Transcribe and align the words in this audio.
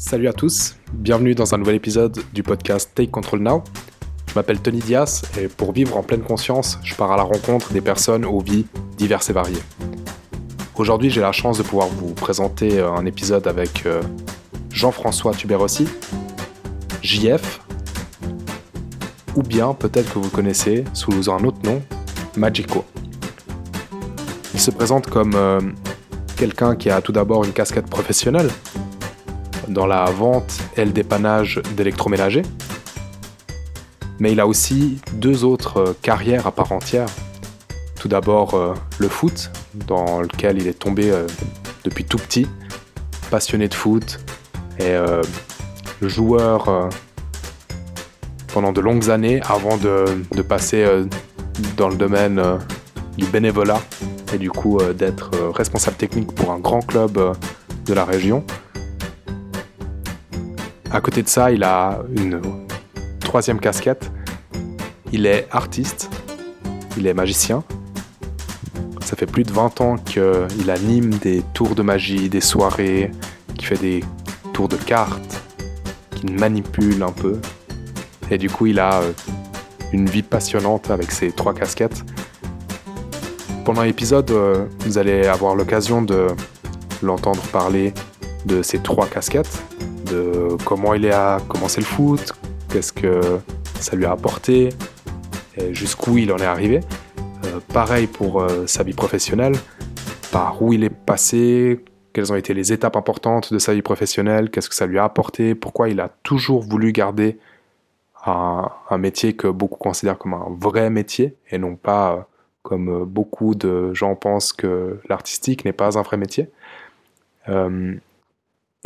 Salut 0.00 0.28
à 0.28 0.32
tous, 0.32 0.76
bienvenue 0.92 1.34
dans 1.34 1.56
un 1.56 1.58
nouvel 1.58 1.74
épisode 1.74 2.16
du 2.32 2.44
podcast 2.44 2.92
Take 2.94 3.10
Control 3.10 3.40
Now. 3.40 3.64
Je 4.28 4.34
m'appelle 4.36 4.60
Tony 4.60 4.78
Dias 4.78 5.24
et 5.36 5.48
pour 5.48 5.72
vivre 5.72 5.96
en 5.96 6.04
pleine 6.04 6.22
conscience, 6.22 6.78
je 6.84 6.94
pars 6.94 7.10
à 7.10 7.16
la 7.16 7.24
rencontre 7.24 7.72
des 7.72 7.80
personnes 7.80 8.24
aux 8.24 8.38
vies 8.38 8.64
diverses 8.96 9.28
et 9.28 9.32
variées. 9.32 9.58
Aujourd'hui, 10.76 11.10
j'ai 11.10 11.20
la 11.20 11.32
chance 11.32 11.58
de 11.58 11.64
pouvoir 11.64 11.88
vous 11.88 12.14
présenter 12.14 12.80
un 12.80 13.06
épisode 13.06 13.48
avec 13.48 13.86
euh, 13.86 14.00
Jean-François 14.70 15.32
Tuberossi, 15.32 15.88
JF, 17.02 17.60
ou 19.34 19.42
bien 19.42 19.74
peut-être 19.74 20.14
que 20.14 20.20
vous 20.20 20.30
connaissez 20.30 20.84
sous 20.92 21.28
un 21.28 21.42
autre 21.42 21.58
nom, 21.64 21.82
Magico. 22.36 22.84
Il 24.54 24.60
se 24.60 24.70
présente 24.70 25.10
comme 25.10 25.34
euh, 25.34 25.60
quelqu'un 26.36 26.76
qui 26.76 26.88
a 26.88 27.00
tout 27.00 27.10
d'abord 27.10 27.44
une 27.44 27.52
casquette 27.52 27.90
professionnelle 27.90 28.48
dans 29.68 29.86
la 29.86 30.04
vente 30.06 30.58
et 30.76 30.84
le 30.84 30.92
dépannage 30.92 31.60
d'électroménagers, 31.76 32.42
mais 34.18 34.32
il 34.32 34.40
a 34.40 34.46
aussi 34.46 35.00
deux 35.12 35.44
autres 35.44 35.78
euh, 35.78 35.92
carrières 36.02 36.46
à 36.46 36.52
part 36.52 36.72
entière. 36.72 37.08
Tout 38.00 38.08
d'abord 38.08 38.54
euh, 38.54 38.74
le 38.98 39.08
foot, 39.08 39.50
dans 39.74 40.20
lequel 40.20 40.60
il 40.60 40.66
est 40.66 40.78
tombé 40.78 41.12
depuis 41.84 42.04
tout 42.04 42.18
petit, 42.18 42.46
passionné 43.30 43.68
de 43.68 43.74
foot 43.74 44.18
et 44.80 44.94
joueur 46.00 46.88
pendant 48.52 48.72
de 48.72 48.80
longues 48.80 49.10
années 49.10 49.40
avant 49.48 49.76
de, 49.76 50.04
de 50.34 50.42
passer 50.42 50.86
dans 51.76 51.88
le 51.88 51.96
domaine 51.96 52.40
du 53.16 53.26
bénévolat 53.26 53.80
et 54.32 54.38
du 54.38 54.50
coup 54.50 54.78
euh, 54.78 54.92
d'être 54.92 55.30
euh, 55.34 55.50
responsable 55.50 55.96
technique 55.96 56.32
pour 56.34 56.52
un 56.52 56.58
grand 56.58 56.80
club 56.80 57.18
euh, 57.18 57.32
de 57.86 57.94
la 57.94 58.04
région. 58.04 58.44
À 60.90 61.02
côté 61.02 61.22
de 61.22 61.28
ça, 61.28 61.50
il 61.52 61.64
a 61.64 62.00
une 62.16 62.40
troisième 63.20 63.60
casquette. 63.60 64.10
Il 65.12 65.26
est 65.26 65.46
artiste, 65.50 66.10
il 66.96 67.06
est 67.06 67.12
magicien. 67.12 67.62
Ça 69.02 69.14
fait 69.16 69.26
plus 69.26 69.42
de 69.42 69.52
20 69.52 69.80
ans 69.82 69.96
qu'il 69.96 70.70
anime 70.70 71.10
des 71.10 71.42
tours 71.52 71.74
de 71.74 71.82
magie, 71.82 72.30
des 72.30 72.40
soirées, 72.40 73.10
qui 73.56 73.66
fait 73.66 73.78
des 73.78 74.04
tours 74.54 74.68
de 74.68 74.76
cartes, 74.76 75.42
qui 76.14 76.26
manipule 76.26 77.02
un 77.02 77.12
peu. 77.12 77.38
Et 78.30 78.38
du 78.38 78.48
coup, 78.48 78.66
il 78.66 78.78
a 78.78 79.02
une 79.92 80.08
vie 80.08 80.22
passionnante 80.22 80.90
avec 80.90 81.10
ses 81.10 81.32
trois 81.32 81.54
casquettes. 81.54 82.02
Pendant 83.64 83.82
l'épisode, 83.82 84.30
euh, 84.30 84.64
vous 84.80 84.96
allez 84.96 85.26
avoir 85.26 85.54
l'occasion 85.54 86.00
de 86.00 86.28
l'entendre 87.02 87.42
parler 87.52 87.92
de 88.46 88.62
ses 88.62 88.78
trois 88.78 89.06
casquettes, 89.06 89.62
de 90.10 90.56
comment 90.64 90.94
il 90.94 91.10
a 91.10 91.38
commencé 91.48 91.80
le 91.80 91.86
foot, 91.86 92.32
qu'est-ce 92.68 92.92
que 92.92 93.20
ça 93.80 93.96
lui 93.96 94.04
a 94.04 94.12
apporté, 94.12 94.70
jusqu'où 95.72 96.18
il 96.18 96.32
en 96.32 96.38
est 96.38 96.46
arrivé. 96.46 96.80
Euh, 97.44 97.60
pareil 97.72 98.06
pour 98.06 98.40
euh, 98.40 98.66
sa 98.66 98.82
vie 98.82 98.94
professionnelle, 98.94 99.54
par 100.32 100.60
où 100.62 100.72
il 100.72 100.82
est 100.84 100.90
passé, 100.90 101.84
quelles 102.12 102.32
ont 102.32 102.36
été 102.36 102.54
les 102.54 102.72
étapes 102.72 102.96
importantes 102.96 103.52
de 103.52 103.58
sa 103.58 103.74
vie 103.74 103.82
professionnelle, 103.82 104.50
qu'est-ce 104.50 104.68
que 104.68 104.74
ça 104.74 104.86
lui 104.86 104.98
a 104.98 105.04
apporté, 105.04 105.54
pourquoi 105.54 105.88
il 105.88 106.00
a 106.00 106.08
toujours 106.22 106.62
voulu 106.62 106.92
garder 106.92 107.38
un, 108.26 108.70
métier 108.98 109.36
que 109.36 109.46
beaucoup 109.46 109.78
considèrent 109.78 110.18
comme 110.18 110.34
un 110.34 110.48
vrai 110.58 110.90
métier 110.90 111.36
et 111.50 111.58
non 111.58 111.76
pas 111.76 112.28
comme 112.62 113.02
euh, 113.02 113.04
beaucoup 113.04 113.54
de 113.54 113.94
gens 113.94 114.16
pensent 114.16 114.52
que 114.52 115.00
l'artistique 115.08 115.64
n'est 115.64 115.72
pas 115.72 115.98
un 115.98 116.02
vrai 116.02 116.16
métier. 116.16 116.50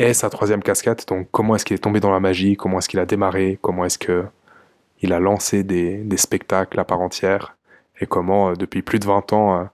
Euh, 0.00 0.08
et 0.08 0.14
sa 0.14 0.30
troisième 0.30 0.62
casquette, 0.62 1.06
donc 1.08 1.28
comment 1.30 1.56
est-ce 1.56 1.64
qu'il 1.64 1.74
est 1.74 1.78
tombé 1.78 2.00
dans 2.00 2.10
la 2.10 2.20
magie, 2.20 2.56
comment 2.56 2.78
est-ce 2.78 2.88
qu'il 2.88 3.00
a 3.00 3.06
démarré, 3.06 3.58
comment 3.60 3.84
est-ce 3.84 3.98
qu'il 3.98 5.12
a 5.12 5.20
lancé 5.20 5.64
des, 5.64 6.04
spectacles 6.16 6.78
à 6.80 6.84
part 6.84 7.00
entière, 7.00 7.56
et 8.00 8.06
comment 8.06 8.50
euh, 8.50 8.54
depuis 8.54 8.82
plus 8.82 8.98
de 8.98 9.06
20 9.06 9.32
ans, 9.32 9.68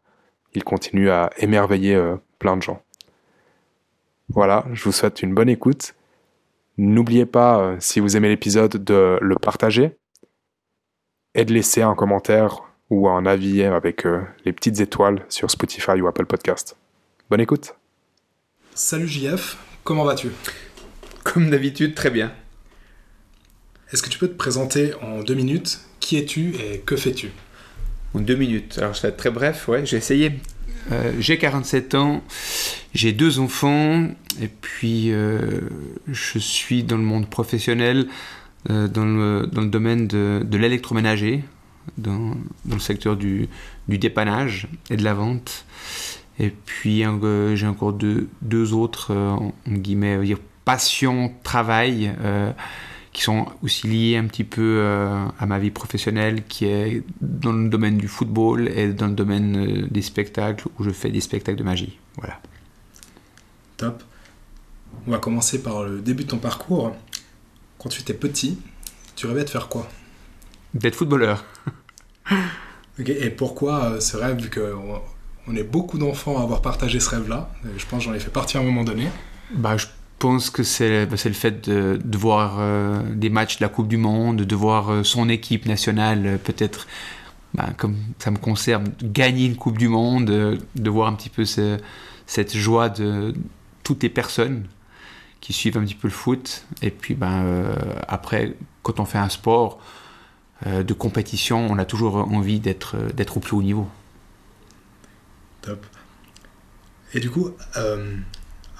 il 0.55 0.65
continue 0.65 1.11
à 1.11 1.31
émerveiller 1.39 2.03
plein 2.39 2.56
de 2.56 2.62
gens. 2.62 2.83
Voilà, 4.29 4.65
je 4.73 4.84
vous 4.84 4.93
souhaite 4.93 5.23
une 5.23 5.34
bonne 5.34 5.49
écoute. 5.49 5.95
N'oubliez 6.79 7.27
pas, 7.27 7.77
si 7.81 8.00
vous 8.00 8.17
aimez 8.17 8.29
l'épisode, 8.29 8.83
de 8.83 9.19
le 9.21 9.35
partager 9.37 9.97
et 11.35 11.45
de 11.45 11.53
laisser 11.53 11.83
un 11.83 11.95
commentaire 11.95 12.69
ou 12.91 13.09
un 13.09 13.27
avis 13.27 13.62
avec 13.62 14.06
euh, 14.06 14.23
les 14.45 14.53
petites 14.53 14.81
étoiles 14.81 15.25
sur 15.29 15.50
Spotify 15.50 16.00
ou 16.00 16.09
Apple 16.09 16.27
Podcast. 16.27 16.77
Bonne 17.31 17.41
écoute. 17.41 17.75
Salut 18.75 19.09
JF, 19.09 19.56
comment 19.88 20.04
vas-tu? 20.04 20.28
Comme 21.25 21.49
d'habitude, 21.49 21.94
très 21.94 22.10
bien. 22.10 22.31
Est-ce 23.91 24.03
que 24.03 24.10
tu 24.10 24.19
peux 24.19 24.28
te 24.28 24.37
présenter 24.37 24.93
en 25.00 25.22
deux 25.22 25.34
minutes? 25.34 25.81
Qui 25.99 26.19
es-tu 26.19 26.54
et 26.56 26.81
que 26.81 26.94
fais-tu? 26.94 27.31
En 28.12 28.21
deux 28.21 28.34
minutes. 28.34 28.76
Alors, 28.76 28.93
je 28.93 29.00
vais 29.00 29.09
être 29.09 29.16
très 29.16 29.31
bref, 29.31 29.66
ouais, 29.66 29.87
j'ai 29.87 29.97
essayé. 29.97 30.32
Euh, 30.93 31.12
j'ai 31.21 31.38
47 31.38 31.94
ans, 31.94 32.22
j'ai 32.93 33.12
deux 33.12 33.38
enfants, 33.38 34.09
et 34.43 34.49
puis 34.49 35.10
euh, 35.10 35.60
je 36.06 36.38
suis 36.38 36.84
dans 36.84 36.99
le 36.99 37.03
monde 37.03 37.31
professionnel, 37.31 38.09
dans, 38.69 39.06
le, 39.06 39.49
dans, 39.50 39.62
le, 39.62 39.69
domaine 39.69 40.06
de, 40.06 40.43
de 40.44 40.59
l'électroménager, 40.59 41.44
dans, 41.97 42.37
le 42.70 42.78
secteur 42.78 43.16
du, 43.16 43.49
du, 43.88 43.97
dépannage 43.97 44.69
et 44.91 44.99
de 44.99 45.05
la 45.05 45.15
vente. 45.15 45.65
Et 46.38 46.50
puis 46.50 47.04
euh, 47.04 47.56
j'ai 47.56 47.66
encore 47.66 47.93
deux, 47.93 48.28
deux 48.43 48.72
autres, 48.72 49.12
euh, 49.12 49.31
en 49.32 49.53
guillemets, 49.66 50.22
dire 50.25 50.38
passion, 50.65 51.32
travail, 51.43 52.15
euh, 52.21 52.53
qui 53.12 53.22
sont 53.22 53.47
aussi 53.62 53.87
liés 53.88 54.16
un 54.16 54.26
petit 54.26 54.44
peu 54.44 54.84
à 55.38 55.47
ma 55.47 55.59
vie 55.59 55.71
professionnelle, 55.71 56.44
qui 56.44 56.66
est 56.66 57.03
dans 57.21 57.53
le 57.53 57.69
domaine 57.69 57.97
du 57.97 58.06
football 58.06 58.69
et 58.69 58.93
dans 58.93 59.09
le 59.09 59.15
domaine 59.15 59.88
des 59.91 60.03
spectacles, 60.03 60.69
où 60.78 60.84
je 60.84 60.91
fais 60.91 61.10
des 61.10 61.21
spectacles 61.21 61.59
de 61.59 61.65
magie. 61.65 61.99
Voilà. 62.16 62.38
Top. 63.76 64.05
On 65.06 65.10
va 65.10 65.19
commencer 65.19 65.62
par 65.62 65.84
le 65.84 66.00
début 66.00 66.25
de 66.25 66.28
ton 66.28 66.38
parcours. 66.38 66.94
Quand 67.78 67.88
tu 67.88 68.03
étais 68.03 68.15
petit, 68.15 68.59
tu 69.16 69.26
rêvais 69.26 69.44
de 69.44 69.50
faire 69.50 69.69
quoi? 69.69 69.88
D'être 70.75 70.94
footballeur. 70.94 71.44
Et 72.99 73.31
pourquoi 73.31 73.84
euh, 73.84 74.00
ce 74.00 74.16
rêve, 74.16 74.41
vu 74.41 74.50
qu'on 74.50 75.00
on 75.49 75.57
est 75.57 75.65
beaucoup 75.65 75.99
d'enfants 75.99 76.39
à 76.39 76.43
avoir 76.43 76.63
partagé 76.63 77.01
ce 77.01 77.11
rêve-là 77.11 77.51
Je 77.77 77.87
pense 77.87 78.03
j'en 78.03 78.15
ai 78.15 78.21
fait 78.21 78.31
partie 78.31 78.57
à 78.57 78.61
un 78.61 78.65
moment 78.65 78.85
donné. 78.85 79.09
Bah, 79.55 79.77
je 79.77 79.87
pense 80.19 80.51
que 80.51 80.63
c'est 80.63 81.07
bah, 81.07 81.17
le 81.25 81.33
fait 81.33 81.69
de, 81.69 82.19
voir 82.19 82.57
euh, 82.59 83.03
des 83.15 83.31
matchs 83.31 83.59
de 83.59 83.65
la 83.65 83.69
Coupe 83.69 83.89
du 83.89 83.97
Monde, 83.97 84.43
de 84.43 84.57
voir 84.57 84.91
euh, 84.91 85.05
son 85.05 85.29
équipe 85.29 85.67
nationale 85.67 86.39
peut-être, 86.43 86.87
bah, 87.55 87.69
comme 87.77 87.97
ça 88.19 88.31
me 88.31 88.39
concerne, 88.39 88.93
gagner 89.03 89.47
une 89.47 89.57
Coupe 89.57 89.79
du 89.79 89.89
Monde, 89.89 90.27
de 90.27 90.91
voir 90.91 91.09
un 91.09 91.15
petit 91.15 91.31
peu 91.31 91.45
cette 91.45 92.57
joie 92.57 92.89
de 92.89 93.35
toutes 93.83 94.03
les 94.03 94.11
personnes 94.11 94.65
qui 95.41 95.53
suivent 95.53 95.79
un 95.79 95.85
petit 95.85 95.95
peu 95.95 96.09
le 96.09 96.15
foot. 96.15 96.67
Et 96.83 96.91
puis 96.91 97.15
ben, 97.15 97.73
après, 98.07 98.55
quand 98.83 99.01
on 99.01 99.05
fait 99.05 99.19
un 99.19 99.29
sport, 99.29 99.79
euh, 100.67 100.83
de 100.83 100.93
compétition, 100.93 101.69
on 101.71 101.79
a 101.79 101.85
toujours 101.85 102.17
envie 102.17 102.61
euh, 102.67 103.13
d'être 103.15 103.37
au 103.37 103.41
plus 103.41 103.57
haut 103.57 103.63
niveau. 103.63 103.87
Top. 105.63 105.85
Et 107.15 107.21
du 107.21 107.31
coup, 107.31 107.51
euh, 107.77 108.17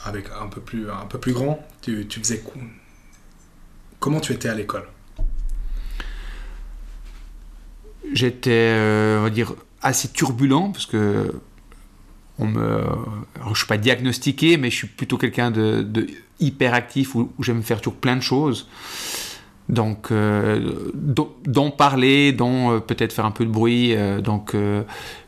avec 0.05 0.27
un 0.31 0.49
peu 0.49 0.61
plus 0.61 0.91
un 0.91 1.07
peu 1.07 1.19
plus 1.19 1.33
grand, 1.33 1.67
tu, 1.81 2.07
tu 2.07 2.21
faisais 2.21 2.43
comment 3.99 4.21
tu 4.21 4.33
étais 4.33 4.49
à 4.49 4.55
l'école? 4.55 4.87
J'étais, 8.13 8.75
on 9.19 9.23
va 9.23 9.31
dire, 9.31 9.55
assez 9.83 10.09
turbulent 10.09 10.73
parce 10.73 10.87
que 10.87 11.33
on 12.39 12.47
me, 12.47 12.85
je 13.53 13.59
suis 13.59 13.67
pas 13.67 13.79
diagnostiqué, 13.79 14.57
mais 14.57 14.71
je 14.71 14.77
suis 14.77 14.87
plutôt 14.87 15.19
quelqu'un 15.19 15.51
de, 15.51 15.83
de 15.83 16.07
hyper 16.41 16.75
actif 16.75 17.15
où, 17.15 17.33
j'aime 17.41 17.63
faire 17.63 17.81
toujours 17.81 17.99
plein 17.99 18.17
de 18.17 18.23
choses. 18.23 18.69
Donc, 19.69 20.11
euh, 20.11 20.91
dont 20.95 21.71
parler, 21.71 22.33
dont 22.33 22.73
euh, 22.73 22.79
peut-être 22.81 23.13
faire 23.13 23.27
un 23.27 23.31
peu 23.31 23.45
de 23.45 23.51
bruit. 23.51 23.95
Euh, 23.95 24.21
donc, 24.21 24.55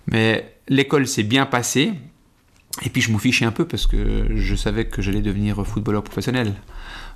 mais 0.06 0.54
l'école 0.70 1.06
s'est 1.06 1.22
bien 1.22 1.44
passée. 1.44 1.92
Et 2.82 2.88
puis, 2.88 3.02
je 3.02 3.12
m'en 3.12 3.18
fichais 3.18 3.44
un 3.44 3.52
peu 3.52 3.66
parce 3.66 3.86
que 3.86 4.34
je 4.34 4.54
savais 4.54 4.86
que 4.86 5.02
j'allais 5.02 5.20
devenir 5.20 5.66
footballeur 5.66 6.02
professionnel. 6.02 6.54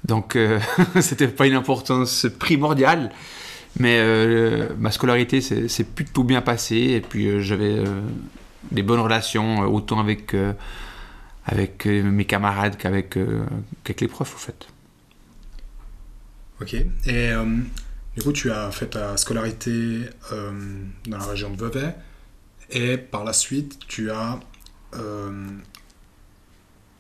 Donc, 0.05 0.37
c'était 1.01 1.29
pas 1.29 1.47
une 1.47 1.55
importance 1.55 2.27
primordiale. 2.39 3.11
Mais 3.79 3.99
ma 4.79 4.91
scolarité 4.91 5.41
s'est 5.41 5.85
plutôt 5.85 6.25
bien 6.25 6.43
passée. 6.43 6.77
Et 6.77 7.01
puis, 7.01 7.43
j'avais 7.43 7.83
des 8.71 8.83
bonnes 8.83 9.01
relations, 9.01 9.61
autant 9.61 10.01
avec, 10.01 10.37
avec 11.47 11.87
mes 11.87 12.27
camarades 12.27 12.77
qu'avec 12.77 13.17
les 13.17 14.09
profs, 14.09 14.35
en 14.35 14.39
fait. 14.39 14.67
Ok. 16.61 16.75
Et 16.75 16.87
euh, 17.07 17.45
du 18.17 18.23
coup, 18.23 18.33
tu 18.33 18.51
as 18.51 18.71
fait 18.71 18.87
ta 18.87 19.17
scolarité 19.17 20.01
euh, 20.33 20.53
dans 21.07 21.19
la 21.19 21.25
région 21.25 21.51
de 21.51 21.57
Vevey. 21.57 21.95
Et 22.71 22.97
par 22.97 23.25
la 23.25 23.33
suite, 23.33 23.79
tu 23.89 24.11
as 24.11 24.41
euh, 24.95 25.49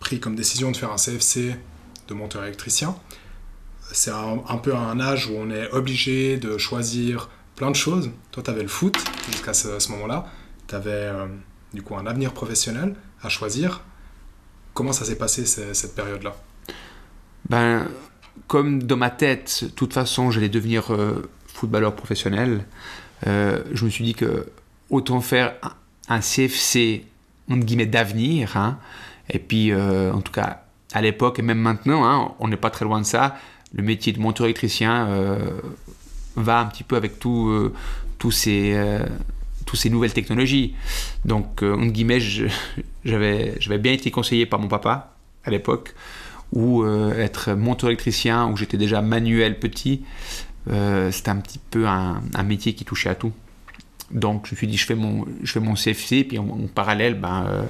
pris 0.00 0.20
comme 0.20 0.34
décision 0.36 0.70
de 0.70 0.76
faire 0.76 0.92
un 0.92 0.96
CFC 0.96 1.56
de 2.08 2.14
monteur 2.14 2.44
électricien. 2.44 2.96
C'est 3.92 4.10
un, 4.10 4.58
peu 4.58 4.74
un 4.74 4.98
âge 4.98 5.28
où 5.28 5.34
on 5.36 5.50
est 5.50 5.70
obligé 5.70 6.36
de 6.36 6.58
choisir 6.58 7.28
plein 7.54 7.70
de 7.70 7.76
choses. 7.76 8.10
Toi, 8.32 8.42
tu 8.42 8.50
avais 8.50 8.62
le 8.62 8.68
foot 8.68 8.96
jusqu'à 9.30 9.52
ce, 9.54 9.90
moment-là. 9.92 10.26
Tu 10.66 10.74
avais 10.74 11.10
du 11.72 11.82
coup 11.82 11.94
un 11.96 12.06
avenir 12.06 12.32
professionnel 12.32 12.94
à 13.22 13.28
choisir. 13.28 13.82
Comment 14.72 14.92
ça 14.92 15.04
s'est 15.04 15.16
passé 15.16 15.46
ce- 15.46 15.74
cette 15.74 15.94
période-là? 15.94 16.34
Ben, 17.48 17.86
comme 18.48 18.82
dans 18.82 18.96
ma 18.96 19.10
tête, 19.10 19.60
de 19.64 19.68
toute 19.68 19.92
façon, 19.92 20.30
j'allais 20.30 20.48
devenir 20.48 20.92
euh, 20.92 21.30
footballeur 21.46 21.94
professionnel, 21.94 22.64
euh, 23.26 23.62
je 23.72 23.84
me 23.84 23.90
suis 23.90 24.04
dit 24.04 24.14
que 24.14 24.46
autant 24.90 25.20
faire 25.20 25.54
un, 26.08 26.20
CFC, 26.20 27.04
entre 27.50 27.64
guillemets, 27.64 27.86
d'avenir. 27.86 28.56
hein. 28.56 28.78
et 29.28 29.38
puis, 29.38 29.72
euh, 29.72 30.12
en 30.12 30.20
tout 30.20 30.32
cas, 30.32 30.64
à 30.92 31.02
l'époque 31.02 31.38
et 31.38 31.42
même 31.42 31.58
maintenant, 31.58 32.04
hein, 32.04 32.32
on 32.38 32.48
n'est 32.48 32.56
pas 32.56 32.70
très 32.70 32.84
loin 32.84 33.00
de 33.00 33.06
ça, 33.06 33.36
le 33.72 33.82
métier 33.82 34.12
de 34.12 34.20
monteur 34.20 34.46
électricien 34.46 35.08
euh, 35.08 35.60
va 36.36 36.60
un 36.60 36.66
petit 36.66 36.84
peu 36.84 36.96
avec 36.96 37.14
euh, 37.26 37.72
ces... 38.30 39.00
toutes 39.66 39.80
ces 39.80 39.90
nouvelles 39.90 40.12
technologies. 40.12 40.74
Donc, 41.24 41.62
entre 41.62 41.92
guillemets, 41.92 42.20
j'avais 43.04 43.78
bien 43.78 43.92
été 43.92 44.10
conseillé 44.10 44.46
par 44.46 44.60
mon 44.60 44.68
papa 44.68 45.16
à 45.44 45.50
l'époque, 45.50 45.94
ou 46.52 46.86
être 46.86 47.52
monteur 47.52 47.90
électricien, 47.90 48.46
où 48.46 48.56
j'étais 48.56 48.78
déjà 48.78 49.02
manuel 49.02 49.58
petit, 49.58 50.02
c'était 50.66 51.28
un 51.28 51.36
petit 51.36 51.58
peu 51.58 51.86
un 51.86 52.42
métier 52.44 52.74
qui 52.74 52.84
touchait 52.84 53.10
à 53.10 53.14
tout. 53.14 53.32
Donc 54.10 54.46
je 54.46 54.52
me 54.52 54.56
suis 54.56 54.66
dit, 54.66 54.76
je 54.76 54.86
fais 54.86 54.94
mon, 54.94 55.24
je 55.42 55.52
fais 55.52 55.60
mon 55.60 55.74
CFC, 55.74 56.24
puis 56.24 56.38
en, 56.38 56.46
parallèle, 56.74 57.18
ben, 57.18 57.46
euh, 57.48 57.62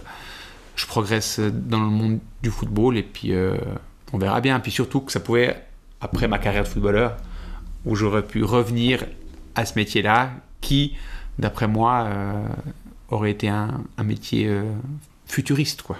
je 0.77 0.87
progresse 0.87 1.39
dans 1.41 1.81
le 1.81 1.87
monde 1.87 2.19
du 2.43 2.51
football, 2.51 2.97
et 2.97 3.03
puis 3.03 3.33
euh, 3.33 3.57
on 4.13 4.19
verra 4.19 4.41
bien. 4.41 4.59
Puis 4.61 4.73
surtout 4.73 5.01
que 5.01 5.13
ça 5.13 5.21
pouvait, 5.21 5.65
après 6.01 6.29
ma 6.29 6.39
carrière 6.39 6.65
de 6.65 6.69
footballeur, 6.69 7.17
où 7.85 7.95
j'aurais 7.95 8.23
pu 8.23 8.43
revenir 8.43 9.05
à 9.55 9.65
ce 9.65 9.75
métier-là, 9.77 10.33
qui, 10.61 10.97
d'après 11.39 11.69
moi, 11.69 12.05
euh, 12.05 12.47
aurait 13.11 13.31
été 13.31 13.49
un, 13.49 13.83
un 13.97 14.05
métier 14.05 14.51
futuriste, 15.27 15.83
quoi. 15.83 15.97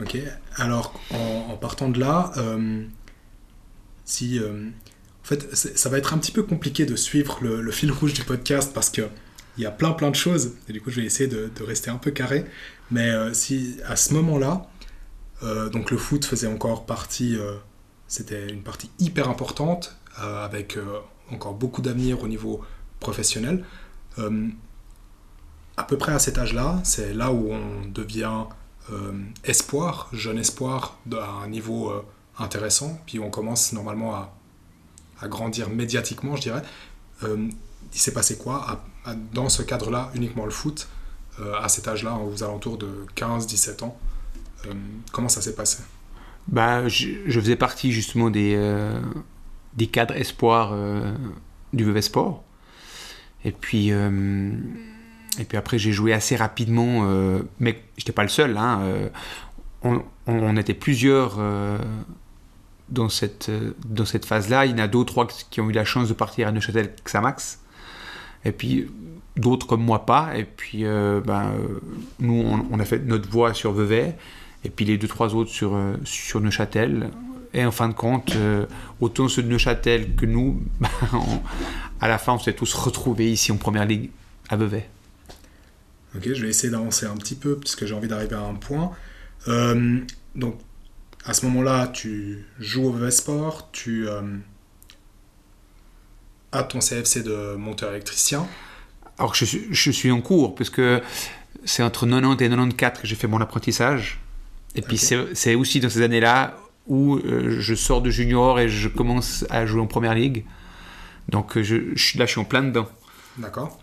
Ok. 0.00 0.16
Alors, 0.56 0.94
en, 1.12 1.56
partant 1.56 1.88
de 1.88 1.98
là, 2.00 2.32
si. 4.04 4.40
En 5.28 5.34
fait, 5.36 5.54
ça 5.54 5.90
va 5.90 5.98
être 5.98 6.14
un 6.14 6.18
petit 6.18 6.32
peu 6.32 6.42
compliqué 6.42 6.86
de 6.86 6.96
suivre 6.96 7.40
le, 7.42 7.70
fil 7.70 7.92
rouge 7.92 8.14
du 8.14 8.24
podcast 8.24 8.72
parce 8.72 8.88
que 8.88 9.02
il 9.58 9.62
y 9.62 9.66
a 9.66 9.70
plein 9.70 9.90
plein 9.92 10.08
de 10.08 10.16
choses. 10.16 10.54
Et 10.68 10.72
du 10.72 10.80
coup, 10.80 10.90
je 10.90 11.02
vais 11.02 11.06
essayer 11.06 11.28
de, 11.28 11.50
rester 11.62 11.90
un 11.90 11.98
peu 11.98 12.12
carré. 12.12 12.46
Mais 12.90 13.10
euh, 13.10 13.34
si 13.34 13.76
à 13.86 13.96
ce 13.96 14.14
moment-là, 14.14 14.70
euh, 15.42 15.68
donc 15.68 15.90
le 15.90 15.98
foot 15.98 16.24
faisait 16.24 16.46
encore 16.46 16.86
partie. 16.86 17.36
euh, 17.36 17.56
C'était 18.06 18.48
une 18.48 18.62
partie 18.62 18.90
hyper 18.98 19.28
importante 19.28 19.96
avec 20.16 20.78
encore 21.30 21.54
beaucoup 21.54 21.82
d'avenir 21.82 22.22
au 22.22 22.26
niveau 22.26 22.64
professionnel. 22.98 23.64
À 25.76 25.84
peu 25.84 25.98
près 25.98 26.12
à 26.12 26.18
cet 26.18 26.38
âge-là, 26.38 26.80
c'est 26.84 27.12
là 27.12 27.30
où 27.32 27.52
on 27.52 27.86
devient 27.86 28.46
espoir, 29.44 30.08
jeune 30.12 30.38
espoir 30.38 30.98
à 31.12 31.44
un 31.44 31.48
niveau 31.48 31.92
intéressant, 32.38 32.98
puis 33.06 33.20
on 33.20 33.30
commence 33.30 33.72
normalement 33.72 34.14
à, 34.16 34.37
à 35.20 35.28
grandir 35.28 35.68
médiatiquement, 35.70 36.36
je 36.36 36.42
dirais. 36.42 36.62
Euh, 37.24 37.48
il 37.92 37.98
s'est 37.98 38.12
passé 38.12 38.36
quoi 38.36 38.84
dans 39.32 39.48
ce 39.48 39.62
cadre-là, 39.62 40.10
uniquement 40.14 40.44
le 40.44 40.50
foot, 40.50 40.88
euh, 41.40 41.54
à 41.60 41.68
cet 41.68 41.88
âge-là, 41.88 42.16
aux 42.18 42.42
alentours 42.42 42.76
de 42.76 43.06
15-17 43.16 43.84
ans 43.84 43.98
Euh, 44.66 44.72
Comment 45.12 45.28
ça 45.28 45.40
s'est 45.40 45.54
passé? 45.54 45.82
Bah, 46.48 46.88
je, 46.88 47.40
faisais 47.40 47.56
partie 47.56 47.92
justement 47.92 48.28
des, 48.30 48.58
des 49.74 49.86
cadres 49.86 50.16
espoirs 50.16 50.74
du 51.72 51.84
Vevey 51.84 52.02
Sport. 52.02 52.42
Et 53.44 53.52
puis, 53.52 53.88
et 53.90 55.44
puis 55.46 55.56
après, 55.58 55.78
j'ai 55.78 55.92
joué 55.92 56.12
assez 56.12 56.36
rapidement, 56.36 57.06
mais 57.60 57.82
j'étais 57.98 58.12
pas 58.12 58.22
le 58.22 58.30
seul. 58.30 58.56
hein, 58.56 58.80
on, 59.82 60.56
était 60.56 60.74
plusieurs 60.74 61.38
dans 62.90 63.08
cette, 63.08 63.48
euh, 63.48 63.72
dans 63.86 64.04
cette 64.04 64.24
phase-là. 64.24 64.66
Il 64.66 64.72
y 64.72 64.74
en 64.74 64.78
a 64.78 64.88
deux 64.88 64.98
ou 64.98 65.04
trois 65.04 65.26
qui 65.26 65.60
ont 65.60 65.68
eu 65.68 65.72
la 65.72 65.84
chance 65.84 66.08
de 66.08 66.14
partir 66.14 66.48
à 66.48 66.52
Neuchâtel 66.52 66.94
Xamax. 67.04 67.60
Et 68.44 68.52
puis 68.52 68.90
d'autres 69.36 69.66
comme 69.66 69.82
moi 69.82 70.06
pas. 70.06 70.36
Et 70.36 70.44
puis 70.44 70.84
euh, 70.84 71.20
ben, 71.20 71.52
euh, 71.52 71.80
nous, 72.20 72.44
on, 72.70 72.80
a 72.80 72.84
fait 72.84 73.00
notre 73.00 73.28
voie 73.28 73.54
sur 73.54 73.72
Vevey. 73.72 74.16
Et 74.64 74.70
puis 74.70 74.84
les 74.84 74.98
deux, 74.98 75.08
trois 75.08 75.34
autres 75.34 75.50
sur, 75.50 75.78
sur 76.04 76.40
Neuchâtel. 76.40 77.10
Et 77.54 77.64
en 77.64 77.70
fin 77.70 77.88
de 77.88 77.94
compte, 77.94 78.36
autant 79.00 79.28
ceux 79.28 79.42
de 79.42 79.48
Neuchâtel 79.48 80.14
que 80.14 80.26
nous, 80.26 80.62
ben, 80.80 80.88
à 82.00 82.08
la 82.08 82.18
fin, 82.18 82.34
on 82.34 82.38
s'est 82.38 82.52
tous 82.52 82.74
retrouvés 82.74 83.30
ici 83.30 83.52
en 83.52 83.56
première 83.56 83.86
ligue 83.86 84.10
à 84.48 84.56
Vevey. 84.56 84.88
Ok, 86.16 86.32
je 86.32 86.42
vais 86.42 86.48
essayer 86.48 86.70
d'avancer 86.70 87.06
un 87.06 87.16
petit 87.16 87.34
peu 87.34 87.56
puisque 87.56 87.86
j'ai 87.86 87.94
envie 87.94 88.08
d'arriver 88.08 88.34
à 88.34 88.40
un 88.40 88.54
point. 88.54 88.90
Donc, 90.34 90.58
à 91.28 91.34
ce 91.34 91.44
moment-là, 91.46 91.86
tu 91.88 92.44
joues 92.58 92.84
au 92.86 92.92
VV 92.92 93.10
Sport, 93.10 93.68
tu 93.70 94.08
euh, 94.08 94.22
as 96.52 96.62
ton 96.64 96.78
CFC 96.80 97.22
de 97.22 97.54
monteur 97.56 97.90
électricien. 97.90 98.46
Alors 99.18 99.32
que 99.32 99.38
je, 99.38 99.44
suis- 99.44 99.66
je 99.70 99.90
suis 99.90 100.10
en 100.10 100.20
cours, 100.20 100.54
puisque 100.54 100.80
c'est 101.64 101.82
entre 101.82 102.06
90 102.06 102.42
et 102.44 102.48
94 102.48 103.00
que 103.00 103.06
j'ai 103.06 103.14
fait 103.16 103.26
mon 103.26 103.40
apprentissage. 103.40 104.20
Et 104.74 104.82
puis 104.82 104.96
c'est- 104.98 105.54
aussi 105.54 105.80
dans 105.80 105.90
ces 105.90 106.02
années-là 106.02 106.56
où 106.86 107.16
euh, 107.18 107.56
je 107.60 107.74
sors 107.74 108.00
de 108.00 108.10
junior 108.10 108.58
et 108.60 108.68
je 108.68 108.88
commence 108.88 109.44
à 109.50 109.66
jouer 109.66 109.80
en 109.80 109.86
première 109.86 110.14
ligue. 110.14 110.44
Donc 111.28 111.56
euh, 111.58 111.62
je, 111.62 111.94
je 111.94 112.02
suis 112.02 112.18
là, 112.18 112.24
je 112.24 112.30
suis 112.32 112.40
en 112.40 112.44
plein 112.44 112.62
dedans. 112.62 112.88
D'accord. 113.36 113.78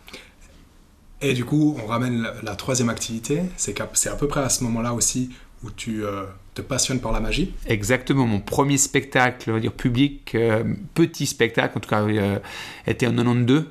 Et 1.22 1.34
du 1.34 1.46
coup, 1.46 1.78
on 1.84 1.86
ramène 1.86 2.22
la, 2.24 2.34
la 2.42 2.56
troisième 2.56 2.90
activité. 2.90 3.44
C'est 3.58 3.80
à 3.80 4.16
peu 4.16 4.28
près 4.28 4.42
à 4.42 4.50
ce 4.50 4.64
moment-là 4.64 4.94
aussi 4.94 5.30
où 5.64 5.70
tu 5.70 6.04
euh, 6.04 6.26
te 6.56 6.62
passionnes 6.62 7.02
par 7.02 7.12
la 7.12 7.20
magie. 7.20 7.54
Exactement, 7.68 8.26
mon 8.26 8.40
premier 8.40 8.78
spectacle, 8.78 9.52
on 9.52 9.54
va 9.54 9.60
dire 9.60 9.74
public, 9.74 10.34
euh, 10.34 10.64
petit 10.96 11.28
spectacle, 11.28 11.78
en 11.78 11.82
tout 11.82 11.90
cas, 11.90 12.02
euh, 12.02 12.40
était 12.88 13.06
en 13.06 13.12
92. 13.14 13.66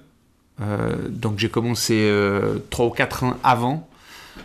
Euh, 0.61 1.09
donc 1.09 1.39
j'ai 1.39 1.49
commencé 1.49 1.95
euh, 2.05 2.59
3 2.71 2.87
ou 2.87 2.91
4 2.91 3.25
ans 3.25 3.37
avant. 3.43 3.89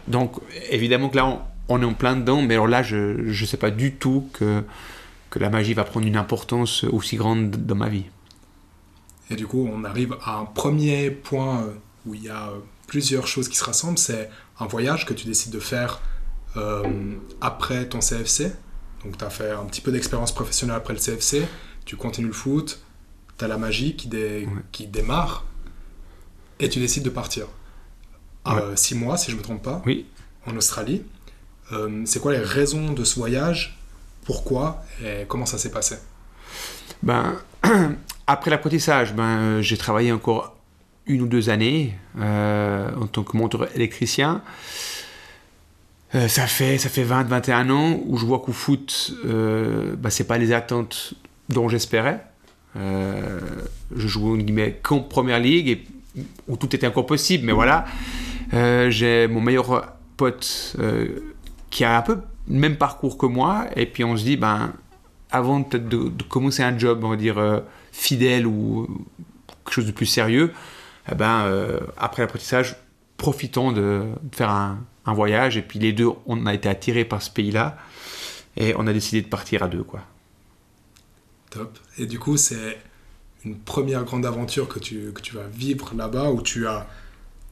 Donc 0.08 0.40
évidemment 0.72 1.10
que 1.10 1.18
là, 1.18 1.26
on, 1.28 1.42
on 1.68 1.82
est 1.82 1.86
en 1.86 1.94
plein 1.94 2.16
dedans, 2.16 2.42
mais 2.42 2.56
alors 2.56 2.68
là, 2.68 2.82
je 2.82 2.96
ne 3.30 3.46
sais 3.46 3.58
pas 3.58 3.72
du 3.72 3.94
tout 3.94 4.30
que, 4.34 4.64
que 5.30 5.38
la 5.38 5.50
magie 5.50 5.74
va 5.74 5.84
prendre 5.84 6.08
une 6.08 6.18
importance 6.18 6.86
aussi 6.86 7.18
grande 7.18 7.52
dans 7.52 7.76
ma 7.76 7.90
vie. 7.90 8.06
Et 9.30 9.36
du 9.36 9.46
coup, 9.46 9.70
on 9.72 9.84
arrive 9.84 10.16
à 10.24 10.38
un 10.38 10.46
premier 10.46 11.12
point 11.12 11.68
où 12.08 12.16
il 12.16 12.24
y 12.24 12.30
a 12.30 12.50
plusieurs 12.88 13.28
choses 13.28 13.48
qui 13.50 13.58
se 13.58 13.64
rassemblent. 13.64 14.00
C'est 14.00 14.30
un 14.60 14.66
voyage 14.66 15.06
que 15.06 15.14
tu 15.14 15.28
décides 15.28 15.52
de 15.52 15.60
faire 15.60 16.02
euh, 16.58 16.84
après 17.42 17.88
ton 17.88 18.00
CFC. 18.00 18.52
Donc, 19.04 19.18
tu 19.18 19.24
as 19.24 19.30
fait 19.30 19.52
un 19.52 19.66
petit 19.66 19.82
peu 19.82 19.92
d'expérience 19.92 20.34
professionnelle 20.34 20.76
après 20.78 20.94
le 20.94 21.00
CFC. 21.00 21.46
Tu 21.86 21.96
continues 21.96 22.28
le 22.28 22.34
foot. 22.34 22.80
Tu 23.38 23.46
as 23.46 23.48
la 23.48 23.58
magie 23.58 23.96
qui, 23.96 24.08
dé- 24.08 24.46
Ouais. 24.46 24.62
qui 24.72 24.88
démarre. 24.88 25.46
Et 26.60 26.68
tu 26.70 26.80
décides 26.80 27.04
de 27.04 27.10
partir. 27.10 27.46
Euh, 28.48 28.76
six 28.76 28.96
mois, 28.96 29.16
si 29.18 29.28
je 29.32 29.36
ne 29.36 29.40
me 29.40 29.44
trompe 29.44 29.62
pas, 29.64 29.82
Oui. 29.86 30.06
en 30.48 30.56
Australie. 30.58 31.04
Euh, 31.72 32.02
c'est 32.06 32.20
quoi 32.20 32.32
les 32.34 32.40
raisons 32.40 32.92
de 32.94 33.04
ce 33.04 33.16
voyage? 33.20 33.78
Pourquoi? 34.26 34.84
Et 35.04 35.26
comment 35.28 35.46
ça 35.46 35.58
s'est 35.58 35.72
passé? 35.72 35.96
Ben, 37.04 37.36
après 38.28 38.50
l'apprentissage, 38.52 39.14
ben, 39.14 39.62
j'ai 39.62 39.78
travaillé 39.78 40.12
encore 40.12 40.56
une 41.06 41.22
ou 41.22 41.28
deux 41.28 41.50
années 41.50 41.98
euh, 42.20 42.92
en 42.96 43.08
tant 43.08 43.24
que 43.24 43.38
monteur 43.38 43.74
électricien. 43.76 44.42
Euh, 46.16 46.28
ça 46.28 46.48
fait, 46.48 46.78
ça 46.78 46.90
fait 46.90 47.04
20-21 47.04 47.70
ans 47.70 48.00
où 48.06 48.18
je 48.18 48.26
vois 48.26 48.40
qu'au 48.40 48.52
foot, 48.52 49.14
euh, 49.26 49.96
ben, 49.96 50.10
c'est 50.10 50.24
pas 50.24 50.38
les 50.38 50.54
attentes 50.54 51.14
dont 51.50 51.70
j'espérais. 51.70 52.24
Euh, 52.78 53.40
je 53.96 54.08
joue 54.08 54.34
en 54.34 54.38
guillemets 54.38 54.80
qu'en 54.82 55.00
première 55.00 55.40
ligue 55.40 55.70
et 55.70 55.84
où 56.48 56.56
tout 56.58 56.74
était 56.76 56.88
encore 56.88 57.06
possible, 57.06 57.46
mais 57.46 57.54
voilà. 57.54 57.86
Euh, 58.54 58.90
j'ai 58.90 59.28
mon 59.28 59.42
meilleur 59.42 59.94
pote 60.18 60.76
euh, 60.80 61.20
qui 61.70 61.84
a 61.84 61.98
un 61.98 62.02
peu 62.02 62.20
le 62.48 62.56
même 62.56 62.78
parcours 62.78 63.18
que 63.18 63.26
moi, 63.26 63.66
et 63.76 63.86
puis 63.86 64.04
on 64.04 64.18
se 64.18 64.24
dit, 64.24 64.38
ben, 64.38 64.74
avant 65.32 65.62
peut-être 65.64 65.88
de, 65.88 66.24
commencer 66.24 66.64
un 66.64 66.78
job, 66.78 67.04
on 67.04 67.10
va 67.10 67.16
dire, 67.16 67.62
fidèle 67.92 68.48
ou 68.48 68.88
quelque 69.64 69.74
chose 69.74 69.86
de 69.86 69.92
plus 69.92 70.08
sérieux, 70.08 70.52
eh 71.12 71.16
ben, 71.16 71.46
après 71.98 72.24
l'apprentissage, 72.24 72.76
profitons 73.18 73.72
de 73.72 74.02
faire 74.32 74.50
un, 74.50 74.80
un 75.06 75.14
voyage. 75.14 75.58
Et 75.58 75.62
puis 75.62 75.80
les 75.80 75.94
deux, 75.94 76.10
on 76.26 76.46
a 76.46 76.54
été 76.54 76.70
attirés 76.70 77.06
par 77.06 77.22
ce 77.22 77.30
pays-là 77.30 77.78
et 78.58 78.74
on 78.78 78.88
a 78.88 78.94
décidé 78.94 79.22
de 79.22 79.28
partir 79.28 79.64
à 79.64 79.68
deux. 79.68 79.84
Quoi. 79.84 80.02
Top. 81.50 81.78
Et 81.98 82.06
du 82.06 82.20
coup, 82.20 82.38
c'est 82.38 82.78
une 83.46 83.58
première 83.58 84.04
grande 84.04 84.26
aventure 84.26 84.68
que 84.68 84.80
tu, 84.80 85.12
que 85.14 85.22
tu 85.22 85.36
vas 85.36 85.48
vivre 85.48 85.94
là-bas 85.96 86.30
où 86.32 86.42
tu 86.42 86.68
as. 86.68 86.88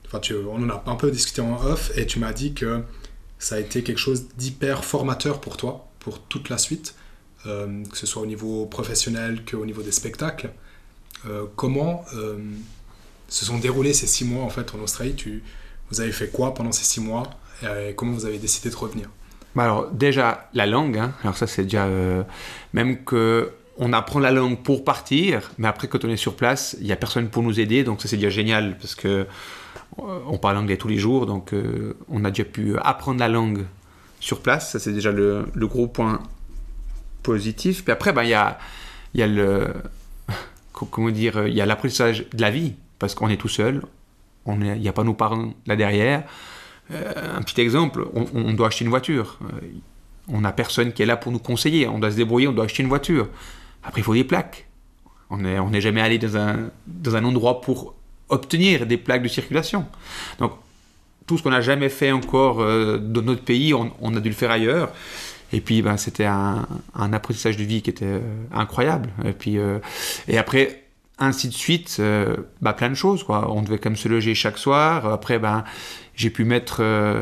Enfin, 0.05 0.19
tu, 0.19 0.35
on 0.35 0.55
en 0.55 0.69
a 0.69 0.83
un 0.85 0.95
peu 0.95 1.11
discuté 1.11 1.41
en 1.41 1.61
off 1.61 1.91
et 1.97 2.05
tu 2.05 2.19
m'as 2.19 2.33
dit 2.33 2.53
que 2.53 2.81
ça 3.39 3.55
a 3.55 3.59
été 3.59 3.83
quelque 3.83 3.97
chose 3.97 4.27
d'hyper 4.37 4.85
formateur 4.85 5.41
pour 5.41 5.57
toi, 5.57 5.87
pour 5.99 6.19
toute 6.19 6.49
la 6.49 6.57
suite. 6.57 6.95
que 7.43 7.97
ce 7.97 8.05
soit 8.05 8.21
au 8.21 8.25
niveau 8.25 8.65
professionnel 8.65 9.43
qu'au 9.45 9.65
niveau 9.65 9.81
des 9.81 9.91
spectacles. 9.91 10.51
comment 11.55 12.05
se 13.27 13.45
sont 13.45 13.57
déroulés 13.57 13.93
ces 13.93 14.07
six 14.07 14.25
mois 14.25 14.43
en 14.43 14.49
fait 14.49 14.73
en 14.73 14.79
Australie? 14.79 15.15
Tu, 15.15 15.43
Vous 15.91 16.01
avez 16.01 16.11
fait 16.11 16.29
quoi 16.29 16.53
pendant 16.53 16.71
ces 16.71 16.83
six 16.83 17.01
mois 17.01 17.23
et 17.63 17.93
comment 17.95 18.13
vous 18.13 18.25
avez 18.25 18.37
décidé 18.37 18.69
de 18.69 18.75
revenir? 18.75 19.09
Bah 19.55 19.63
alors 19.63 19.89
déjà 19.89 20.49
la 20.53 20.67
langue, 20.67 20.97
hein. 20.97 21.13
alors 21.23 21.35
ça 21.35 21.47
c'est 21.47 21.63
déjà 21.63 21.87
même 22.73 23.03
que 23.03 23.51
on 23.79 23.93
apprend 23.93 24.19
la 24.19 24.31
langue 24.31 24.61
pour 24.61 24.83
partir, 24.83 25.51
mais 25.57 25.67
après, 25.67 25.87
quand 25.87 26.03
on 26.03 26.09
est 26.09 26.17
sur 26.17 26.35
place, 26.35 26.75
il 26.79 26.85
n'y 26.85 26.91
a 26.91 26.95
personne 26.95 27.29
pour 27.29 27.43
nous 27.43 27.59
aider, 27.59 27.83
donc 27.83 28.01
ça 28.01 28.07
c'est 28.07 28.17
déjà 28.17 28.29
génial 28.29 28.77
parce 28.77 28.95
que 28.95 29.27
euh, 29.99 30.19
on 30.27 30.37
parle 30.37 30.57
anglais 30.57 30.77
tous 30.77 30.87
les 30.87 30.97
jours, 30.97 31.25
donc 31.25 31.53
euh, 31.53 31.95
on 32.09 32.25
a 32.25 32.31
déjà 32.31 32.43
pu 32.43 32.77
apprendre 32.79 33.19
la 33.19 33.27
langue 33.27 33.65
sur 34.19 34.41
place, 34.41 34.71
ça 34.71 34.79
c'est 34.79 34.93
déjà 34.93 35.11
le, 35.11 35.45
gros 35.55 35.87
point 35.87 36.21
positif. 37.23 37.83
Puis 37.83 37.91
après, 37.91 38.13
ben, 38.13 38.23
il 38.23 38.29
y, 38.29 38.33
a, 38.33 38.57
y 39.13 39.21
a 39.21 39.27
le. 39.27 39.67
Comment 40.73 41.09
dire 41.09 41.47
Il 41.47 41.53
y 41.53 41.61
a 41.61 41.65
l'apprentissage 41.65 42.25
de 42.33 42.41
la 42.41 42.51
vie, 42.51 42.73
parce 42.99 43.15
qu'on 43.15 43.29
est 43.29 43.37
tout 43.37 43.47
seul, 43.47 43.81
il 44.55 44.81
n'y 44.81 44.87
a 44.87 44.93
pas 44.93 45.03
nos 45.03 45.13
parents 45.13 45.53
là 45.65 45.75
derrière. 45.75 46.23
Euh, 46.91 47.37
un 47.37 47.41
petit 47.41 47.59
exemple, 47.59 48.07
on, 48.13 48.53
doit 48.53 48.67
acheter 48.67 48.85
une 48.85 48.89
voiture. 48.89 49.39
On 50.29 50.41
n'a 50.41 50.51
personne 50.51 50.93
qui 50.93 51.03
est 51.03 51.05
là 51.05 51.17
pour 51.17 51.31
nous 51.31 51.39
conseiller. 51.39 51.87
On 51.87 51.99
doit 51.99 52.11
se 52.11 52.15
débrouiller, 52.15 52.47
on 52.47 52.53
doit 52.53 52.65
acheter 52.65 52.83
une 52.83 52.89
voiture. 52.89 53.27
Après, 53.83 54.01
il 54.01 54.03
faut 54.03 54.13
des 54.13 54.23
plaques. 54.23 54.67
On 55.29 55.37
n'est 55.37 55.59
on 55.59 55.71
jamais 55.73 56.01
allé 56.01 56.17
dans 56.17 56.37
un, 56.37 56.69
dans 56.87 57.15
un 57.15 57.23
endroit 57.25 57.61
pour 57.61 57.95
obtenir 58.29 58.85
des 58.85 58.97
plaques 58.97 59.23
de 59.23 59.27
circulation. 59.27 59.85
Donc, 60.39 60.53
tout 61.25 61.37
ce 61.37 61.43
qu'on 61.43 61.51
n'a 61.51 61.61
jamais 61.61 61.89
fait 61.89 62.11
encore 62.11 62.61
euh, 62.61 62.97
dans 62.97 63.21
notre 63.21 63.43
pays, 63.43 63.73
on, 63.73 64.15
a 64.15 64.19
dû 64.19 64.29
le 64.29 64.35
faire 64.35 64.51
ailleurs. 64.51 64.91
Et 65.53 65.61
puis, 65.61 65.81
ben, 65.81 65.97
c'était 65.97 66.25
un, 66.25 66.65
un, 66.95 67.13
apprentissage 67.13 67.57
de 67.57 67.63
vie 67.63 67.81
qui 67.81 67.89
était 67.89 68.05
euh, 68.05 68.21
incroyable. 68.53 69.09
Et 69.25 69.33
puis, 69.33 69.57
euh, 69.57 69.79
et 70.27 70.37
après, 70.37 70.86
ainsi 71.19 71.47
de 71.47 71.53
suite, 71.53 72.01
ben, 72.61 72.73
plein 72.73 72.89
de 72.89 72.95
choses. 72.95 73.23
Quoi. 73.23 73.51
On 73.51 73.61
devait 73.61 73.77
quand 73.77 73.89
même 73.89 73.97
se 73.97 74.07
loger 74.07 74.35
chaque 74.35 74.57
soir. 74.57 75.05
Après, 75.05 75.39
ben, 75.39 75.63
j'ai 76.15 76.29
pu 76.29 76.43
mettre, 76.43 76.81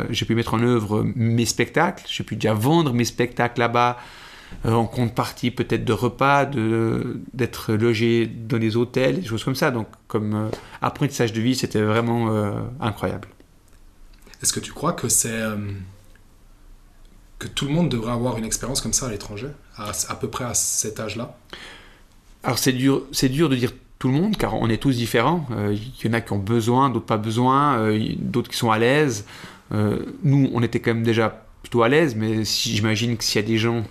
j'ai 0.10 0.26
pu 0.26 0.36
mettre 0.36 0.54
en 0.54 0.62
œuvre 0.62 1.06
mes 1.16 1.46
spectacles. 1.46 2.04
J'ai 2.08 2.24
pu 2.24 2.36
déjà 2.36 2.54
vendre 2.54 2.94
mes 2.94 3.06
spectacles 3.06 3.60
là-bas 3.60 3.98
euh, 4.66 4.72
en 4.72 4.88
contrepartie 4.88 5.52
peut-être 5.52 5.86
de 5.86 5.94
repas, 5.94 6.46
d'être 6.46 7.74
logé 7.74 8.26
dans 8.26 8.58
des 8.58 8.78
hôtels, 8.78 9.22
des 9.22 9.28
choses 9.28 9.44
comme 9.44 9.56
ça. 9.56 9.70
Donc, 9.70 9.88
comme 10.08 10.34
euh, 10.34 10.50
apprentissage 10.82 11.34
de 11.34 11.42
vie, 11.42 11.56
c'était 11.56 11.82
vraiment 11.82 12.34
euh, 12.34 12.54
incroyable. 12.80 13.28
Est-ce 14.42 14.54
que 14.54 14.60
tu 14.60 14.72
crois 14.72 14.94
que 14.94 15.08
c'est 15.08 15.44
que 17.38 17.48
tout 17.48 17.66
le 17.66 17.72
monde 17.72 17.90
devrait 17.90 18.14
avoir 18.14 18.38
une 18.38 18.46
expérience 18.46 18.82
comme 18.82 18.94
ça 18.94 19.08
à 19.08 19.10
l'étranger, 19.10 19.50
à, 19.78 19.92
à, 20.10 20.16
peu 20.16 20.30
près 20.30 20.46
à 20.46 20.54
cet 20.54 21.00
âge-là? 21.00 21.38
Alors 22.44 22.58
c'est 22.58 22.74
dur, 22.74 23.04
c'est 23.12 23.30
dur 23.30 23.50
de 23.50 23.56
dire 23.56 23.72
tout 24.00 24.08
le 24.10 24.14
monde, 24.14 24.38
car 24.38 24.56
on 24.56 24.70
est 24.70 24.78
tous 24.78 24.98
différents. 24.98 25.48
Il 25.72 26.06
y 26.06 26.10
en 26.10 26.14
a 26.14 26.22
qui 26.22 26.34
ont 26.34 26.40
besoin, 26.40 26.90
d'autres 26.90 27.06
pas 27.06 27.18
besoin, 27.18 27.92
d'autres 28.18 28.50
qui 28.50 28.58
sont 28.58 28.72
à 28.72 28.78
l'aise. 28.78 29.26
nous, 29.72 30.50
on 30.54 30.62
était 30.62 30.80
quand 30.80 30.94
même 30.94 31.04
déjà 31.04 31.46
plutôt 31.66 31.82
à 31.82 31.90
l'aise, 31.90 32.16
mais 32.16 32.46
si, 32.46 32.76
j'imagine 32.76 33.18
que 33.18 33.24
s'il 33.24 33.42
y 33.42 33.44
a 33.44 33.48
des 33.48 33.58
gens 33.58 33.84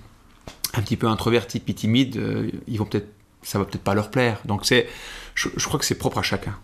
un 0.75 0.83
petit 0.83 0.97
peu 0.97 1.09
introvertis 1.09 1.59
puis 1.59 1.75
timides, 1.75 2.17
euh, 2.17 2.51
ils 2.69 2.79
vont 2.79 2.85
peut-être, 2.85 3.09
ça 3.43 3.59
va 3.59 3.65
peut-être 3.65 3.83
pas 3.83 3.95
leur 3.95 4.11
plaire. 4.11 4.41
Donc 4.45 4.65
c'est, 4.65 4.87
je, 5.35 5.49
crois 5.65 5.79
que 5.79 5.85
c'est 5.85 5.99
propre 5.99 6.19
à 6.19 6.23
chacun. 6.23 6.57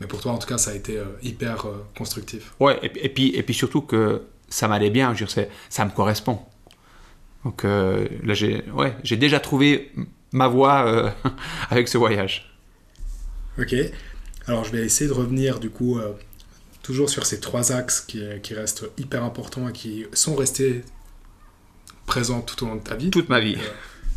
Mais 0.00 0.06
pour 0.06 0.20
toi, 0.20 0.32
en 0.32 0.38
tout 0.38 0.46
cas, 0.46 0.58
ça 0.58 0.70
a 0.70 0.74
été 0.74 0.98
euh, 0.98 1.04
hyper 1.22 1.66
euh, 1.66 1.84
constructif. 1.96 2.54
Ouais, 2.60 2.78
et, 2.82 3.08
puis, 3.08 3.34
et 3.34 3.42
puis 3.42 3.54
surtout 3.54 3.80
que 3.80 4.22
ça 4.48 4.68
m'allait 4.68 4.90
bien, 4.90 5.14
je 5.14 5.24
veux 5.24 5.48
ça 5.68 5.84
me 5.84 5.90
correspond. 5.90 6.40
Donc 7.44 7.64
là, 7.64 8.32
j'ai, 8.32 8.64
ouais, 8.70 8.96
j'ai 9.02 9.18
déjà 9.18 9.38
trouvé 9.38 9.92
ma 10.34 10.48
voie 10.48 11.14
avec 11.70 11.88
ce 11.88 11.96
voyage. 11.96 12.54
Ok. 13.58 13.74
Alors, 14.46 14.64
je 14.64 14.72
vais 14.72 14.84
essayer 14.84 15.08
de 15.08 15.14
revenir 15.14 15.58
du 15.58 15.70
coup 15.70 15.98
toujours 16.82 17.08
sur 17.08 17.24
ces 17.24 17.40
trois 17.40 17.72
axes 17.72 18.02
qui, 18.02 18.22
qui, 18.42 18.52
restent 18.52 18.84
hyper 18.98 19.24
importants 19.24 19.68
et 19.68 19.72
qui 19.72 20.04
sont 20.12 20.36
restés 20.36 20.84
présent 22.06 22.40
tout 22.42 22.64
au 22.64 22.68
long 22.68 22.76
de 22.76 22.82
ta 22.82 22.94
vie. 22.94 23.10
Toute 23.10 23.28
ma 23.28 23.40
vie. 23.40 23.56
Euh, 23.56 23.70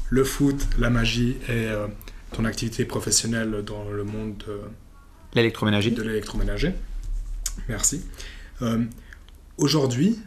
le 0.09 0.23
foot, 0.23 0.67
la 0.77 0.89
magie 0.89 1.37
et 1.47 1.67
euh, 1.67 1.87
ton 2.31 2.45
activité 2.45 2.85
professionnelle 2.85 3.63
dans 3.65 3.89
le 3.89 4.03
monde 4.03 4.37
de 4.45 4.59
l'électroménager. 5.33 5.91
De 5.91 6.03
l'électroménager. 6.03 6.73
Merci. 7.67 8.05
Euh, 8.61 8.83
aujourd'hui, 9.57 10.19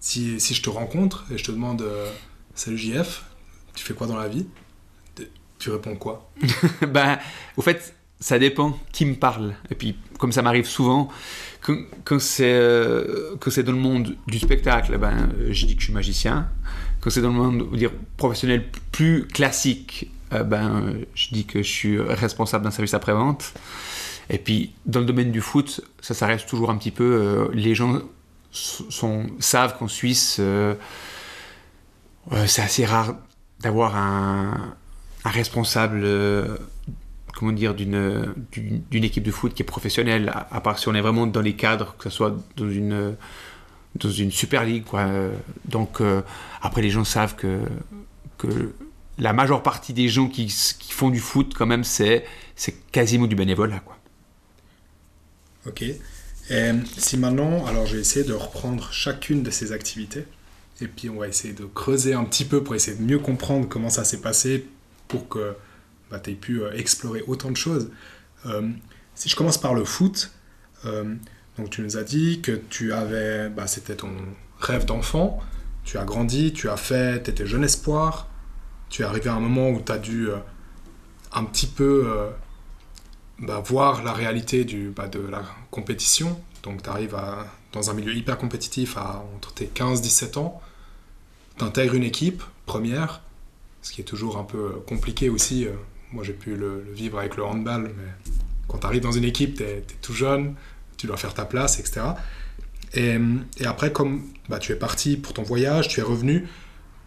si, 0.00 0.40
si, 0.40 0.54
je 0.54 0.62
te 0.62 0.70
rencontre 0.70 1.24
et 1.32 1.38
je 1.38 1.44
te 1.44 1.50
demande 1.50 1.84
Salut 2.54 2.78
JF, 2.78 3.24
tu 3.74 3.84
fais 3.84 3.94
quoi 3.94 4.06
dans 4.06 4.16
la 4.16 4.28
vie? 4.28 4.46
Tu 5.58 5.70
réponds 5.70 5.96
quoi 5.96 6.30
Ben, 6.88 7.18
au 7.56 7.62
fait, 7.62 7.94
ça 8.20 8.38
dépend 8.38 8.78
qui 8.92 9.04
me 9.06 9.14
parle. 9.14 9.54
Et 9.70 9.74
puis, 9.74 9.96
comme 10.18 10.32
ça 10.32 10.42
m'arrive 10.42 10.66
souvent, 10.66 11.08
quand, 12.04 12.18
c'est 12.18 12.52
dans 13.62 13.72
le 13.72 13.78
monde 13.78 14.16
du 14.26 14.38
spectacle, 14.38 14.96
ben, 14.98 15.30
je 15.50 15.66
dis 15.66 15.74
que 15.74 15.80
je 15.80 15.86
suis 15.86 15.94
magicien 15.94 16.48
quand 17.00 17.10
c'est 17.10 17.20
dans 17.20 17.28
le 17.28 17.34
monde 17.34 17.76
dire, 17.76 17.92
professionnel 18.16 18.64
plus 18.92 19.26
classique, 19.26 20.10
euh, 20.32 20.42
ben, 20.42 20.94
je 21.14 21.28
dis 21.32 21.44
que 21.44 21.62
je 21.62 21.70
suis 21.70 22.00
responsable 22.00 22.64
d'un 22.64 22.70
service 22.70 22.94
après-vente. 22.94 23.54
Et 24.30 24.38
puis, 24.38 24.72
dans 24.84 25.00
le 25.00 25.06
domaine 25.06 25.30
du 25.30 25.40
foot, 25.40 25.80
ça, 26.00 26.14
ça 26.14 26.26
reste 26.26 26.48
toujours 26.48 26.70
un 26.70 26.76
petit 26.76 26.90
peu. 26.90 27.04
Euh, 27.04 27.48
les 27.54 27.74
gens 27.74 28.00
sont, 28.50 29.26
savent 29.38 29.78
qu'en 29.78 29.88
Suisse, 29.88 30.36
euh, 30.40 30.74
c'est 32.46 32.62
assez 32.62 32.84
rare 32.84 33.14
d'avoir 33.60 33.96
un, 33.96 34.74
responsable 35.30 36.06
comment 37.38 37.52
dire, 37.52 37.74
d'une, 37.74 38.34
d'une, 38.90 39.04
équipe 39.04 39.22
de 39.22 39.30
foot 39.30 39.54
qui 39.54 39.62
est 39.62 39.64
professionnelle, 39.64 40.32
à, 40.50 40.60
part 40.60 40.78
si 40.78 40.88
on 40.88 40.94
est 40.94 41.00
vraiment 41.00 41.26
dans 41.26 41.40
les 41.40 41.54
cadres, 41.54 41.94
que 41.96 42.10
ce 42.10 42.16
soit 42.16 42.36
dans 42.56 42.68
une 42.68 43.14
dans 43.94 44.10
une 44.10 44.30
super 44.30 44.64
ligue. 44.64 44.84
Quoi. 44.84 45.08
Donc 45.64 46.00
euh, 46.00 46.22
après, 46.60 46.82
les 46.82 46.90
gens 46.90 47.04
savent 47.04 47.36
que, 47.36 47.60
que 48.38 48.72
la 49.18 49.32
majeure 49.32 49.62
partie 49.62 49.92
des 49.92 50.08
gens 50.08 50.28
qui, 50.28 50.46
qui 50.46 50.92
font 50.92 51.10
du 51.10 51.20
foot, 51.20 51.54
quand 51.56 51.66
même, 51.66 51.84
c'est, 51.84 52.24
c'est 52.56 52.74
quasiment 52.90 53.26
du 53.26 53.36
bénévolat. 53.36 53.80
Quoi. 53.80 53.96
Ok. 55.66 55.82
Et 56.50 56.72
si 56.96 57.18
maintenant, 57.18 57.66
alors 57.66 57.86
je 57.86 57.96
vais 57.96 58.00
essayer 58.00 58.24
de 58.24 58.32
reprendre 58.32 58.92
chacune 58.92 59.42
de 59.42 59.50
ces 59.50 59.72
activités, 59.72 60.24
et 60.80 60.88
puis 60.88 61.10
on 61.10 61.18
va 61.18 61.28
essayer 61.28 61.54
de 61.54 61.64
creuser 61.64 62.14
un 62.14 62.24
petit 62.24 62.44
peu 62.44 62.62
pour 62.64 62.74
essayer 62.74 62.96
de 62.96 63.02
mieux 63.02 63.18
comprendre 63.18 63.68
comment 63.68 63.90
ça 63.90 64.04
s'est 64.04 64.20
passé 64.20 64.66
pour 65.08 65.28
que 65.28 65.56
bah, 66.10 66.20
tu 66.20 66.30
aies 66.30 66.34
pu 66.34 66.62
euh, 66.62 66.72
explorer 66.72 67.22
autant 67.26 67.50
de 67.50 67.56
choses. 67.56 67.90
Euh, 68.46 68.68
si 69.14 69.28
je 69.28 69.36
commence 69.36 69.58
par 69.58 69.74
le 69.74 69.84
foot, 69.84 70.32
donc 71.58 71.70
tu 71.70 71.82
nous 71.82 71.96
as 71.96 72.04
dit 72.04 72.40
que 72.40 72.52
tu 72.52 72.92
avais, 72.92 73.48
bah, 73.48 73.66
c'était 73.66 73.96
ton 73.96 74.12
rêve 74.60 74.84
d'enfant, 74.84 75.40
tu 75.84 75.98
as 75.98 76.04
grandi, 76.04 76.52
tu 76.52 76.68
as 76.68 76.76
fait, 76.76 77.22
tu 77.22 77.30
étais 77.30 77.46
jeune 77.46 77.64
espoir, 77.64 78.28
tu 78.90 79.02
es 79.02 79.04
arrivé 79.04 79.28
à 79.28 79.34
un 79.34 79.40
moment 79.40 79.70
où 79.70 79.80
tu 79.80 79.90
as 79.90 79.98
dû 79.98 80.28
euh, 80.28 80.36
un 81.32 81.44
petit 81.44 81.66
peu 81.66 82.04
euh, 82.06 82.30
bah, 83.40 83.60
voir 83.64 84.04
la 84.04 84.12
réalité 84.12 84.64
du, 84.64 84.90
bah, 84.90 85.08
de 85.08 85.18
la 85.18 85.42
compétition. 85.70 86.40
Donc 86.62 86.82
tu 86.82 86.88
arrives 86.88 87.16
dans 87.72 87.90
un 87.90 87.94
milieu 87.94 88.14
hyper 88.14 88.38
compétitif 88.38 88.96
à 88.96 89.24
entre 89.34 89.52
tes 89.52 89.66
15-17 89.66 90.38
ans, 90.38 90.60
tu 91.58 91.64
intègres 91.64 91.94
une 91.94 92.04
équipe 92.04 92.42
première, 92.66 93.22
ce 93.82 93.92
qui 93.92 94.00
est 94.00 94.04
toujours 94.04 94.38
un 94.38 94.44
peu 94.44 94.80
compliqué 94.86 95.28
aussi. 95.28 95.66
Euh, 95.66 95.72
moi 96.12 96.24
j'ai 96.24 96.32
pu 96.32 96.56
le, 96.56 96.84
vivre 96.92 97.18
avec 97.18 97.36
le 97.36 97.44
handball, 97.44 97.92
mais 97.96 98.32
quand 98.66 98.78
tu 98.78 98.86
arrives 98.86 99.02
dans 99.02 99.12
une 99.12 99.24
équipe, 99.24 99.56
tu 99.56 99.62
es, 99.62 99.84
tout 100.02 100.14
jeune, 100.14 100.54
tu 100.96 101.06
dois 101.06 101.16
faire 101.16 101.34
ta 101.34 101.44
place, 101.44 101.78
etc. 101.78 102.00
Et, 102.94 103.18
et 103.58 103.66
après, 103.66 103.92
comme 103.92 104.22
bah, 104.48 104.58
tu 104.58 104.72
es 104.72 104.76
parti 104.76 105.16
pour 105.16 105.34
ton 105.34 105.42
voyage, 105.42 105.88
tu 105.88 106.00
es 106.00 106.02
revenu, 106.02 106.48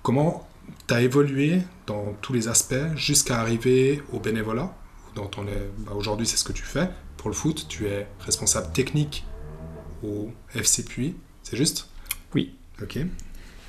comment 0.04 0.48
tu 0.88 0.94
as 0.94 1.02
évolué 1.02 1.62
dans 1.88 2.14
tous 2.22 2.34
les 2.34 2.48
aspects 2.48 2.96
jusqu'à 2.96 3.40
arriver 3.40 4.02
au 4.12 4.20
bénévolat 4.20 4.74
dont 5.16 5.30
on 5.38 5.48
est, 5.48 5.70
bah, 5.80 5.94
Aujourd'hui, 5.96 6.28
c'est 6.28 6.38
ce 6.38 6.44
que 6.44 6.54
tu 6.54 6.64
fais 6.64 6.90
pour 7.18 7.30
le 7.30 7.36
foot. 7.36 7.66
Tu 7.68 7.88
es 7.88 8.08
responsable 8.20 8.72
technique 8.74 9.26
au 10.04 10.32
FC 10.56 10.84
Puy, 10.84 11.16
c'est 11.44 11.58
juste? 11.58 11.90
Oui. 12.34 12.56
Ok. 12.82 13.00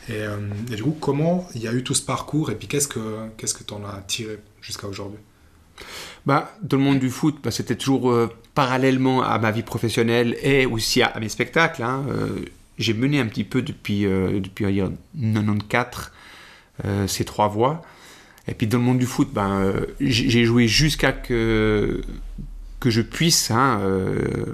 Et, 0.09 0.15
euh, 0.15 0.37
et, 0.71 0.77
du 0.77 0.83
coup, 0.83 0.97
comment 0.99 1.49
il 1.55 1.63
y 1.63 1.69
a 1.69 1.73
eu 1.73 1.85
tout 1.85 1.95
ce 1.95 2.03
parcours 2.03 2.51
et 2.51 2.57
puis 2.57 2.67
qu'est-ce 2.67 2.89
que 2.89 3.29
qu'est-ce 3.37 3.55
que 3.55 3.63
tu 3.63 3.73
en 3.73 3.85
as 3.85 4.03
tiré 4.07 4.39
jusqu'à 4.61 4.89
aujourd'hui? 4.89 5.19
Bah, 6.27 6.53
Dans 6.63 6.77
le 6.77 6.83
monde 6.83 6.99
du 6.99 7.11
foot, 7.11 7.39
bah, 7.43 7.51
c'était 7.51 7.77
toujours 7.77 8.11
euh, 8.11 8.29
parallèlement 8.55 9.23
à 9.23 9.39
ma 9.39 9.51
vie 9.53 9.63
professionnelle 9.63 10.37
et 10.43 10.67
aussi 10.67 11.03
à, 11.03 11.19
mes 11.21 11.29
spectacles. 11.29 11.83
Hein, 11.83 12.05
euh, 12.09 12.45
j'ai 12.79 12.95
mené 12.95 13.21
un 13.21 13.27
petit 13.27 13.45
peu 13.45 13.63
depuis, 13.63 14.03
depuis 14.03 14.65
94 14.65 16.11
ces 17.07 17.25
trois 17.25 17.47
voix. 17.47 17.83
Et 18.49 18.55
puis 18.55 18.67
dans 18.67 18.79
le 18.79 18.85
monde 18.85 18.99
du 18.99 19.07
foot, 19.07 19.29
ben, 19.33 19.73
j'ai 20.01 20.45
joué 20.45 20.67
jusqu'à 20.67 21.13
que, 21.13 22.03
que 22.81 22.91
je 22.91 23.03
puisse, 23.03 23.53
hein, 23.53 23.81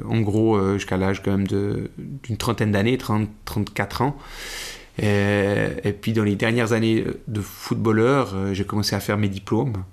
en 0.06 0.20
gros 0.20 0.74
jusqu'à 0.74 0.98
l'âge 0.98 1.22
quand 1.22 1.30
même 1.30 1.46
d'une 1.46 2.36
trentaine 2.36 2.72
d'années, 2.72 2.98
30, 2.98 3.30
34 3.46 4.02
ans. 4.02 4.18
Et, 4.98 5.92
puis 6.00 6.12
dans 6.12 6.24
les 6.24 6.34
dernières 6.34 6.72
années 6.72 7.04
de 7.28 7.40
footballeur, 7.40 8.34
euh, 8.34 8.54
j'ai 8.54 8.64
commencé 8.64 8.96
à 8.96 9.00
faire 9.00 9.16
mes 9.16 9.28
diplômes. 9.28 9.84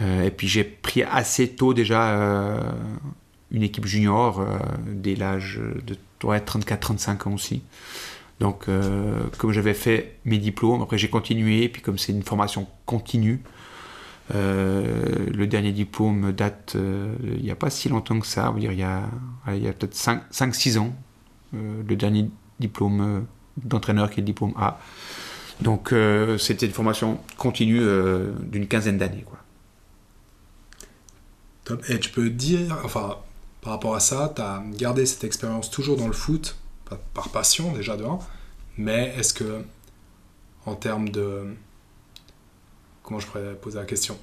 Euh, 0.00 0.24
et 0.24 0.30
puis 0.30 0.46
j'ai 0.46 0.62
pris 0.62 1.02
assez 1.02 1.48
tôt 1.48 1.74
déjà 1.74 2.10
euh, 2.10 2.60
une 3.50 3.62
équipe 3.62 3.86
junior, 3.86 4.44
dès 4.86 5.16
l'âge 5.16 5.60
de 5.84 5.96
34-35 6.20 7.28
ans 7.28 7.34
aussi. 7.34 7.62
Donc 8.40 8.66
comme 9.38 9.50
j'avais 9.50 9.74
fait 9.74 10.18
mes 10.24 10.38
diplômes, 10.38 10.82
après 10.82 10.96
j'ai 10.96 11.08
continué, 11.08 11.68
puis 11.68 11.82
comme 11.82 11.98
c'est 11.98 12.12
une 12.12 12.22
formation 12.22 12.68
continue, 12.86 13.42
le 14.32 15.44
dernier 15.46 15.72
diplôme 15.72 16.30
date 16.30 16.76
il 16.76 17.42
n'y 17.42 17.50
a 17.50 17.56
pas 17.56 17.70
si 17.70 17.88
longtemps 17.88 18.20
que 18.20 18.26
ça, 18.26 18.54
il 18.56 18.62
y 18.62 18.82
a, 18.82 19.08
a 19.46 19.72
peut-être 19.72 19.96
5-6 19.96 20.78
ans, 20.78 20.94
le 21.52 21.96
dernier 21.96 22.30
diplôme 22.60 23.26
d'entraîneur 23.64 24.10
qui 24.10 24.20
est 24.20 24.22
diplôme 24.22 24.52
A. 24.56 24.78
Donc 25.60 25.92
euh, 25.92 26.38
c'était 26.38 26.66
une 26.66 26.72
formation 26.72 27.18
continue 27.36 27.80
euh, 27.80 28.32
d'une 28.42 28.66
quinzaine 28.66 28.98
d'années. 28.98 29.24
Quoi. 29.26 29.38
Et 31.88 31.98
tu 32.00 32.10
peux 32.10 32.30
dire, 32.30 32.78
enfin, 32.84 33.18
par 33.60 33.72
rapport 33.72 33.94
à 33.94 34.00
ça, 34.00 34.32
tu 34.34 34.40
as 34.40 34.62
gardé 34.72 35.04
cette 35.04 35.24
expérience 35.24 35.70
toujours 35.70 35.96
dans 35.96 36.06
le 36.06 36.12
foot, 36.12 36.56
par 37.12 37.28
passion 37.28 37.72
déjà 37.72 37.96
de 37.96 38.04
mais 38.78 39.12
est-ce 39.18 39.34
que, 39.34 39.62
en 40.64 40.74
termes 40.74 41.08
de. 41.10 41.54
Comment 43.02 43.20
je 43.20 43.26
pourrais 43.26 43.54
poser 43.54 43.78
la 43.78 43.84
question 43.84 44.18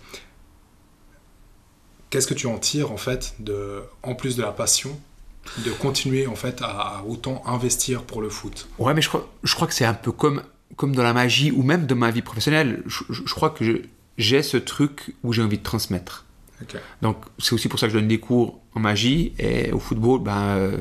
Qu'est-ce 2.09 2.27
que 2.27 2.33
tu 2.33 2.47
en 2.47 2.57
tires 2.57 2.91
en 2.91 2.97
fait, 2.97 3.35
de, 3.39 3.83
en 4.03 4.15
plus 4.15 4.37
de 4.37 4.41
la 4.41 4.51
passion, 4.51 4.97
de 5.63 5.71
continuer 5.71 6.27
en 6.27 6.35
fait 6.35 6.61
à, 6.61 7.03
autant 7.07 7.41
investir 7.45 8.03
pour 8.03 8.21
le 8.21 8.29
foot. 8.29 8.67
Ouais, 8.79 8.93
mais 8.93 9.01
je 9.01 9.09
crois, 9.09 9.31
je 9.43 9.55
crois 9.55 9.67
que 9.67 9.73
c'est 9.73 9.85
un 9.85 9.93
peu 9.93 10.11
comme, 10.11 10.43
comme 10.75 10.95
dans 10.95 11.03
la 11.03 11.13
magie 11.13 11.51
ou 11.51 11.63
même 11.63 11.85
dans 11.85 11.95
ma 11.95 12.11
vie 12.11 12.21
professionnelle. 12.21 12.83
Je, 12.87 13.33
crois 13.33 13.49
que 13.49 13.83
j'ai 14.17 14.43
ce 14.43 14.57
truc 14.57 15.15
où 15.23 15.33
j'ai 15.33 15.41
envie 15.41 15.57
de 15.57 15.63
transmettre. 15.63 16.25
Donc 17.01 17.17
c'est 17.37 17.53
aussi 17.53 17.67
pour 17.67 17.79
ça 17.79 17.87
que 17.87 17.93
je 17.93 17.97
donne 17.97 18.07
des 18.07 18.19
cours 18.19 18.59
en 18.75 18.79
magie 18.79 19.33
et 19.37 19.71
au 19.71 19.79
football. 19.79 20.21
Ben, 20.21 20.41
euh, 20.57 20.77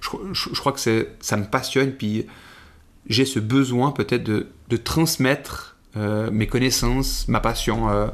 je, 0.00 0.60
crois 0.60 0.72
que 0.72 0.80
ça 1.20 1.36
me 1.36 1.44
passionne. 1.44 1.92
Puis 1.92 2.26
j'ai 3.08 3.24
ce 3.24 3.38
besoin 3.38 3.92
peut-être 3.92 4.24
de, 4.24 4.48
de, 4.68 4.76
transmettre 4.76 5.76
euh, 5.96 6.30
mes 6.30 6.48
connaissances, 6.48 7.28
ma 7.28 7.40
passion 7.40 7.88
euh, 7.88 8.08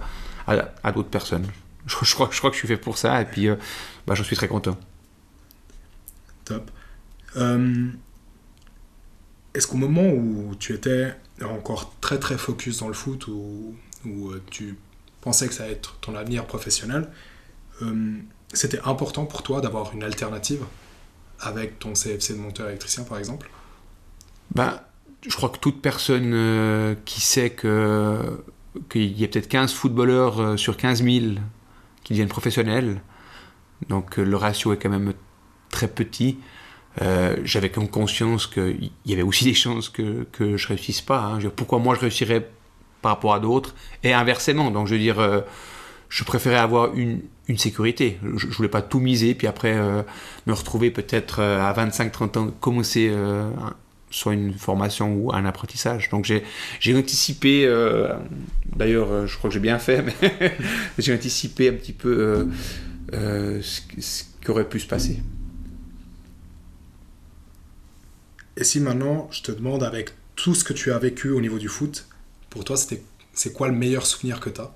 à, 0.46 0.92
d'autres 0.92 1.08
personnes. 1.08 1.46
Je, 1.86 1.96
crois, 1.96 2.28
je 2.30 2.38
crois 2.38 2.50
que 2.50 2.54
je 2.56 2.60
suis 2.60 2.68
fait 2.68 2.76
pour 2.76 2.98
ça 2.98 3.20
et 3.22 3.24
puis 3.24 3.48
ben, 4.06 4.14
j'en 4.14 4.24
suis 4.24 4.36
très 4.36 4.48
content. 4.48 4.76
Top. 6.44 6.70
Euh, 7.36 7.88
est-ce 9.54 9.66
qu'au 9.66 9.76
moment 9.76 10.08
où 10.08 10.54
tu 10.58 10.72
étais 10.74 11.14
encore 11.42 11.94
très 12.00 12.18
très 12.18 12.38
focus 12.38 12.78
dans 12.78 12.88
le 12.88 12.94
foot, 12.94 13.26
où 13.26 13.74
euh, 14.06 14.42
tu 14.50 14.76
pensais 15.20 15.46
que 15.48 15.54
ça 15.54 15.64
allait 15.64 15.74
être 15.74 15.98
ton 16.00 16.14
avenir 16.14 16.46
professionnel, 16.46 17.08
euh, 17.82 18.16
c'était 18.52 18.80
important 18.84 19.24
pour 19.24 19.42
toi 19.42 19.60
d'avoir 19.60 19.92
une 19.94 20.02
alternative 20.02 20.64
avec 21.40 21.78
ton 21.78 21.94
CFC 21.94 22.34
de 22.34 22.38
monteur 22.38 22.68
électricien 22.68 23.04
par 23.04 23.18
exemple? 23.18 23.50
Ben, 24.54 24.80
Je 25.26 25.34
crois 25.34 25.48
que 25.48 25.58
toute 25.58 25.80
personne 25.80 26.96
qui 27.04 27.20
sait 27.20 27.50
que 27.50 28.42
qu'il 28.88 29.18
y 29.20 29.24
a 29.24 29.28
peut-être 29.28 29.48
15 29.48 29.72
footballeurs 29.72 30.58
sur 30.58 30.76
15 30.76 31.02
000 31.02 31.26
qui 32.04 32.14
deviennent 32.14 32.28
professionnels, 32.28 33.02
donc 33.88 34.16
le 34.16 34.36
ratio 34.36 34.72
est 34.72 34.78
quand 34.78 34.88
même 34.88 35.12
petit, 35.88 36.38
euh, 37.00 37.36
j'avais 37.44 37.70
comme 37.70 37.88
conscience 37.88 38.46
qu'il 38.46 38.90
y 39.06 39.12
avait 39.12 39.22
aussi 39.22 39.44
des 39.44 39.54
chances 39.54 39.88
que, 39.88 40.26
que 40.32 40.56
je 40.56 40.68
réussisse 40.68 41.00
pas. 41.00 41.20
Hein. 41.20 41.38
pourquoi 41.56 41.78
moi 41.78 41.94
je 41.94 42.00
réussirais 42.00 42.48
par 43.00 43.12
rapport 43.12 43.34
à 43.34 43.40
d'autres 43.40 43.74
Et 44.04 44.12
inversement, 44.12 44.70
donc 44.70 44.86
je 44.86 44.94
veux 44.94 45.00
dire, 45.00 45.18
euh, 45.18 45.40
je 46.08 46.22
préférais 46.24 46.58
avoir 46.58 46.94
une, 46.94 47.22
une 47.48 47.58
sécurité. 47.58 48.18
Je, 48.36 48.46
ne 48.46 48.52
voulais 48.52 48.68
pas 48.68 48.82
tout 48.82 49.00
miser, 49.00 49.34
puis 49.34 49.46
après 49.46 49.74
euh, 49.74 50.02
me 50.46 50.52
retrouver 50.52 50.90
peut-être 50.90 51.40
à 51.40 51.72
25-30 51.72 52.38
ans, 52.38 52.50
commencer 52.60 53.12
soit 54.10 54.34
une 54.34 54.52
formation 54.52 55.14
ou 55.14 55.32
un 55.32 55.46
apprentissage. 55.46 56.10
Donc 56.10 56.30
j'ai 56.80 56.94
anticipé, 56.94 57.66
d'ailleurs 58.76 59.26
je 59.26 59.38
crois 59.38 59.48
que 59.48 59.54
j'ai 59.54 59.60
bien 59.60 59.78
fait, 59.78 60.04
mais 60.22 60.52
j'ai 60.98 61.14
anticipé 61.14 61.70
un 61.70 61.72
petit 61.72 61.94
peu 61.94 62.46
ce, 63.10 63.80
ce 63.98 64.24
qui 64.44 64.50
aurait 64.50 64.68
pu 64.68 64.78
se 64.78 64.86
passer. 64.86 65.22
Et 68.56 68.64
si 68.64 68.80
maintenant 68.80 69.28
je 69.30 69.42
te 69.42 69.52
demande 69.52 69.82
avec 69.82 70.10
tout 70.36 70.54
ce 70.54 70.64
que 70.64 70.72
tu 70.72 70.92
as 70.92 70.98
vécu 70.98 71.30
au 71.30 71.40
niveau 71.40 71.58
du 71.58 71.68
foot, 71.68 72.06
pour 72.50 72.64
toi 72.64 72.76
c'est 72.76 73.52
quoi 73.52 73.68
le 73.68 73.74
meilleur 73.74 74.06
souvenir 74.06 74.40
que 74.40 74.50
tu 74.50 74.60
as 74.60 74.74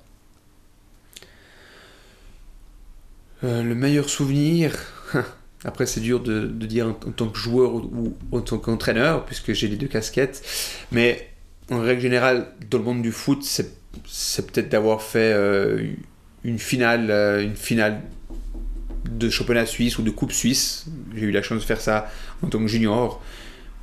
euh, 3.45 3.63
Le 3.63 3.75
meilleur 3.75 4.09
souvenir, 4.09 4.75
après 5.65 5.87
c'est 5.87 6.01
dur 6.01 6.21
de, 6.21 6.47
dire 6.47 6.89
en, 6.89 6.93
tant 6.93 7.29
que 7.29 7.39
joueur 7.39 7.75
ou, 7.75 8.17
en 8.33 8.41
tant 8.41 8.59
qu'entraîneur, 8.59 9.27
puisque 9.27 9.53
j'ai 9.53 9.69
les 9.69 9.77
deux 9.77 9.89
casquettes, 9.89 10.43
mais 10.93 11.29
en 11.71 11.81
règle 11.81 12.01
générale, 12.01 12.53
dans 12.71 12.79
le 12.79 12.85
monde 12.85 13.03
du 13.03 13.13
foot, 13.13 13.43
c'est, 13.43 14.47
peut-être 14.47 14.69
d'avoir 14.69 15.03
fait 15.03 15.33
euh, 15.33 15.93
une 16.45 16.59
finale, 16.59 17.11
euh, 17.11 17.43
une 17.43 17.57
finale 17.57 18.03
de 19.11 19.31
championnat 19.31 19.67
suisse 19.67 19.99
ou 19.99 20.03
de 20.03 20.11
coupe 20.11 20.33
suisse. 20.33 20.87
J'ai 21.15 21.27
eu 21.27 21.31
la 21.31 21.43
chance 21.43 21.61
de 21.61 21.65
faire 21.65 21.81
ça 21.81 22.11
en 22.43 22.49
tant 22.49 22.59
que 22.59 22.67
junior 22.67 23.23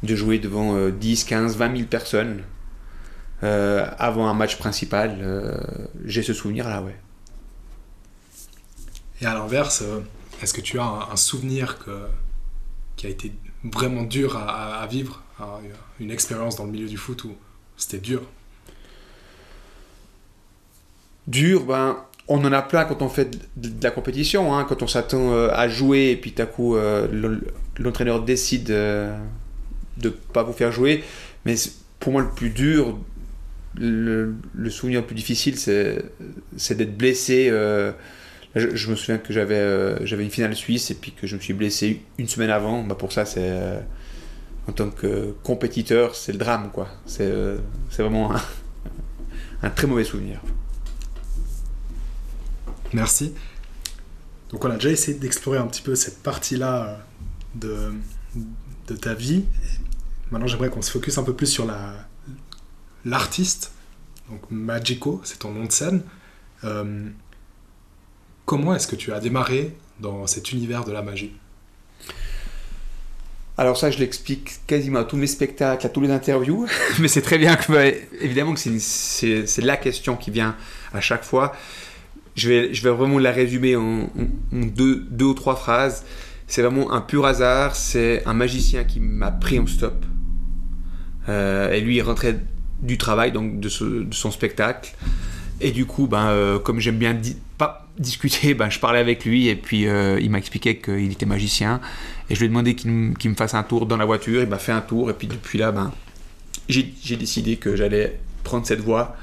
de 0.03 0.15
jouer 0.15 0.37
devant 0.37 0.89
10, 0.89 1.23
15, 1.23 1.57
20 1.57 1.77
000 1.77 1.87
personnes 1.87 2.43
euh, 3.43 3.85
avant 3.99 4.27
un 4.27 4.33
match 4.33 4.57
principal. 4.57 5.17
Euh, 5.21 5.57
j'ai 6.05 6.23
ce 6.23 6.33
souvenir-là, 6.33 6.81
ouais. 6.81 6.95
Et 9.21 9.25
à 9.25 9.33
l'inverse, 9.33 9.81
euh, 9.81 9.99
est-ce 10.41 10.53
que 10.53 10.61
tu 10.61 10.79
as 10.79 11.09
un, 11.11 11.15
souvenir 11.17 11.77
que, 11.79 11.91
qui 12.95 13.05
a 13.05 13.09
été 13.09 13.33
vraiment 13.63 14.03
dur 14.03 14.37
à, 14.37 14.85
vivre, 14.87 15.23
une 15.99 16.11
expérience 16.11 16.55
dans 16.55 16.65
le 16.65 16.71
milieu 16.71 16.87
du 16.87 16.95
foot 16.95 17.25
où 17.25 17.35
c'était 17.75 17.97
dur? 17.97 18.21
Dur, 21.27 21.65
ben, 21.65 21.97
on 22.29 22.45
en 22.45 22.53
a 22.53 22.61
plein 22.61 22.85
quand 22.85 23.01
on 23.01 23.09
fait 23.09 23.37
de, 23.57 23.83
la 23.83 23.91
compétition, 23.91 24.55
hein, 24.55 24.65
quand 24.67 24.83
on 24.83 24.87
s'attend 24.87 25.33
à 25.49 25.67
jouer 25.67 26.11
et 26.11 26.17
puis 26.17 26.33
tout 26.33 26.41
à 26.41 26.45
coup 26.45 26.75
l'entraîneur 27.77 28.21
décide 28.21 28.73
de 29.97 30.09
pas 30.09 30.43
vous 30.43 30.53
faire 30.53 30.71
jouer. 30.71 31.03
Mais 31.45 31.55
pour 31.99 32.11
moi, 32.11 32.21
le 32.21 32.29
plus 32.29 32.49
dur, 32.49 32.97
le, 33.75 34.35
souvenir 34.69 35.01
le 35.01 35.07
plus 35.07 35.15
difficile, 35.15 35.57
c'est 35.57 36.75
d'être 36.75 36.97
blessé. 36.97 37.47
Euh, 37.49 37.91
je, 38.55 38.89
me 38.89 38.95
souviens 38.95 39.17
que 39.17 39.33
j'avais 39.33 39.55
euh, 39.55 40.05
j'avais 40.05 40.23
une 40.23 40.29
finale 40.29 40.55
suisse 40.55 40.91
et 40.91 40.95
puis 40.95 41.11
que 41.11 41.25
je 41.25 41.35
me 41.35 41.41
suis 41.41 41.53
blessé 41.53 42.01
une 42.17 42.27
semaine 42.27 42.51
avant. 42.51 42.83
Bah 42.83 42.95
pour 42.95 43.11
ça, 43.11 43.25
c'est 43.25 43.41
euh, 43.41 43.79
en 44.67 44.71
tant 44.71 44.89
que 44.89 45.33
compétiteur, 45.43 46.15
c'est 46.15 46.33
le 46.33 46.37
drame. 46.37 46.69
quoi. 46.71 46.87
C'est 47.05 47.31
vraiment 47.97 48.35
un, 48.35 48.41
un, 49.63 49.69
très 49.69 49.87
mauvais 49.87 50.03
souvenir. 50.03 50.39
Merci. 52.93 53.33
Donc 54.51 54.63
on 54.65 54.69
a 54.69 54.75
déjà 54.75 54.91
essayé 54.91 55.17
d'explorer 55.17 55.57
un 55.57 55.65
petit 55.65 55.81
peu 55.81 55.95
cette 55.95 56.21
partie-là 56.21 56.99
de, 57.55 57.91
de 58.87 58.95
ta 58.95 59.15
vie 59.15 59.45
Maintenant, 60.33 60.47
j'aimerais 60.47 60.71
qu'on 60.71 60.81
se 60.81 60.89
focus 60.89 61.19
un 61.19 61.23
peu 61.23 61.35
plus 61.35 61.45
sur 61.45 61.63
la, 61.63 61.93
l'artiste. 63.05 63.71
Donc, 64.31 64.41
Magico, 64.49 65.21
c'est 65.23 65.37
ton 65.37 65.51
nom 65.51 65.65
de 65.65 65.71
scène. 65.71 66.01
Euh, 66.63 67.07
comment 68.43 68.73
est-ce 68.73 68.87
que 68.87 68.95
tu 68.95 69.13
as 69.13 69.19
démarré 69.19 69.75
dans 69.99 70.25
cet 70.25 70.51
univers 70.51 70.85
de 70.85 70.91
la 70.91 71.03
magie? 71.03 71.33
Alors 73.59 73.77
ça, 73.77 73.91
je 73.91 73.99
l'explique 73.99 74.65
quasiment 74.65 75.01
à 75.01 75.03
tous 75.03 75.17
mes 75.17 75.27
spectacles, 75.27 75.85
à 75.85 75.89
tous 75.89 76.01
les 76.01 76.09
interviews, 76.09 76.65
mais 76.99 77.07
c'est 77.07 77.21
très 77.21 77.37
bien 77.37 77.55
que, 77.55 77.71
évidemment, 78.19 78.55
que 78.55 78.59
c'est, 78.79 79.61
la 79.61 79.77
question 79.77 80.15
qui 80.15 80.31
vient 80.31 80.55
à 80.95 80.99
chaque 81.01 81.25
fois. 81.25 81.55
Je 82.35 82.49
vais, 82.49 82.73
je 82.73 82.81
vais 82.81 82.89
vraiment 82.89 83.19
la 83.19 83.31
résumer 83.31 83.75
en, 83.75 84.09
deux, 84.51 85.05
deux, 85.11 85.25
ou 85.25 85.33
trois 85.35 85.55
phrases. 85.55 86.03
C'est 86.47 86.63
vraiment 86.63 86.91
un 86.91 87.01
pur 87.01 87.23
hasard. 87.27 87.75
C'est 87.75 88.23
un 88.25 88.33
magicien 88.33 88.83
qui 88.83 88.99
m'a 88.99 89.29
pris 89.29 89.59
en 89.59 89.67
stop. 89.67 90.03
Euh, 91.29 91.71
et 91.71 91.81
lui, 91.81 91.97
il 91.97 92.01
rentrait 92.01 92.39
du 92.81 92.97
travail, 92.97 93.31
donc 93.31 93.59
de, 93.59 93.69
son 93.69 94.31
spectacle. 94.31 94.93
Et 95.61 95.71
du 95.71 95.85
coup, 95.85 96.07
ben, 96.07 96.27
euh, 96.27 96.59
comme 96.59 96.79
j'aime 96.79 96.97
bien 96.97 97.17
pas 97.57 97.87
discuter, 97.97 98.53
ben, 98.55 98.69
je 98.69 98.79
parlais 98.79 98.99
avec 98.99 99.25
lui 99.25 99.47
et 99.47 99.55
puis 99.55 99.87
euh, 99.87 100.19
il 100.19 100.29
m'a 100.29 100.37
expliqué 100.37 100.77
qu'il 100.77 101.11
était 101.11 101.25
magicien. 101.25 101.79
Et 102.29 102.35
je 102.35 102.39
lui 102.39 102.45
ai 102.45 102.49
demandé 102.49 102.75
qu'il 102.75 102.91
me 102.91 103.35
fasse 103.35 103.53
un 103.53 103.63
tour 103.63 103.85
dans 103.85 103.97
la 103.97 104.05
voiture. 104.05 104.41
Il 104.41 104.49
m'a 104.49 104.59
fait 104.59 104.71
un 104.71 104.81
tour 104.81 105.09
et 105.09 105.13
puis 105.13 105.27
depuis 105.27 105.57
là, 105.57 105.71
ben, 105.71 105.91
j'ai 106.67 107.15
décidé 107.15 107.57
que 107.57 107.75
j'allais 107.75 108.19
prendre 108.43 108.65
cette 108.65 108.81
voie. 108.81 109.15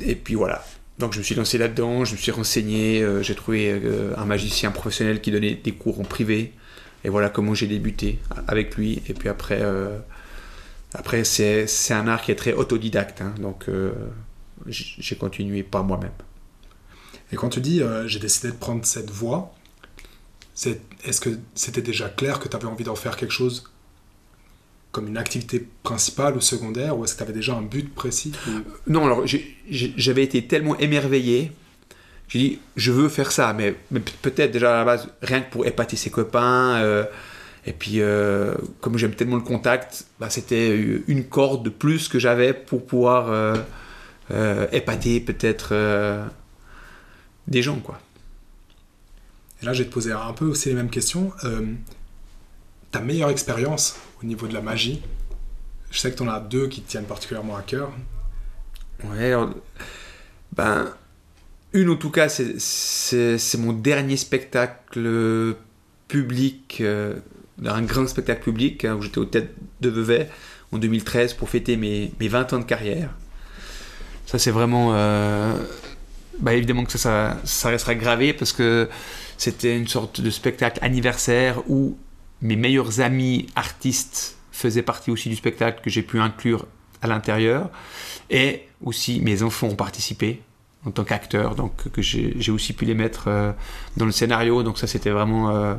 Et 0.00 0.14
puis 0.14 0.34
voilà. 0.34 0.64
Donc 0.98 1.14
je 1.14 1.18
me 1.18 1.24
suis 1.24 1.34
lancé 1.34 1.58
là-dedans, 1.58 2.04
je 2.04 2.12
me 2.12 2.16
suis 2.18 2.30
renseigné, 2.30 3.04
j'ai 3.22 3.34
trouvé 3.34 3.80
un 4.16 4.24
magicien 4.24 4.70
professionnel 4.70 5.20
qui 5.20 5.30
donnait 5.30 5.54
des 5.54 5.72
cours 5.72 5.98
en 6.00 6.04
privé. 6.04 6.52
Et 7.04 7.08
voilà 7.08 7.28
comment 7.30 7.54
j'ai 7.54 7.66
débuté 7.66 8.18
avec 8.46 8.76
lui. 8.76 9.02
Et 9.08 9.14
puis 9.14 9.28
après, 9.28 9.62
Après, 10.94 11.24
c'est 11.24 11.66
un 11.90 12.06
art 12.06 12.22
qui 12.22 12.32
est 12.32 12.36
très 12.36 12.52
autodidacte, 12.52 13.22
hein, 13.22 13.34
donc 13.38 13.68
euh, 13.68 13.92
j'ai 14.66 15.16
continué 15.16 15.62
par 15.62 15.84
moi-même. 15.84 16.12
Et 17.32 17.36
quand 17.36 17.48
tu 17.48 17.60
dis 17.60 17.82
euh, 17.82 18.06
j'ai 18.06 18.18
décidé 18.18 18.48
de 18.48 18.56
prendre 18.56 18.84
cette 18.84 19.10
voie, 19.10 19.54
est-ce 21.04 21.20
que 21.20 21.30
c'était 21.54 21.80
déjà 21.80 22.08
clair 22.08 22.38
que 22.38 22.48
tu 22.48 22.56
avais 22.56 22.66
envie 22.66 22.84
d'en 22.84 22.94
faire 22.94 23.16
quelque 23.16 23.32
chose 23.32 23.64
comme 24.92 25.08
une 25.08 25.16
activité 25.16 25.66
principale 25.82 26.36
ou 26.36 26.42
secondaire, 26.42 26.98
ou 26.98 27.04
est-ce 27.04 27.14
que 27.14 27.18
tu 27.18 27.24
avais 27.24 27.32
déjà 27.32 27.54
un 27.54 27.62
but 27.62 27.92
précis 27.94 28.32
Non, 28.86 29.06
alors 29.06 29.24
j'avais 29.70 30.22
été 30.22 30.46
tellement 30.46 30.76
émerveillé, 30.78 31.52
j'ai 32.28 32.38
dit 32.38 32.58
je 32.76 32.92
veux 32.92 33.08
faire 33.08 33.32
ça, 33.32 33.54
mais, 33.54 33.74
peut-être 34.20 34.52
déjà 34.52 34.74
à 34.74 34.78
la 34.78 34.84
base, 34.84 35.08
rien 35.22 35.40
que 35.40 35.50
pour 35.50 35.66
épater 35.66 35.96
ses 35.96 36.10
copains. 36.10 36.76
Euh, 36.76 37.04
et 37.64 37.72
puis, 37.72 38.00
euh, 38.00 38.54
comme 38.80 38.98
j'aime 38.98 39.14
tellement 39.14 39.36
le 39.36 39.42
contact, 39.42 40.06
bah, 40.18 40.30
c'était 40.30 40.76
une 41.06 41.24
corde 41.24 41.64
de 41.64 41.70
plus 41.70 42.08
que 42.08 42.18
j'avais 42.18 42.52
pour 42.52 42.84
pouvoir 42.84 43.28
euh, 44.30 44.66
épater 44.72 45.20
peut-être 45.20 45.74
des 47.46 47.62
gens, 47.62 47.78
quoi. 47.78 48.00
Et 49.62 49.66
là, 49.66 49.72
je 49.72 49.82
vais 49.82 49.88
te 49.88 49.94
poser 49.94 50.10
un 50.10 50.32
peu 50.32 50.46
aussi 50.46 50.70
les 50.70 50.74
mêmes 50.74 50.90
questions. 50.90 51.32
ta 52.90 53.00
meilleure 53.00 53.30
expérience 53.30 53.96
au 54.22 54.26
niveau 54.26 54.48
de 54.48 54.54
la 54.54 54.60
magie 54.60 55.00
Je 55.90 55.98
sais 55.98 56.10
que 56.10 56.16
tu 56.16 56.22
en 56.24 56.28
as 56.28 56.40
deux 56.40 56.66
qui 56.66 56.82
te 56.82 56.90
tiennent 56.90 57.04
particulièrement 57.04 57.56
à 57.56 57.62
cœur. 57.62 57.92
Ouais, 59.04 59.34
ben, 60.52 60.92
une 61.72 61.90
en 61.90 61.96
tout 61.96 62.10
cas, 62.10 62.28
c'est 62.28 63.58
mon 63.58 63.72
dernier 63.72 64.16
spectacle 64.16 65.56
public, 66.12 66.78
euh, 66.82 67.14
un 67.66 67.82
grand 67.82 68.06
spectacle 68.06 68.42
public, 68.42 68.84
hein, 68.84 68.96
où 68.96 69.02
j'étais 69.02 69.18
aux 69.18 69.24
têtes 69.24 69.54
de 69.80 69.88
Vevey 69.88 70.28
en 70.72 70.78
2013 70.78 71.34
pour 71.34 71.48
fêter 71.48 71.76
mes, 71.76 72.12
mes 72.20 72.28
20 72.28 72.52
ans 72.52 72.58
de 72.58 72.64
carrière. 72.64 73.10
Ça, 74.26 74.38
c'est 74.38 74.50
vraiment. 74.50 74.90
Euh, 74.94 75.54
bah, 76.40 76.54
évidemment 76.54 76.84
que 76.84 76.96
ça, 76.96 77.36
restera 77.64 77.94
gravé 77.94 78.32
parce 78.32 78.52
que 78.52 78.88
c'était 79.36 79.76
une 79.76 79.88
sorte 79.88 80.20
de 80.20 80.30
spectacle 80.30 80.78
anniversaire 80.82 81.62
où 81.68 81.96
mes 82.40 82.56
meilleurs 82.56 83.00
amis 83.00 83.46
artistes 83.54 84.36
faisaient 84.50 84.82
partie 84.82 85.10
aussi 85.10 85.28
du 85.28 85.36
spectacle 85.36 85.80
que 85.82 85.90
j'ai 85.90 86.02
pu 86.02 86.18
inclure 86.18 86.66
à 87.02 87.06
l'intérieur. 87.06 87.70
Et 88.30 88.62
aussi 88.82 89.20
mes 89.20 89.42
enfants 89.42 89.68
ont 89.68 89.76
participé 89.76 90.40
en 90.84 90.90
tant 90.90 91.04
qu'acteur, 91.04 91.54
donc 91.54 91.90
que 91.90 92.02
j'ai 92.02 92.50
aussi 92.50 92.72
pu 92.72 92.84
les 92.84 92.94
mettre 92.94 93.28
euh, 93.28 93.52
dans 93.96 94.06
le 94.06 94.12
scénario. 94.12 94.62
Donc 94.62 94.78
ça, 94.78 94.86
c'était 94.86 95.10
vraiment, 95.10 95.50
euh, 95.50 95.74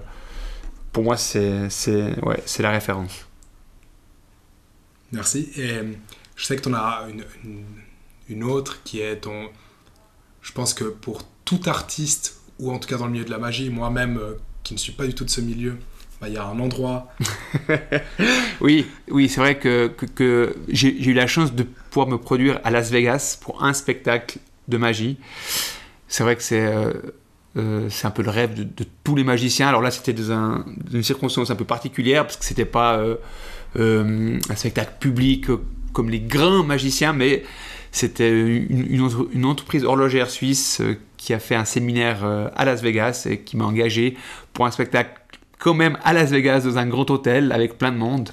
pour 0.93 1.03
moi, 1.03 1.17
c'est 1.17 1.67
ouais, 2.21 2.43
la 2.59 2.71
référence. 2.71 3.27
Merci. 5.11 5.51
Et 5.57 5.71
euh, 5.71 5.91
je 6.35 6.45
sais 6.45 6.55
que 6.55 6.61
tu 6.61 6.69
en 6.69 6.73
as 6.73 7.07
une, 7.09 7.25
une, 8.29 8.43
autre 8.43 8.81
qui 8.83 9.01
est 9.01 9.17
ton... 9.17 9.49
Je 10.41 10.51
pense 10.51 10.73
que 10.73 10.85
pour 10.85 11.23
tout 11.45 11.61
artiste, 11.65 12.37
ou 12.59 12.71
en 12.71 12.79
tout 12.79 12.87
cas 12.87 12.97
dans 12.97 13.07
le 13.07 13.11
milieu 13.11 13.25
de 13.25 13.31
la 13.31 13.37
magie, 13.37 13.69
moi-même 13.69 14.19
qui 14.63 14.73
ne 14.73 14.79
suis 14.79 14.93
pas 14.93 15.05
du 15.05 15.13
tout 15.13 15.25
de 15.25 15.29
ce 15.29 15.41
milieu, 15.41 15.77
bah, 16.21 16.29
il 16.29 16.35
y 16.35 16.37
a 16.37 16.45
un 16.45 16.59
endroit. 16.59 17.13
oui, 18.61 18.87
oui, 19.09 19.27
c'est 19.27 19.41
vrai 19.41 19.59
que, 19.59 19.87
que, 19.87 20.55
j'ai 20.69 21.09
eu 21.09 21.13
la 21.13 21.27
chance 21.27 21.53
de 21.53 21.63
pouvoir 21.63 22.07
me 22.07 22.17
produire 22.17 22.61
à 22.63 22.71
Las 22.71 22.91
Vegas 22.91 23.37
pour 23.41 23.63
un 23.63 23.73
spectacle 23.73 24.39
de 24.67 24.77
magie. 24.77 25.17
C'est 26.07 26.23
vrai 26.23 26.35
que 26.35 26.43
c'est 26.43 26.65
euh, 26.65 26.93
euh, 27.57 27.87
c'est 27.89 28.07
un 28.07 28.11
peu 28.11 28.23
le 28.23 28.29
rêve 28.29 28.53
de, 28.55 28.85
tous 29.03 29.15
les 29.15 29.23
magiciens. 29.23 29.67
Alors 29.67 29.81
là, 29.81 29.91
c'était 29.91 30.13
dans, 30.13 30.31
un, 30.31 30.65
une 30.91 31.03
circonstance 31.03 31.51
un 31.51 31.55
peu 31.55 31.65
particulière 31.65 32.23
parce 32.23 32.37
que 32.37 32.45
c'était 32.45 32.65
pas 32.65 32.97
euh, 33.77 34.39
un 34.49 34.55
spectacle 34.55 34.93
public 34.99 35.47
comme 35.91 36.09
les 36.09 36.19
grands 36.19 36.63
magiciens, 36.63 37.13
mais 37.13 37.43
c'était 37.91 38.31
une, 38.31 38.87
une, 39.31 39.45
entreprise 39.45 39.83
horlogère 39.83 40.29
suisse 40.29 40.81
qui 41.17 41.33
a 41.33 41.39
fait 41.39 41.55
un 41.55 41.65
séminaire 41.65 42.25
à 42.55 42.65
Las 42.65 42.81
Vegas 42.81 43.27
et 43.29 43.41
qui 43.41 43.55
m'a 43.55 43.65
engagé 43.65 44.17
pour 44.53 44.65
un 44.65 44.71
spectacle 44.71 45.23
quand 45.63 45.73
même 45.73 45.97
à 46.03 46.11
Las 46.11 46.29
Vegas 46.29 46.61
dans 46.61 46.77
un 46.77 46.85
grand 46.85 47.09
hôtel 47.09 47.51
avec 47.53 47.77
plein 47.77 47.91
de 47.91 47.97
monde. 47.97 48.29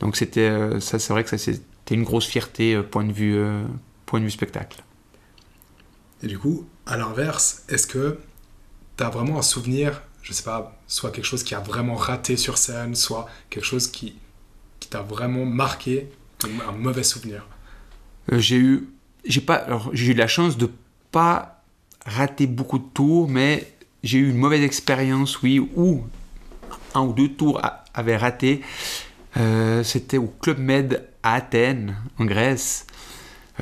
Donc 0.00 0.16
c'était 0.16 0.50
euh, 0.50 0.80
ça, 0.80 0.98
c'est 0.98 1.12
vrai 1.14 1.24
que 1.24 1.30
ça 1.30 1.38
c'était 1.38 1.94
une 1.94 2.04
grosse 2.04 2.26
fierté 2.26 2.74
euh, 2.74 2.82
point 2.82 3.04
de 3.04 3.12
vue 3.12 3.36
euh, 3.36 3.64
point 4.04 4.20
de 4.20 4.24
vue 4.26 4.30
spectacle. 4.30 4.84
Et 6.22 6.26
du 6.26 6.38
coup, 6.38 6.66
à 6.86 6.98
l'inverse, 6.98 7.64
est-ce 7.70 7.86
que 7.86 8.18
tu 8.96 9.04
as 9.04 9.10
vraiment 9.10 9.38
un 9.38 9.42
souvenir, 9.42 10.02
je 10.22 10.32
sais 10.32 10.42
pas, 10.42 10.78
soit 10.86 11.10
quelque 11.10 11.24
chose 11.24 11.42
qui 11.42 11.54
a 11.54 11.60
vraiment 11.60 11.94
raté 11.94 12.36
sur 12.36 12.58
scène, 12.58 12.94
soit 12.94 13.26
quelque 13.50 13.64
chose 13.64 13.88
qui, 13.88 14.14
qui 14.80 14.88
t'a 14.88 15.02
vraiment 15.02 15.44
marqué 15.44 16.08
un 16.68 16.72
mauvais 16.72 17.04
souvenir 17.04 17.46
J'ai 18.32 18.56
eu 18.56 18.88
j'ai 19.24 19.44
j'ai 19.92 20.12
eu 20.12 20.14
la 20.14 20.26
chance 20.26 20.58
de 20.58 20.70
pas 21.10 21.62
rater 22.04 22.46
beaucoup 22.46 22.78
de 22.78 22.84
tours, 22.92 23.28
mais 23.28 23.72
j'ai 24.02 24.18
eu 24.18 24.28
une 24.28 24.36
mauvaise 24.36 24.62
expérience, 24.62 25.42
oui, 25.42 25.58
où 25.58 26.02
un 26.94 27.00
ou 27.00 27.12
deux 27.12 27.30
tours 27.30 27.60
avaient 27.94 28.16
raté. 28.16 28.60
Euh, 29.36 29.82
c'était 29.82 30.18
au 30.18 30.26
Club 30.26 30.58
Med 30.58 31.08
à 31.22 31.34
Athènes, 31.34 31.96
en 32.18 32.26
Grèce, 32.26 32.86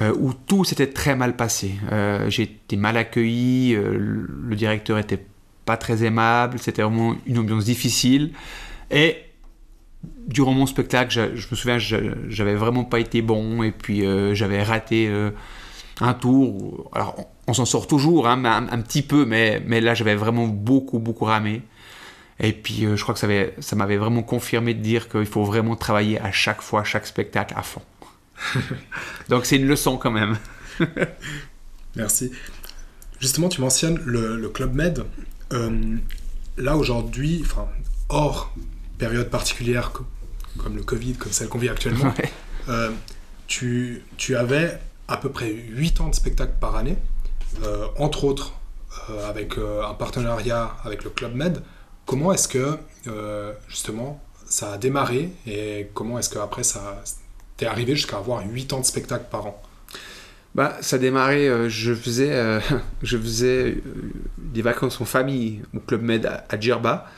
euh, 0.01 0.15
où 0.19 0.33
tout 0.33 0.65
s'était 0.65 0.87
très 0.87 1.15
mal 1.15 1.37
passé. 1.37 1.75
Euh, 1.91 2.31
j'ai 2.31 2.45
été 2.45 2.77
mal 2.77 2.97
accueilli, 2.97 3.75
le 3.75 4.55
directeur 4.57 4.99
était 4.99 5.25
pas 5.65 5.77
très 5.77 6.05
aimable, 6.05 6.59
c'était 6.59 6.83
vraiment 6.83 7.15
une 7.27 7.39
ambiance 7.39 7.65
difficile. 7.65 8.33
Et 8.91 9.17
durant 10.27 10.53
mon 10.53 10.67
spectacle, 10.67 11.13
je, 11.35 11.47
me 11.51 11.57
souviens, 11.57 11.79
j'avais 11.79 12.55
vraiment 12.55 12.85
pas 12.85 13.01
été 13.01 13.23
bon, 13.23 13.63
et 13.63 13.71
puis 13.71 14.05
j'avais 14.33 14.63
raté 14.63 15.09
un 16.01 16.15
tour. 16.15 16.91
Alors, 16.95 17.17
on, 17.47 17.55
s'en 17.55 17.65
sort 17.65 17.87
toujours, 17.87 18.27
hein, 18.27 18.43
un, 18.45 18.81
petit 18.81 19.03
peu, 19.03 19.25
mais, 19.25 19.61
là, 19.81 19.95
j'avais 19.95 20.15
vraiment 20.15 20.47
beaucoup, 20.47 20.99
beaucoup 20.99 21.25
ramé. 21.25 21.63
Et 22.41 22.53
puis, 22.53 22.85
euh, 22.85 22.97
je 22.97 23.03
crois 23.03 23.15
que 23.15 23.21
ça 23.61 23.77
m'avait 23.77 23.97
vraiment 23.97 24.23
confirmé 24.23 24.75
de 24.75 24.81
dire 24.81 25.09
qu'il 25.09 25.27
faut 25.27 25.45
vraiment 25.45 25.77
travailler 25.77 26.21
à 26.21 26.33
chaque 26.33 26.61
fois, 26.61 26.83
chaque 26.83 27.07
spectacle 27.07 27.55
à 27.57 27.63
fond. 27.63 27.83
Donc, 29.29 29.47
c'est 29.47 29.57
une 29.57 29.67
leçon 29.67 29.97
quand 29.97 30.11
même. 30.11 30.37
Merci. 31.97 32.33
Justement, 33.21 33.49
tu 33.49 33.61
mentionnes 33.61 34.01
le, 34.05 34.49
Club 34.49 34.75
Med. 34.75 35.05
Euh, 35.53 35.97
là, 36.57 36.77
aujourd'hui, 36.77 37.43
enfin, 37.45 37.69
hors 38.09 38.55
période 38.99 39.31
particulière 39.31 39.93
comme 40.59 40.77
le 40.77 40.83
Covid, 40.83 41.15
comme 41.15 41.33
celle 41.33 41.49
qu'on 41.49 41.59
vit 41.59 41.69
actuellement, 41.69 42.15
euh, 42.69 42.91
tu, 43.47 44.03
tu, 44.17 44.37
avais 44.37 44.79
à 45.09 45.17
peu 45.17 45.31
près 45.31 45.51
8 45.51 46.01
ans 46.01 46.09
de 46.09 46.15
spectacle 46.15 46.55
par 46.61 46.77
année, 46.77 46.97
entre 47.97 48.25
autres 48.25 48.55
avec 49.27 49.57
un 49.59 49.95
partenariat 49.95 50.77
avec 50.85 51.05
le 51.05 51.11
Club 51.11 51.35
Med. 51.35 51.63
Comment 52.07 52.33
est-ce 52.33 52.49
que, 52.49 52.79
euh, 53.07 53.53
justement, 53.69 54.23
ça 54.47 54.73
a 54.73 54.79
démarré 54.79 55.31
et 55.47 55.89
comment 55.95 56.19
est-ce 56.19 56.31
qu'après 56.31 56.65
ça 56.65 57.03
t'es 57.63 57.69
arrivé 57.69 57.95
jusqu'à 57.95 58.17
avoir 58.17 58.43
8 58.45 58.73
ans 58.73 58.81
de 58.81 58.85
spectacle 58.85 59.27
par 59.31 59.47
an 59.47 59.63
bah, 60.55 60.77
ça 60.83 60.97
a 60.97 60.99
démarré, 60.99 61.49
euh, 61.49 61.71
je 61.71 61.95
faisais, 61.95 62.33
euh, 62.33 62.61
je 63.03 63.17
faisais 63.17 63.79
des 64.37 64.61
vacances 64.61 65.01
en 65.01 65.07
famille 65.07 65.63
au 65.75 65.81
Club 65.81 66.03
Med 66.03 66.27
à, 66.27 66.61
Djerba. 66.61 67.11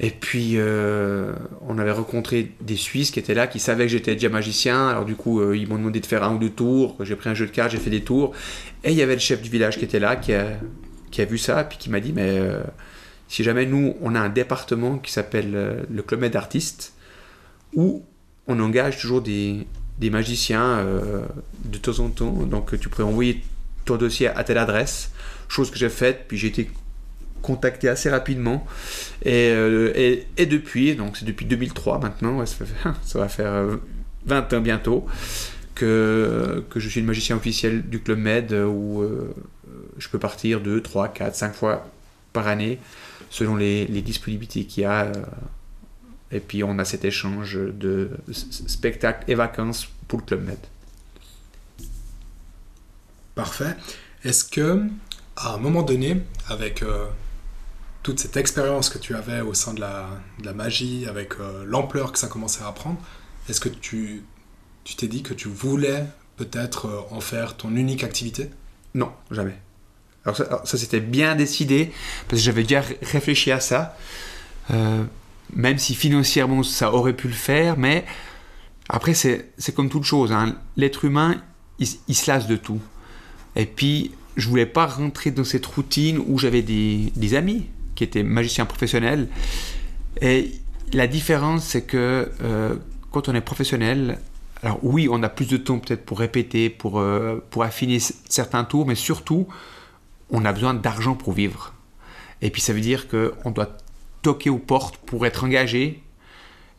Et 0.00 0.10
puis, 0.10 0.56
on 0.58 1.78
avait 1.78 1.92
rencontré 1.92 2.52
des 2.60 2.74
Suisses 2.74 3.12
qui 3.12 3.20
étaient 3.20 3.34
là, 3.34 3.46
qui 3.46 3.60
savaient 3.60 3.84
que 3.84 3.92
j'étais 3.92 4.14
déjà 4.14 4.28
magicien. 4.28 4.88
Alors, 4.88 5.04
du 5.04 5.14
coup, 5.14 5.52
ils 5.52 5.68
m'ont 5.68 5.76
demandé 5.76 6.00
de 6.00 6.06
faire 6.06 6.24
un 6.24 6.34
ou 6.34 6.38
deux 6.38 6.50
tours. 6.50 6.96
J'ai 7.04 7.14
pris 7.14 7.30
un 7.30 7.34
jeu 7.34 7.46
de 7.46 7.52
cartes, 7.52 7.70
j'ai 7.70 7.78
fait 7.78 7.90
des 7.90 8.02
tours. 8.02 8.32
Et 8.82 8.90
il 8.90 8.96
y 8.96 9.02
avait 9.02 9.14
le 9.14 9.20
chef 9.20 9.40
du 9.40 9.50
village 9.50 9.78
qui 9.78 9.84
était 9.84 10.00
là, 10.00 10.16
qui 10.16 10.32
a, 10.32 10.46
qui 11.12 11.20
a 11.20 11.26
vu 11.26 11.38
ça, 11.38 11.62
puis 11.62 11.78
qui 11.78 11.90
m'a 11.90 12.00
dit 12.00 12.12
Mais 12.12 12.40
si 13.28 13.44
jamais 13.44 13.66
nous, 13.66 13.94
on 14.00 14.14
a 14.14 14.20
un 14.20 14.28
département 14.28 14.98
qui 14.98 15.12
s'appelle 15.12 15.52
euh, 15.54 15.82
le 15.90 16.02
Club 16.02 16.20
Med 16.20 16.36
Artistes, 16.36 16.92
où 17.74 18.04
on 18.46 18.60
engage 18.60 18.98
toujours 18.98 19.22
des, 19.22 19.66
magiciens 20.00 20.78
euh, 20.78 21.22
de 21.64 21.78
temps 21.78 21.98
en 22.00 22.08
temps. 22.08 22.32
Donc 22.32 22.78
tu 22.78 22.88
pourrais 22.88 23.04
envoyer 23.04 23.42
ton 23.84 23.96
dossier 23.96 24.28
à 24.28 24.44
telle 24.44 24.58
adresse, 24.58 25.10
chose 25.48 25.70
que 25.70 25.78
j'ai 25.78 25.88
faite, 25.88 26.24
puis 26.28 26.38
j'ai 26.38 26.48
été 26.48 26.70
contacté 27.42 27.88
assez 27.88 28.10
rapidement. 28.10 28.66
Et, 29.24 29.50
euh, 29.52 30.16
depuis, 30.38 30.94
donc 30.94 31.16
c'est 31.16 31.24
depuis 31.24 31.46
2003 31.46 32.00
maintenant, 32.00 32.44
ça, 32.46 32.64
ça, 33.02 33.18
va 33.18 33.28
faire 33.28 33.78
20 34.26 34.52
ans 34.52 34.60
bientôt, 34.60 35.06
que, 35.74 36.64
que 36.70 36.80
je 36.80 36.88
suis 36.88 37.00
le 37.00 37.06
magicien 37.06 37.36
officiel 37.36 37.82
du 37.82 38.00
Club 38.00 38.18
Med, 38.18 38.52
où 38.52 39.04
je 39.98 40.08
peux 40.08 40.18
partir 40.18 40.60
2, 40.60 40.80
3, 40.80 41.08
4, 41.08 41.34
5 41.34 41.54
fois 41.54 41.86
par 42.32 42.48
année 42.48 42.78
selon 43.30 43.56
les, 43.56 43.86
disponibilités 43.86 44.64
qu'il 44.64 44.82
y 44.82 44.86
a. 44.86 45.10
Et 46.34 46.40
puis 46.40 46.62
on 46.64 46.78
a 46.78 46.84
cet 46.84 47.04
échange 47.04 47.54
de 47.54 48.10
spectacles 48.32 49.24
et 49.30 49.34
vacances 49.34 49.88
pour 50.08 50.18
le 50.18 50.24
Club 50.26 50.44
Med. 50.44 50.58
Parfait. 53.34 53.76
Est-ce 54.24 54.44
que, 54.44 54.82
à 55.36 55.54
un 55.54 55.58
moment 55.58 55.82
donné, 55.82 56.20
avec 56.48 56.82
euh, 56.82 57.06
toute 58.02 58.20
cette 58.20 58.36
expérience 58.36 58.90
que 58.90 58.98
tu 58.98 59.14
avais 59.14 59.40
au 59.40 59.54
sein 59.54 59.74
de 59.74 59.80
la, 59.80 60.08
magie, 60.54 61.06
avec 61.08 61.34
euh, 61.40 61.64
l'ampleur 61.66 62.12
que 62.12 62.18
ça 62.18 62.28
commençait 62.28 62.64
à 62.64 62.72
prendre, 62.72 62.98
est-ce 63.48 63.60
que 63.60 63.68
tu 63.68 64.22
tu 64.84 64.96
t'es 64.96 65.08
dit 65.08 65.22
que 65.22 65.32
tu 65.32 65.48
voulais 65.48 66.04
peut-être 66.36 66.86
euh, 66.86 67.00
en 67.10 67.20
faire 67.20 67.56
ton 67.56 67.74
unique 67.74 68.04
activité? 68.04 68.50
Non, 68.94 69.10
jamais. 69.30 69.58
Alors 70.24 70.36
ça, 70.36 70.62
ça, 70.64 70.78
c'était 70.78 71.00
bien 71.00 71.36
décidé, 71.36 71.92
parce 72.28 72.40
que 72.40 72.44
j'avais 72.44 72.62
déjà 72.62 72.80
ré- 72.82 72.98
réfléchi 73.02 73.50
à 73.50 73.60
ça, 73.60 73.96
même 75.52 75.78
si 75.78 75.94
financièrement 75.94 76.62
ça 76.62 76.92
aurait 76.92 77.12
pu 77.12 77.28
le 77.28 77.34
faire, 77.34 77.76
mais 77.76 78.04
après 78.88 79.14
c'est 79.14 79.74
comme 79.74 79.88
toute 79.88 80.04
chose, 80.04 80.32
hein. 80.32 80.56
l'être 80.76 81.04
humain, 81.04 81.36
il, 81.78 81.86
se 82.14 82.30
lasse 82.30 82.46
de 82.46 82.56
tout. 82.56 82.80
Et 83.56 83.66
puis, 83.66 84.12
je 84.36 84.48
voulais 84.48 84.66
pas 84.66 84.86
rentrer 84.86 85.30
dans 85.30 85.44
cette 85.44 85.66
routine 85.66 86.18
où 86.26 86.38
j'avais 86.38 86.62
des, 86.62 87.12
des 87.16 87.34
amis 87.34 87.66
qui 87.94 88.04
étaient 88.04 88.22
magiciens 88.22 88.66
professionnels. 88.66 89.28
Et 90.20 90.52
la 90.92 91.06
différence, 91.06 91.64
c'est 91.64 91.82
que 91.82 92.30
euh, 92.42 92.76
quand 93.10 93.28
on 93.28 93.34
est 93.34 93.40
professionnel, 93.40 94.18
alors 94.62 94.78
oui, 94.82 95.08
on 95.10 95.22
a 95.22 95.28
plus 95.28 95.48
de 95.48 95.56
temps 95.56 95.78
peut-être 95.78 96.04
pour 96.04 96.18
répéter, 96.18 96.70
pour, 96.70 96.98
euh, 96.98 97.44
pour 97.50 97.64
affiner 97.64 97.98
certains 98.00 98.64
tours, 98.64 98.86
mais 98.86 98.94
surtout, 98.94 99.46
on 100.30 100.44
a 100.44 100.52
besoin 100.52 100.74
d'argent 100.74 101.14
pour 101.14 101.32
vivre. 101.32 101.74
Et 102.42 102.50
puis 102.50 102.60
ça 102.60 102.72
veut 102.72 102.80
dire 102.80 103.06
qu'on 103.08 103.50
doit 103.50 103.76
toquer 104.24 104.50
aux 104.50 104.58
portes 104.58 104.96
pour 104.96 105.26
être 105.26 105.44
engagé. 105.44 106.02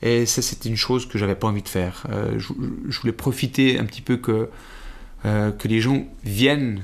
Et 0.02 0.26
ça, 0.26 0.42
c'était 0.42 0.68
une 0.68 0.76
chose 0.76 1.08
que 1.08 1.18
j'avais 1.18 1.36
pas 1.36 1.48
envie 1.48 1.62
de 1.62 1.70
faire. 1.70 2.06
Euh, 2.10 2.38
je, 2.38 3.00
voulais 3.00 3.14
profiter 3.14 3.80
un 3.80 3.86
petit 3.86 4.02
peu 4.02 4.18
que, 4.18 4.50
euh, 5.26 5.52
que 5.52 5.68
les 5.68 5.80
gens 5.80 6.06
viennent 6.24 6.82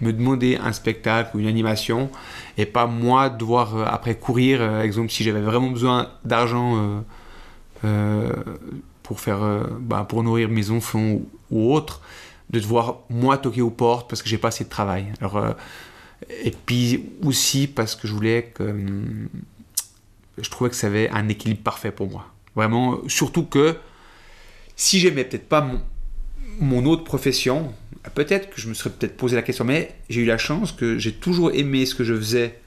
me 0.00 0.12
demander 0.12 0.56
un 0.56 0.72
spectacle 0.72 1.36
ou 1.36 1.40
une 1.40 1.46
animation 1.46 2.10
et 2.58 2.66
pas 2.66 2.86
moi 2.86 3.30
devoir 3.30 3.76
euh, 3.76 3.84
après 3.86 4.16
courir. 4.16 4.80
Exemple, 4.80 5.10
si 5.10 5.22
j'avais 5.22 5.40
vraiment 5.40 5.70
besoin 5.70 6.10
d'argent 6.24 7.02
pour 9.02 9.20
faire, 9.20 9.66
bah, 9.80 10.04
pour 10.08 10.22
nourrir 10.22 10.48
mes 10.48 10.70
enfants 10.70 11.12
ou, 11.12 11.28
ou 11.50 11.72
autres, 11.72 12.00
de 12.50 12.58
devoir 12.58 12.98
moi 13.08 13.38
toquer 13.38 13.62
aux 13.62 13.70
portes 13.70 14.10
parce 14.10 14.22
que 14.22 14.28
j'ai 14.28 14.38
pas 14.38 14.48
assez 14.48 14.64
de 14.64 14.68
travail. 14.68 15.06
Alors, 15.20 15.54
et 16.44 16.52
puis 16.52 17.04
aussi 17.24 17.66
parce 17.66 17.96
que 17.96 18.06
je 18.06 18.12
voulais 18.12 18.52
que 18.54 18.62
hum, 18.62 19.28
je 20.38 20.48
trouvais 20.50 20.70
que 20.70 20.76
ça 20.76 20.86
avait 20.86 21.08
un 21.10 21.28
équilibre 21.28 21.62
parfait 21.62 21.90
pour 21.92 22.10
moi. 22.10 22.26
Vraiment, 22.54 23.00
surtout 23.08 23.44
que 23.44 23.76
si 24.76 24.98
j'aimais 24.98 25.24
peut-être 25.24 25.48
pas 25.48 25.66
mon, 26.58 26.84
autre 26.84 27.04
profession, 27.04 27.72
peut-être 28.14 28.50
que 28.50 28.60
je 28.60 28.68
me 28.68 28.74
serais 28.74 28.90
peut-être 28.90 29.16
posé 29.16 29.36
la 29.36 29.42
question, 29.42 29.64
mais 29.64 29.94
j'ai 30.08 30.22
eu 30.22 30.26
la 30.26 30.38
chance 30.38 30.72
que 30.72 30.98
j'ai 30.98 31.12
toujours 31.12 31.52
aimé 31.52 31.86
ce 31.86 31.94
que 31.94 32.04
je 32.04 32.14
faisais 32.14 32.60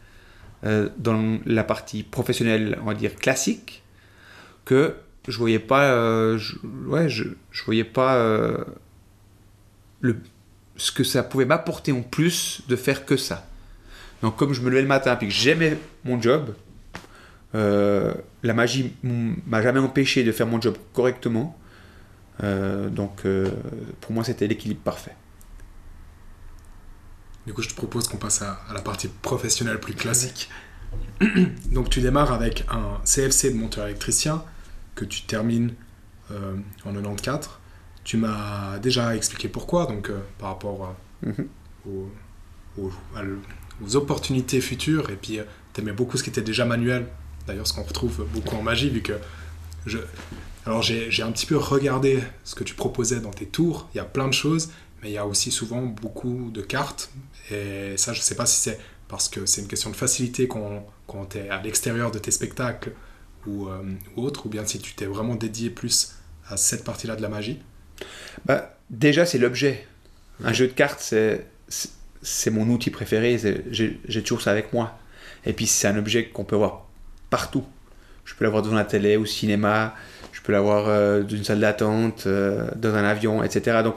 euh, 0.64 0.90
dans 0.98 1.40
la 1.46 1.64
partie 1.64 2.04
professionnelle, 2.04 2.80
on 2.82 2.86
va 2.86 2.94
dire 2.94 3.16
classique, 3.16 3.84
que 4.64 4.96
je 5.28 5.38
voyais 5.38 5.60
pas, 5.60 5.92
euh, 5.92 6.40
ouais, 6.88 7.10
je, 7.10 7.26
je 7.52 7.64
voyais 7.64 7.84
pas 7.84 8.16
euh, 8.16 8.64
le, 10.02 10.18
ce 10.78 10.92
que 10.92 11.04
ça 11.04 11.24
pouvait 11.24 11.46
m'apporter 11.46 11.92
en 11.92 12.02
plus 12.02 12.62
de 12.68 12.76
faire 12.76 13.06
que 13.06 13.18
ça. 13.18 13.48
Donc 14.22 14.36
comme 14.36 14.54
je 14.54 14.62
me 14.62 14.70
levais 14.70 14.82
le 14.82 14.88
matin 14.88 15.16
puis 15.16 15.28
que 15.28 15.34
j'aimais 15.34 15.78
mon 16.04 16.22
job, 16.22 16.56
euh, 17.56 18.14
la 18.44 18.54
magie 18.54 18.94
m'a 19.04 19.62
jamais 19.62 19.80
empêché 19.80 20.24
de 20.24 20.32
faire 20.32 20.46
mon 20.48 20.62
job 20.62 20.78
correctement. 20.94 21.58
Euh, 22.44 22.90
donc 22.90 23.26
euh, 23.26 23.50
pour 24.02 24.12
moi 24.12 24.24
c'était 24.24 24.46
l'équilibre 24.48 24.82
parfait. 24.82 25.16
Du 27.48 27.54
coup, 27.54 27.62
je 27.62 27.70
te 27.70 27.76
propose 27.76 28.08
qu'on 28.08 28.18
passe 28.18 28.42
à, 28.42 28.60
à 28.70 28.74
la 28.74 28.82
partie 28.82 29.08
professionnelle 29.08 29.80
plus 29.80 29.94
classique. 29.94 30.50
Donc, 31.72 31.92
tu 31.92 32.02
démarres 32.02 32.34
avec 32.34 32.66
un 32.72 33.00
CFC 33.06 33.52
de 33.52 33.58
monteur 33.58 33.86
électricien 33.86 34.44
que 34.96 35.06
tu 35.06 35.22
termines 35.28 35.76
en 36.32 36.92
94. 36.92 37.60
Tu 38.04 38.18
m'as 38.18 38.80
déjà 38.80 39.16
expliqué 39.16 39.48
pourquoi, 39.48 39.86
donc 39.86 40.10
par 40.40 40.50
rapport 40.50 40.96
Mhm. 41.22 41.48
aux, 41.88 42.92
aux 43.84 43.96
opportunités 43.96 44.60
futures. 44.60 45.12
Et 45.12 45.16
puis, 45.16 45.40
tu 45.76 45.82
aimais 45.82 45.94
beaucoup 45.94 46.18
ce 46.18 46.24
qui 46.24 46.32
était 46.32 46.42
déjà 46.42 46.66
manuel. 46.66 47.06
D'ailleurs, 47.48 47.68
ce 47.68 47.74
qu'on 47.74 47.84
retrouve 47.84 48.26
beaucoup 48.34 48.56
en 48.56 48.62
magie, 48.62 48.90
vu 48.90 49.02
que 49.02 49.14
je. 49.86 50.00
Alors, 50.66 50.82
j'ai 50.82 51.22
un 51.22 51.32
petit 51.32 51.46
peu 51.46 51.58
regardé 51.58 52.20
ce 52.44 52.56
que 52.56 52.64
tu 52.64 52.74
proposais 52.74 53.20
dans 53.20 53.32
tes 53.32 53.46
tours. 53.46 53.88
Il 53.94 53.98
y 53.98 54.02
a 54.02 54.06
plein 54.06 54.28
de 54.28 54.34
choses, 54.34 54.72
mais 55.02 55.10
il 55.10 55.14
y 55.14 55.18
a 55.18 55.28
aussi 55.28 55.52
souvent 55.52 55.84
beaucoup 55.84 56.50
de 56.52 56.62
cartes. 56.62 57.12
Et 57.52 57.96
ça, 57.98 58.14
je 58.14 58.22
sais 58.22 58.36
pas 58.36 58.48
si 58.48 58.60
c'est 58.60 58.80
parce 59.08 59.30
que 59.30 59.46
c'est 59.46 59.62
une 59.62 59.68
question 59.68 59.92
de 59.92 59.96
facilité 59.96 60.48
quand, 60.48 60.86
quand 61.06 61.26
tu 61.26 61.38
es 61.38 61.50
à 61.50 61.62
l'extérieur 61.62 62.10
de 62.10 62.18
tes 62.18 62.32
spectacles 62.32 62.94
ou, 63.46 63.68
euh, 63.68 63.84
autre, 64.16 64.48
ou 64.48 64.50
bien 64.50 64.66
si 64.66 64.80
tu 64.80 64.94
t'es 64.96 65.06
vraiment 65.06 65.36
dédié 65.36 65.70
plus 65.70 66.16
à 66.48 66.58
cette 66.58 66.84
partie-là 66.84 67.16
de 67.16 67.22
la 67.22 67.30
magie. 67.30 67.60
Bah, 68.46 68.78
déjà, 68.90 69.26
c'est 69.26 69.38
l'objet. 69.38 69.88
Un 70.44 70.54
jeu 70.54 70.68
de 70.68 70.74
cartes, 70.74 71.00
c'est, 71.00 72.52
mon 72.52 72.68
outil 72.70 72.90
préféré. 72.90 73.40
J'ai, 73.70 74.24
toujours 74.24 74.42
ça 74.42 74.52
avec 74.52 74.74
moi. 74.74 74.98
Et 75.46 75.54
puis, 75.54 75.68
c'est 75.68 75.88
un 75.88 75.98
objet 75.98 76.30
qu'on 76.30 76.44
peut 76.44 76.56
voir 76.56 76.85
partout. 77.36 77.66
Je 78.24 78.34
peux 78.36 78.44
l'avoir 78.46 78.64
devant 78.64 78.76
la 78.76 78.86
télé, 78.86 79.18
au 79.18 79.26
cinéma, 79.26 79.94
je 80.32 80.40
peux 80.42 80.52
l'avoir 80.54 80.88
euh, 80.88 81.22
dans 81.22 81.36
une 81.36 81.44
salle 81.44 81.60
d'attente, 81.60 82.24
euh, 82.28 82.70
dans 82.78 82.94
un 82.96 83.04
avion, 83.04 83.44
etc. 83.44 83.82
Donc, 83.84 83.96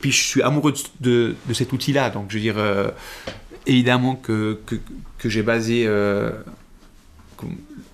puis, 0.00 0.10
je 0.12 0.22
suis 0.22 0.42
amoureux 0.42 0.72
de, 0.72 0.78
de- 1.08 1.34
de 1.48 1.54
cet 1.54 1.72
outil-là. 1.74 2.08
Donc, 2.10 2.24
je 2.30 2.36
veux 2.36 2.40
dire, 2.40 2.56
euh, 2.58 2.90
évidemment 3.66 4.14
que, 4.16 4.58
que, 4.66 4.76
que 5.18 5.28
j'ai 5.28 5.42
basé 5.42 5.84
euh, 5.86 6.30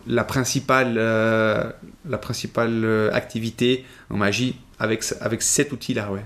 la 0.06 0.22
principale, 0.24 0.94
la 0.94 2.18
principale 2.18 3.10
activité 3.12 3.84
en 4.10 4.16
magie 4.16 4.54
avec, 4.78 5.04
avec 5.20 5.42
cet 5.42 5.72
outil-là, 5.72 6.12
ouais. 6.12 6.24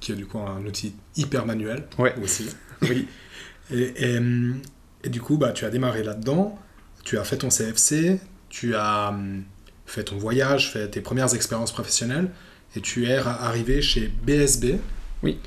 qui 0.00 0.12
est 0.12 0.16
du 0.16 0.26
coup 0.26 0.38
un 0.38 0.64
outil 0.64 0.94
hyper 1.16 1.44
manuel 1.46 1.84
Ouais. 1.98 2.14
aussi. 2.22 2.48
Oui. 2.82 3.06
Et, 3.70 3.92
et, 4.14 4.20
et 5.04 5.08
du 5.10 5.20
coup, 5.20 5.36
bah, 5.36 5.52
tu 5.52 5.64
as 5.66 5.70
démarré 5.70 6.02
là-dedans, 6.02 6.58
tu 7.06 7.18
as 7.18 7.24
fait 7.24 7.38
ton 7.38 7.50
CFC, 7.50 8.18
tu 8.48 8.74
as 8.74 9.10
hum, 9.10 9.44
fait 9.86 10.02
ton 10.02 10.18
voyage, 10.18 10.72
fait 10.72 10.88
tes 10.88 11.00
premières 11.00 11.32
expériences 11.34 11.70
professionnelles, 11.72 12.28
et 12.74 12.80
tu 12.80 13.06
es 13.06 13.14
arrivé 13.16 13.80
chez 13.80 14.08
BSB. 14.08 14.78
Oui. 15.22 15.38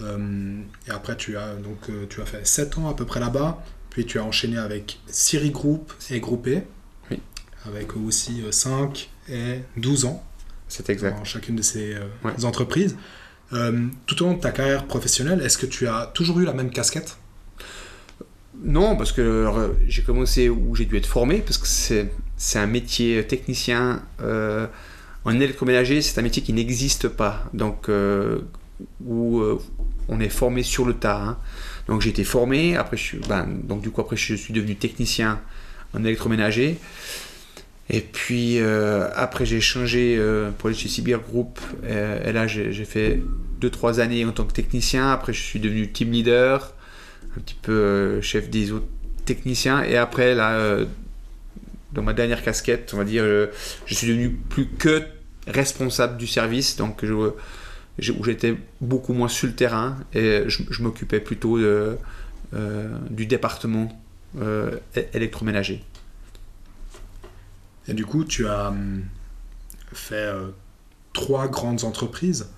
Hum, 0.00 0.64
et 0.86 0.90
après, 0.90 1.16
tu 1.16 1.36
as, 1.38 1.54
donc, 1.54 1.78
euh, 1.88 2.04
tu 2.08 2.20
as 2.20 2.26
fait 2.26 2.46
7 2.46 2.76
ans 2.78 2.88
à 2.90 2.94
peu 2.94 3.06
près 3.06 3.18
là-bas, 3.18 3.64
puis 3.88 4.04
tu 4.04 4.18
as 4.18 4.24
enchaîné 4.24 4.58
avec 4.58 5.00
Siri 5.06 5.50
Group 5.50 5.92
et 6.10 6.20
Groupé, 6.20 6.62
Oui. 7.10 7.18
avec 7.66 7.96
aussi 7.96 8.42
5 8.50 9.08
et 9.30 9.60
12 9.78 10.04
ans 10.04 10.22
C'est 10.68 10.90
exact. 10.90 11.16
dans 11.16 11.24
chacune 11.24 11.56
de 11.56 11.62
ces 11.62 11.94
euh, 11.94 12.00
Ouais. 12.24 12.44
entreprises. 12.44 12.96
Euh, 13.54 13.86
tout 14.06 14.22
au 14.22 14.26
long 14.26 14.34
de 14.34 14.40
ta 14.40 14.52
carrière 14.52 14.86
professionnelle, 14.86 15.40
est-ce 15.42 15.56
que 15.58 15.66
tu 15.66 15.88
as 15.88 16.10
toujours 16.14 16.38
eu 16.40 16.44
la 16.44 16.52
même 16.52 16.70
casquette? 16.70 17.16
Non, 18.62 18.96
parce 18.96 19.12
que 19.12 19.22
euh, 19.22 19.68
j'ai 19.86 20.02
commencé 20.02 20.48
où 20.48 20.74
j'ai 20.74 20.84
dû 20.84 20.96
être 20.96 21.06
formé, 21.06 21.38
parce 21.38 21.58
que 21.58 21.66
c'est, 21.66 22.10
un 22.58 22.66
métier 22.66 23.26
technicien 23.26 24.02
euh, 24.22 24.66
en 25.24 25.34
électroménager, 25.34 26.02
c'est 26.02 26.18
un 26.18 26.22
métier 26.22 26.42
qui 26.42 26.52
n'existe 26.52 27.08
pas, 27.08 27.44
donc 27.54 27.88
euh, 27.88 28.40
où 29.04 29.42
on 30.08 30.20
est 30.20 30.28
formé 30.28 30.62
sur 30.62 30.84
le 30.84 30.94
tas. 30.94 31.22
hein. 31.22 31.38
Donc 31.88 32.02
j'ai 32.02 32.10
été 32.10 32.24
formé, 32.24 32.76
après 32.76 32.96
je 32.96 33.16
ben, 33.28 33.46
donc 33.64 33.80
du 33.82 33.90
coup 33.90 34.00
après 34.00 34.16
je 34.16 34.34
suis 34.34 34.52
devenu 34.54 34.76
technicien 34.76 35.40
en 35.94 36.04
électroménager. 36.04 36.78
Et 37.88 38.00
puis 38.00 38.58
après 38.60 39.44
j'ai 39.44 39.60
changé 39.60 40.18
pour 40.58 40.68
aller 40.68 40.76
chez 40.76 40.88
Cyber 40.88 41.20
Group, 41.20 41.58
et 41.84 42.32
là 42.32 42.46
j'ai 42.46 42.84
fait 42.84 43.20
2-3 43.60 44.00
années 44.00 44.24
en 44.24 44.32
tant 44.32 44.44
que 44.44 44.52
technicien, 44.52 45.10
après 45.10 45.32
je 45.32 45.42
suis 45.42 45.60
devenu 45.60 45.90
team 45.90 46.12
leader, 46.12 46.74
un 47.36 47.40
petit 47.40 47.56
peu 47.60 47.72
euh, 47.72 48.22
chef 48.22 48.50
des 48.50 48.72
techniciens. 49.24 49.82
Et 49.82 49.96
après, 49.96 50.34
là, 50.34 50.52
euh, 50.52 50.86
dans 51.92 52.02
ma 52.02 52.12
dernière 52.12 52.42
casquette, 52.42 52.92
on 52.94 52.98
va 52.98 53.04
dire, 53.04 53.22
euh, 53.24 53.48
je 53.86 53.94
suis 53.94 54.08
devenu 54.08 54.30
plus 54.30 54.66
que 54.66 55.02
responsable 55.46 56.16
du 56.16 56.26
service, 56.26 56.76
donc 56.76 57.02
où 57.02 58.24
j'étais 58.24 58.56
beaucoup 58.80 59.12
moins 59.12 59.28
sur 59.28 59.48
le 59.48 59.54
terrain 59.54 59.96
et 60.14 60.44
je, 60.46 60.82
m'occupais 60.82 61.18
plutôt 61.18 61.58
de, 61.58 61.96
du 63.10 63.26
département 63.26 63.88
électroménager. 65.12 65.82
Et 67.88 67.94
du 67.94 68.04
coup, 68.04 68.24
tu 68.24 68.46
as 68.46 68.68
hum, 68.68 69.02
fait 69.92 70.30
trois 71.12 71.48
grandes 71.48 71.84
entreprises. 71.84 72.50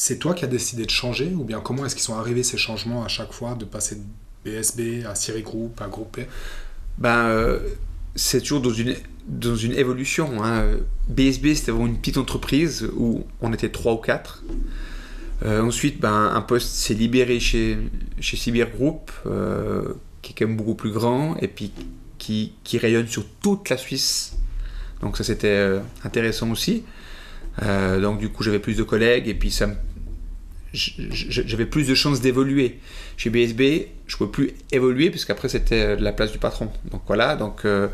C'est 0.00 0.18
toi 0.20 0.32
qui 0.32 0.44
as 0.44 0.48
décidé 0.48 0.84
de 0.86 0.90
changer 0.90 1.32
ou 1.34 1.42
bien 1.42 1.58
comment 1.60 1.84
est-ce 1.84 1.96
qu'ils 1.96 2.04
sont 2.04 2.14
arrivés 2.14 2.44
ces 2.44 2.56
changements 2.56 3.04
à 3.04 3.08
chaque 3.08 3.32
fois 3.32 3.54
de 3.56 3.64
passer 3.64 3.96
de 3.96 4.02
BSB 4.44 5.04
à 5.04 5.16
Siri 5.16 5.42
Group 5.42 5.80
à 5.80 5.88
Groupe 5.88 6.20
Ben, 6.98 7.26
euh, 7.26 7.58
c'est 8.14 8.40
toujours 8.40 8.60
dans 8.60 8.72
une, 8.72 8.94
dans 9.26 9.56
une 9.56 9.72
évolution. 9.72 10.44
hein. 10.44 10.66
BSB, 11.08 11.54
c'était 11.54 11.72
vraiment 11.72 11.88
une 11.88 11.98
petite 11.98 12.16
entreprise 12.16 12.88
où 12.96 13.24
on 13.40 13.52
était 13.52 13.70
trois 13.70 13.94
ou 13.94 13.96
quatre. 13.96 14.44
Euh, 15.44 15.62
ensuite, 15.62 16.00
ben, 16.00 16.30
un 16.32 16.42
poste 16.42 16.68
s'est 16.76 16.94
libéré 16.94 17.40
chez, 17.40 17.76
chez 18.20 18.36
Cyber 18.36 18.70
Group, 18.70 19.10
euh, 19.26 19.94
qui 20.22 20.30
est 20.32 20.34
quand 20.38 20.46
même 20.46 20.56
beaucoup 20.56 20.76
plus 20.76 20.92
grand, 20.92 21.36
et 21.38 21.48
puis 21.48 21.72
qui, 22.18 22.52
qui 22.62 22.78
rayonne 22.78 23.08
sur 23.08 23.24
toute 23.42 23.68
la 23.68 23.76
Suisse. 23.76 24.34
Donc 25.02 25.16
ça, 25.16 25.24
c'était 25.24 25.80
intéressant 26.04 26.50
aussi. 26.52 26.84
Donc 27.60 28.20
du 28.20 28.28
coup, 28.28 28.44
j'avais 28.44 28.60
plus 28.60 28.76
de 28.76 28.84
collègues 28.84 29.26
et 29.26 29.34
puis 29.34 29.50
ça 29.50 29.66
me- 29.66 29.74
j'avais 30.72 31.66
plus 31.66 31.86
de 31.88 31.94
chances 31.94 32.20
d'évoluer. 32.20 32.78
Chez 33.16 33.30
BSB, 33.30 33.60
je 34.06 34.14
ne 34.14 34.18
pouvais 34.18 34.30
plus 34.30 34.50
évoluer 34.72 35.10
puisqu'après 35.10 35.48
c'était 35.48 35.96
la 35.96 36.12
place 36.12 36.32
du 36.32 36.38
patron. 36.38 36.70
Donc 36.90 37.02
voilà, 37.06 37.36
donc, 37.36 37.64
euh, 37.64 37.88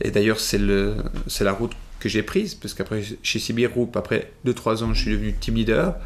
et 0.00 0.10
d'ailleurs 0.10 0.38
c'est 0.40 0.58
la 0.58 1.52
route 1.52 1.72
que 1.98 2.08
j'ai 2.08 2.22
prise 2.22 2.54
parce 2.54 2.72
qu'après 2.74 3.02
chez 3.22 3.38
CB 3.38 3.64
Group, 3.68 3.96
après 3.96 4.32
2-3 4.46 4.82
ans, 4.84 4.94
je 4.94 5.02
suis 5.02 5.10
devenu 5.10 5.34
team 5.34 5.54
leader. 5.56 5.96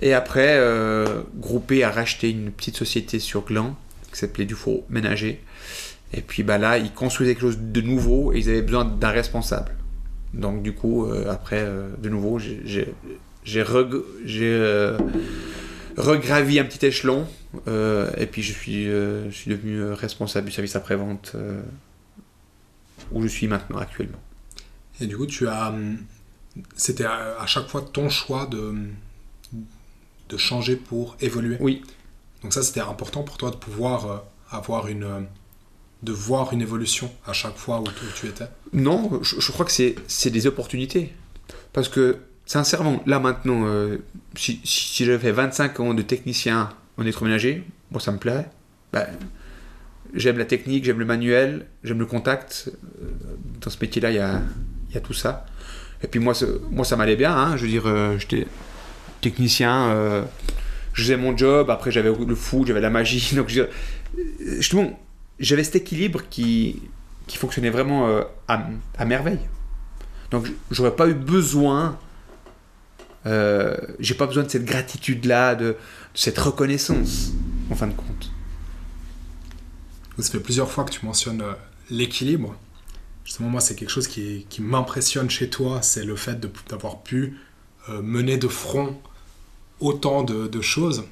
Et 0.00 0.14
après, 0.14 0.56
euh, 0.56 1.22
Groupé 1.36 1.82
a 1.84 1.90
racheté 1.90 2.30
une 2.30 2.50
petite 2.50 2.76
société 2.76 3.18
sur 3.18 3.44
Gland 3.44 3.76
qui 4.12 4.18
s'appelait 4.18 4.46
Dufour 4.46 4.84
Ménager. 4.88 5.40
Et 6.14 6.22
puis 6.22 6.42
bah 6.42 6.56
là, 6.56 6.78
ils 6.78 6.92
construisaient 6.92 7.34
quelque 7.34 7.42
chose 7.42 7.58
de 7.60 7.80
nouveau 7.80 8.32
et 8.32 8.38
ils 8.38 8.48
avaient 8.48 8.62
besoin 8.62 8.84
d'un 8.84 9.10
responsable. 9.10 9.72
Donc 10.32 10.62
du 10.62 10.72
coup, 10.72 11.04
euh, 11.06 11.30
après, 11.30 11.58
euh, 11.60 11.88
de 12.02 12.08
nouveau, 12.08 12.38
j'ai- 12.38 12.94
j'ai 13.46 13.64
j'ai, 14.24 14.52
euh, 14.52 14.98
regravi 15.96 16.58
un 16.58 16.64
petit 16.64 16.84
échelon 16.84 17.26
euh, 17.68 18.10
et 18.18 18.26
puis 18.26 18.42
je 18.42 18.52
suis, 18.52 18.88
euh, 18.88 19.30
je 19.30 19.34
suis 19.36 19.50
devenu 19.50 19.76
euh, 19.80 19.94
responsable 19.94 20.46
du 20.48 20.52
service 20.52 20.76
après-vente 20.76 21.34
où 23.12 23.22
je 23.22 23.28
suis 23.28 23.46
maintenant 23.48 23.78
actuellement. 23.78 24.20
Et 25.00 25.06
du 25.06 25.16
coup, 25.16 25.26
tu 25.26 25.46
as. 25.48 25.68
hum, 25.68 25.98
C'était 26.76 27.04
à, 27.04 27.38
à 27.40 27.46
chaque 27.46 27.68
fois 27.68 27.82
ton 27.82 28.08
choix 28.08 28.46
de, 28.46 28.74
de 30.28 30.36
changer 30.36 30.76
pour 30.76 31.16
évoluer? 31.20 31.56
Oui. 31.60 31.82
Donc, 32.42 32.52
ça, 32.52 32.62
c'était 32.62 32.80
important 32.80 33.22
pour 33.22 33.36
toi 33.38 33.50
de 33.50 33.56
pouvoir 33.56 34.24
avoir 34.50 34.88
une. 34.88 35.26
de 36.02 36.12
voir 36.12 36.52
une 36.52 36.62
évolution 36.62 37.10
à 37.26 37.32
chaque 37.32 37.56
fois 37.56 37.80
où, 37.80 37.84
tu- 37.84 38.04
où 38.04 38.12
tu 38.20 38.26
étais? 38.26 38.48
Non, 38.72 39.20
je, 39.22 39.40
je 39.40 39.52
crois 39.52 39.66
que 39.66 39.72
c'est 39.72 40.30
des 40.30 40.46
opportunités. 40.46 41.12
Parce 41.72 41.88
que, 41.88 42.18
sincèrement, 42.46 43.02
là 43.06 43.18
maintenant, 43.18 43.66
euh, 43.66 43.98
si, 44.36 44.60
si, 44.64 45.04
j'avais 45.04 45.18
fait 45.18 45.32
25 45.32 45.80
ans 45.80 45.94
de 45.94 46.02
technicien 46.02 46.70
en 46.96 47.02
électroménager, 47.02 47.64
moi 47.90 48.00
ça 48.00 48.12
me 48.12 48.18
plairait. 48.18 48.48
Ben, 48.92 49.06
j'aime 50.14 50.38
la 50.38 50.44
technique, 50.44 50.84
j'aime 50.84 50.98
le 50.98 51.04
manuel, 51.04 51.66
j'aime 51.84 51.98
le 51.98 52.06
contact. 52.06 52.70
Euh, 53.02 53.06
Dans 53.60 53.70
ce 53.70 53.76
métier-là, 53.80 54.10
il 54.10 54.16
y 54.16 54.96
a, 54.96 55.00
tout 55.00 55.12
ça. 55.12 55.44
Et 56.02 56.06
puis 56.06 56.20
moi, 56.20 56.32
moi 56.70 56.84
ça 56.84 56.96
m'allait 56.96 57.16
bien. 57.16 57.36
hein. 57.36 57.56
Je 57.56 57.62
veux 57.62 57.68
dire, 57.68 57.86
euh, 57.86 58.16
j'étais 58.18 58.46
technicien, 59.20 59.90
euh, 59.90 60.22
je 60.94 61.02
faisais 61.02 61.16
mon 61.16 61.36
job, 61.36 61.68
après 61.70 61.90
j'avais 61.90 62.10
le 62.10 62.34
foot, 62.34 62.66
j'avais 62.66 62.80
la 62.80 62.90
magie. 62.90 63.34
Donc, 63.36 63.48
je, 63.48 63.62
justement, 64.58 64.98
j'avais 65.38 65.64
cet 65.64 65.76
équilibre 65.76 66.22
qui, 66.30 66.80
qui 67.26 67.36
fonctionnait 67.36 67.70
vraiment 67.70 68.08
à, 68.48 68.66
à 68.96 69.04
merveille. 69.04 69.40
Donc 70.30 70.46
j'aurais 70.70 70.96
pas 70.96 71.06
eu 71.08 71.14
besoin, 71.14 71.98
euh, 73.26 73.76
j'ai 73.98 74.14
pas 74.14 74.26
besoin 74.26 74.44
de 74.44 74.48
cette 74.48 74.64
gratitude-là, 74.64 75.54
de, 75.56 75.76
cette 76.14 76.38
reconnaissance, 76.38 77.32
en 77.70 77.74
fin 77.74 77.88
de 77.88 77.94
compte. 77.94 78.30
Ça 80.18 80.30
fait 80.30 80.40
plusieurs 80.40 80.70
fois 80.70 80.84
que 80.84 80.92
tu 80.92 81.04
mentionnes 81.04 81.42
euh, 81.42 81.52
l'équilibre. 81.90 82.54
Justement, 83.24 83.48
moi, 83.48 83.60
c'est 83.60 83.74
quelque 83.74 83.90
chose 83.90 84.06
qui, 84.06 84.46
m'impressionne 84.60 85.28
chez 85.28 85.50
toi, 85.50 85.82
c'est 85.82 86.04
le 86.04 86.14
fait 86.14 86.38
d'avoir 86.68 87.02
pu 87.02 87.36
euh, 87.88 88.00
mener 88.00 88.38
de 88.38 88.48
front 88.48 88.96
autant 89.80 90.22
de, 90.22 90.60
choses. 90.60 91.04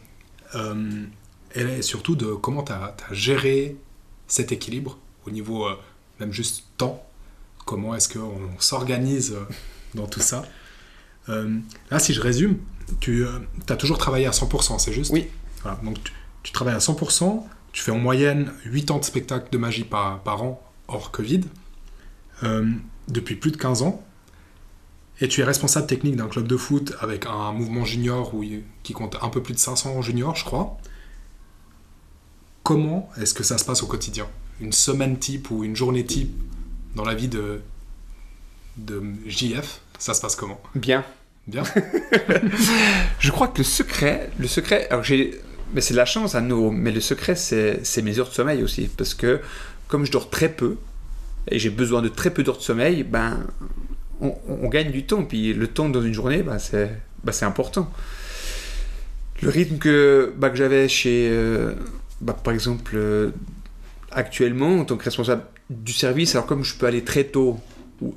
Et 1.57 1.83
surtout 1.83 2.15
de 2.15 2.33
comment 2.33 2.63
tu 2.63 2.73
as, 2.73 2.95
géré 3.11 3.77
cet 4.29 4.53
équilibre 4.53 4.99
au 5.27 5.31
niveau 5.31 5.67
même 6.21 6.33
juste 6.33 6.65
temps. 6.79 7.05
Comment 7.67 7.95
est-ce 7.97 8.09
qu'on 8.09 8.49
s'organise 8.61 9.37
dans 9.95 10.07
tout 10.07 10.21
ça? 10.21 10.45
Euh, 11.29 11.59
là, 11.91 11.99
si 11.99 12.13
je 12.13 12.21
résume, 12.21 12.59
tu 13.01 13.25
as 13.69 13.77
toujours 13.77 13.99
travaillé 13.99 14.27
à 14.27 14.31
100%, 14.33 14.79
c'est 14.79 14.93
juste? 14.93 15.11
Oui. 15.13 15.27
Voilà, 15.63 15.81
donc 15.83 16.03
tu, 16.05 16.13
tu 16.43 16.53
travailles 16.53 16.75
à 16.75 16.79
100%, 16.79 17.45
tu 17.73 17.83
fais 17.83 17.91
en 17.91 17.99
moyenne 17.99 18.53
8 18.67 18.91
ans 18.91 18.99
de 18.99 19.05
spectacle 19.05 19.49
de 19.51 19.59
magie 19.59 19.85
par, 19.85 20.23
par 20.23 20.43
an, 20.43 20.63
hors 20.89 21.11
Covid, 21.11 21.41
euh, 22.43 22.71
depuis 23.09 23.37
plus 23.37 23.51
de 23.53 23.57
15 23.57 23.83
ans. 23.83 24.05
Et 25.21 25.29
tu 25.29 25.41
es 25.41 25.45
responsable 25.45 25.87
technique 25.87 26.17
d'un 26.17 26.27
club 26.27 26.47
de 26.49 26.57
foot 26.57 26.93
avec 27.01 27.27
un 27.27 27.53
mouvement 27.53 27.85
junior 27.85 28.35
où 28.35 28.43
il- 28.43 28.65
qui 28.83 28.93
compte 28.93 29.17
un 29.23 29.29
peu 29.29 29.43
plus 29.43 29.55
de 29.55 29.59
500 29.61 30.03
juniors, 30.03 30.35
je 30.37 30.45
crois. 30.45 30.77
Comment 32.63 33.11
est-ce 33.21 33.35
que 33.35 33.43
ça 33.45 33.59
se 33.59 33.65
passe 33.65 33.83
au 33.83 33.87
quotidien? 33.87 34.27
Une 34.61 34.73
semaine 34.73 35.19
type 35.19 35.51
ou 35.51 35.65
une 35.65 35.77
journée 35.77 36.05
type 36.05 36.35
dans 36.97 37.05
la 37.05 37.15
vie 37.15 37.29
de, 37.29 37.61
de 38.77 39.03
JF, 39.27 39.81
ça 39.99 40.15
se 40.15 40.21
passe 40.21 40.37
comment? 40.37 40.61
Bien. 40.75 41.05
Bien 41.47 41.63
Je 43.19 43.31
crois 43.31 43.49
que 43.49 43.59
le 43.59 43.65
secret, 43.65 44.31
le 44.39 44.49
secret, 44.49 44.89
alors 44.91 45.05
j'ai, 45.05 45.41
mais 45.75 45.81
c'est 45.81 45.93
de 45.95 45.99
la 45.99 46.07
chance 46.07 46.35
à 46.35 46.41
nouveau, 46.41 46.71
mais 46.71 46.91
le 46.91 47.01
secret 47.01 47.37
c'est, 47.37 48.03
mes 48.03 48.19
heures 48.19 48.29
de 48.29 48.35
sommeil 48.35 48.63
aussi, 48.63 48.89
parce 48.97 49.15
que 49.15 49.41
comme 49.89 50.07
je 50.07 50.13
dors 50.13 50.31
très 50.31 50.49
peu 50.49 50.77
et 51.51 51.59
j'ai 51.59 51.71
besoin 51.71 52.01
de 52.01 52.09
très 52.09 52.31
peu 52.31 52.43
d'heures 52.43 52.57
de 52.57 52.63
sommeil, 52.63 53.03
ben 53.03 53.47
on, 54.21 54.35
on 54.49 54.69
gagne 54.69 54.91
du 54.91 55.05
temps, 55.05 55.25
puis 55.25 55.53
le 55.53 55.67
temps 55.67 55.89
dans 55.89 56.03
une 56.03 56.15
journée, 56.15 56.43
ben, 56.43 56.59
c'est, 56.59 56.91
ben, 57.23 57.33
c'est 57.33 57.45
important. 57.45 57.91
Le 59.43 59.49
rythme 59.49 59.79
que, 59.79 60.33
ben, 60.37 60.51
que 60.51 60.57
j'avais 60.57 60.89
chez, 60.89 61.29
euh, 61.31 61.75
ben, 62.21 62.33
par 62.33 62.55
exemple, 62.55 62.93
euh, 62.95 63.31
actuellement 64.11 64.79
en 64.81 64.85
tant 64.85 64.97
que 64.97 65.05
responsable 65.05 65.43
du 65.71 65.93
service, 65.93 66.35
alors 66.35 66.47
comme 66.47 66.65
je 66.65 66.75
peux 66.75 66.87
aller 66.87 67.03
très 67.03 67.25
tôt 67.25 67.59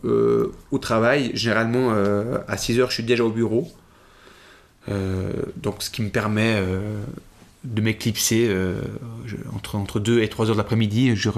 euh, 0.03 0.51
au 0.71 0.79
travail, 0.79 1.31
généralement 1.33 1.91
euh, 1.91 2.39
à 2.47 2.57
6 2.57 2.79
heures 2.79 2.89
je 2.89 2.95
suis 2.95 3.03
déjà 3.03 3.23
au 3.23 3.29
bureau. 3.29 3.71
Euh, 4.89 5.31
donc 5.57 5.83
ce 5.83 5.89
qui 5.89 6.01
me 6.01 6.09
permet 6.09 6.61
de 7.63 7.81
m'éclipser 7.81 8.53
entre, 9.53 9.75
entre 9.75 9.99
2 9.99 10.21
et 10.21 10.29
3 10.29 10.47
heures 10.47 10.55
de 10.55 10.57
l'après-midi. 10.57 11.15
Je, 11.15 11.29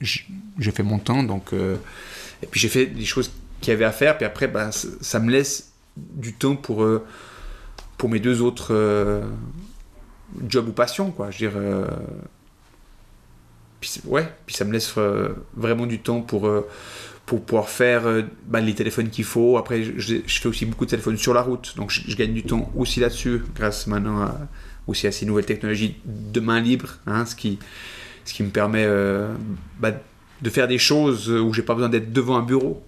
J'ai 0.00 0.70
fait 0.70 0.82
mon 0.82 0.98
temps, 0.98 1.22
donc, 1.22 1.52
et 1.52 2.46
puis 2.46 2.60
j'ai 2.60 2.68
fait 2.68 2.86
des 2.86 3.04
choses 3.04 3.30
qu'il 3.60 3.70
y 3.70 3.74
avait 3.74 3.84
à 3.84 3.92
faire, 3.92 4.16
puis 4.16 4.26
après 4.26 4.48
bah, 4.48 4.70
ça, 4.72 5.20
me 5.20 5.30
laisse 5.30 5.72
du 5.96 6.34
temps 6.34 6.56
pour, 6.56 6.86
pour 7.96 8.08
mes 8.08 8.20
deux 8.20 8.42
autres 8.42 9.22
jobs 10.48 10.68
ou 10.68 10.72
passions. 10.72 11.10
Quoi. 11.10 11.30
Je 11.30 11.46
veux 11.46 11.50
dire, 11.50 11.88
puis, 13.80 14.00
ouais, 14.04 14.28
puis 14.46 14.54
ça 14.54 14.64
me 14.64 14.72
laisse 14.72 14.94
vraiment 15.56 15.86
du 15.86 16.00
temps 16.00 16.20
pour, 16.20 16.50
pour 17.26 17.42
pouvoir 17.42 17.68
faire 17.68 18.06
euh, 18.06 18.22
bah, 18.46 18.60
les 18.60 18.74
téléphones 18.74 19.08
qu'il 19.08 19.24
faut. 19.24 19.56
Après, 19.56 19.82
je, 19.96 20.16
fais 20.26 20.48
aussi 20.48 20.66
beaucoup 20.66 20.84
de 20.84 20.90
téléphones 20.90 21.16
sur 21.16 21.34
la 21.34 21.42
route, 21.42 21.74
donc 21.76 21.90
je, 21.90 22.14
gagne 22.16 22.34
du 22.34 22.42
temps 22.42 22.70
aussi 22.76 23.00
là-dessus, 23.00 23.42
grâce 23.54 23.86
maintenant 23.86 24.20
à, 24.22 24.38
aussi 24.86 25.06
à 25.06 25.12
ces 25.12 25.26
nouvelles 25.26 25.46
technologies 25.46 25.96
de 26.04 26.40
main 26.40 26.60
libre, 26.60 26.98
hein, 27.06 27.24
ce, 27.24 27.34
qui, 27.34 27.58
ce 28.24 28.34
qui 28.34 28.42
me 28.42 28.50
permet 28.50 28.84
euh, 28.84 29.32
bah, 29.78 29.92
de 30.42 30.50
faire 30.50 30.68
des 30.68 30.78
choses 30.78 31.30
où 31.30 31.52
j'ai 31.54 31.62
pas 31.62 31.74
besoin 31.74 31.88
d'être 31.88 32.12
devant 32.12 32.36
un 32.36 32.42
bureau. 32.42 32.84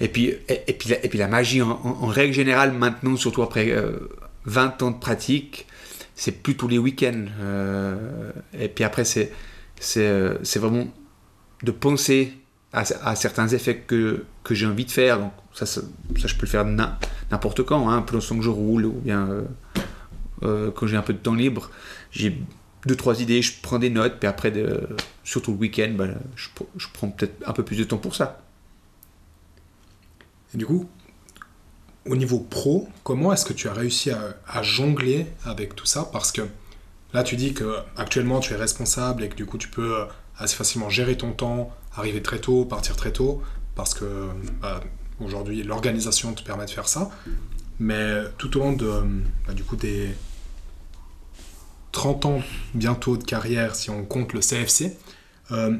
Et 0.00 0.08
puis, 0.08 0.34
et, 0.48 0.72
puis, 0.72 0.88
la, 0.88 1.04
et 1.04 1.08
puis 1.08 1.18
la 1.18 1.28
magie, 1.28 1.60
en, 1.62 2.06
règle 2.06 2.32
générale, 2.32 2.72
maintenant, 2.72 3.16
surtout 3.16 3.42
après 3.42 3.70
euh, 3.70 4.08
20 4.46 4.82
ans 4.82 4.90
de 4.90 4.98
pratique, 4.98 5.66
c'est 6.14 6.42
plus 6.42 6.56
tous 6.56 6.68
les 6.68 6.78
week-ends. 6.78 7.26
Euh, 7.40 8.32
et 8.58 8.68
puis 8.68 8.82
après, 8.82 9.04
c'est 9.04 9.30
vraiment 10.56 10.88
de 11.62 11.70
penser 11.70 12.32
à, 12.72 13.14
certains 13.16 13.48
effets 13.48 13.78
que, 13.78 14.24
que 14.44 14.54
j'ai 14.54 14.66
envie 14.66 14.84
de 14.84 14.90
faire. 14.90 15.18
Donc 15.18 15.32
ça, 15.52 15.66
ça, 15.66 15.80
je 16.14 16.34
peux 16.34 16.46
le 16.46 16.50
faire 16.50 16.64
n'im- 16.64 16.96
n'importe 17.30 17.62
quand, 17.64 17.88
hein, 17.90 18.02
pendant 18.02 18.20
que 18.20 18.42
je 18.42 18.50
roule 18.50 18.86
ou 18.86 18.92
bien 18.92 19.28
euh, 19.28 19.42
euh, 20.42 20.70
quand 20.70 20.86
j'ai 20.86 20.96
un 20.96 21.02
peu 21.02 21.12
de 21.12 21.18
temps 21.18 21.34
libre. 21.34 21.70
J'ai 22.10 22.40
deux, 22.86 22.96
trois 22.96 23.20
idées, 23.20 23.42
je 23.42 23.60
prends 23.60 23.78
des 23.78 23.90
notes, 23.90 24.18
puis 24.18 24.28
après, 24.28 24.52
surtout 25.22 25.52
le 25.52 25.58
week-end, 25.58 25.92
bah, 25.96 26.06
je, 26.34 26.48
je 26.76 26.86
prends 26.92 27.10
peut-être 27.10 27.46
un 27.46 27.52
peu 27.52 27.62
plus 27.62 27.76
de 27.76 27.84
temps 27.84 27.98
pour 27.98 28.14
ça. 28.16 28.42
Et 30.54 30.56
du 30.56 30.66
coup, 30.66 30.88
au 32.06 32.16
niveau 32.16 32.40
pro, 32.40 32.88
comment 33.04 33.32
est-ce 33.32 33.44
que 33.44 33.52
tu 33.52 33.68
as 33.68 33.74
réussi 33.74 34.10
à, 34.10 34.36
à 34.46 34.62
jongler 34.62 35.26
avec 35.44 35.76
tout 35.76 35.86
ça? 35.86 36.08
Parce 36.12 36.32
que 36.32 36.42
là, 37.12 37.22
tu 37.22 37.36
dis 37.36 37.52
que 37.52 37.76
actuellement 37.96 38.40
tu 38.40 38.54
es 38.54 38.56
responsable 38.56 39.22
et 39.24 39.28
que 39.28 39.36
du 39.36 39.44
coup 39.44 39.58
tu 39.58 39.68
peux 39.68 40.00
euh, 40.00 40.04
assez 40.38 40.56
facilement 40.56 40.88
gérer 40.88 41.16
ton 41.16 41.32
temps, 41.32 41.70
arriver 41.96 42.22
très 42.22 42.38
tôt, 42.38 42.64
partir 42.64 42.96
très 42.96 43.12
tôt, 43.12 43.42
parce 43.74 43.94
que 43.94 44.28
bah, 44.60 44.80
aujourd'hui 45.20 45.62
l'organisation 45.62 46.32
te 46.34 46.42
permet 46.42 46.66
de 46.66 46.70
faire 46.70 46.88
ça. 46.88 47.10
Mais 47.78 48.24
tout 48.36 48.56
au 48.58 48.60
long 48.60 48.72
de, 48.72 48.90
bah, 49.46 49.54
du 49.54 49.64
coup, 49.64 49.76
des 49.76 50.10
30 51.92 52.26
ans 52.26 52.42
bientôt 52.74 53.16
de 53.16 53.24
carrière, 53.24 53.74
si 53.74 53.90
on 53.90 54.04
compte 54.04 54.32
le 54.32 54.40
CFC, 54.40 54.96
euh, 55.50 55.76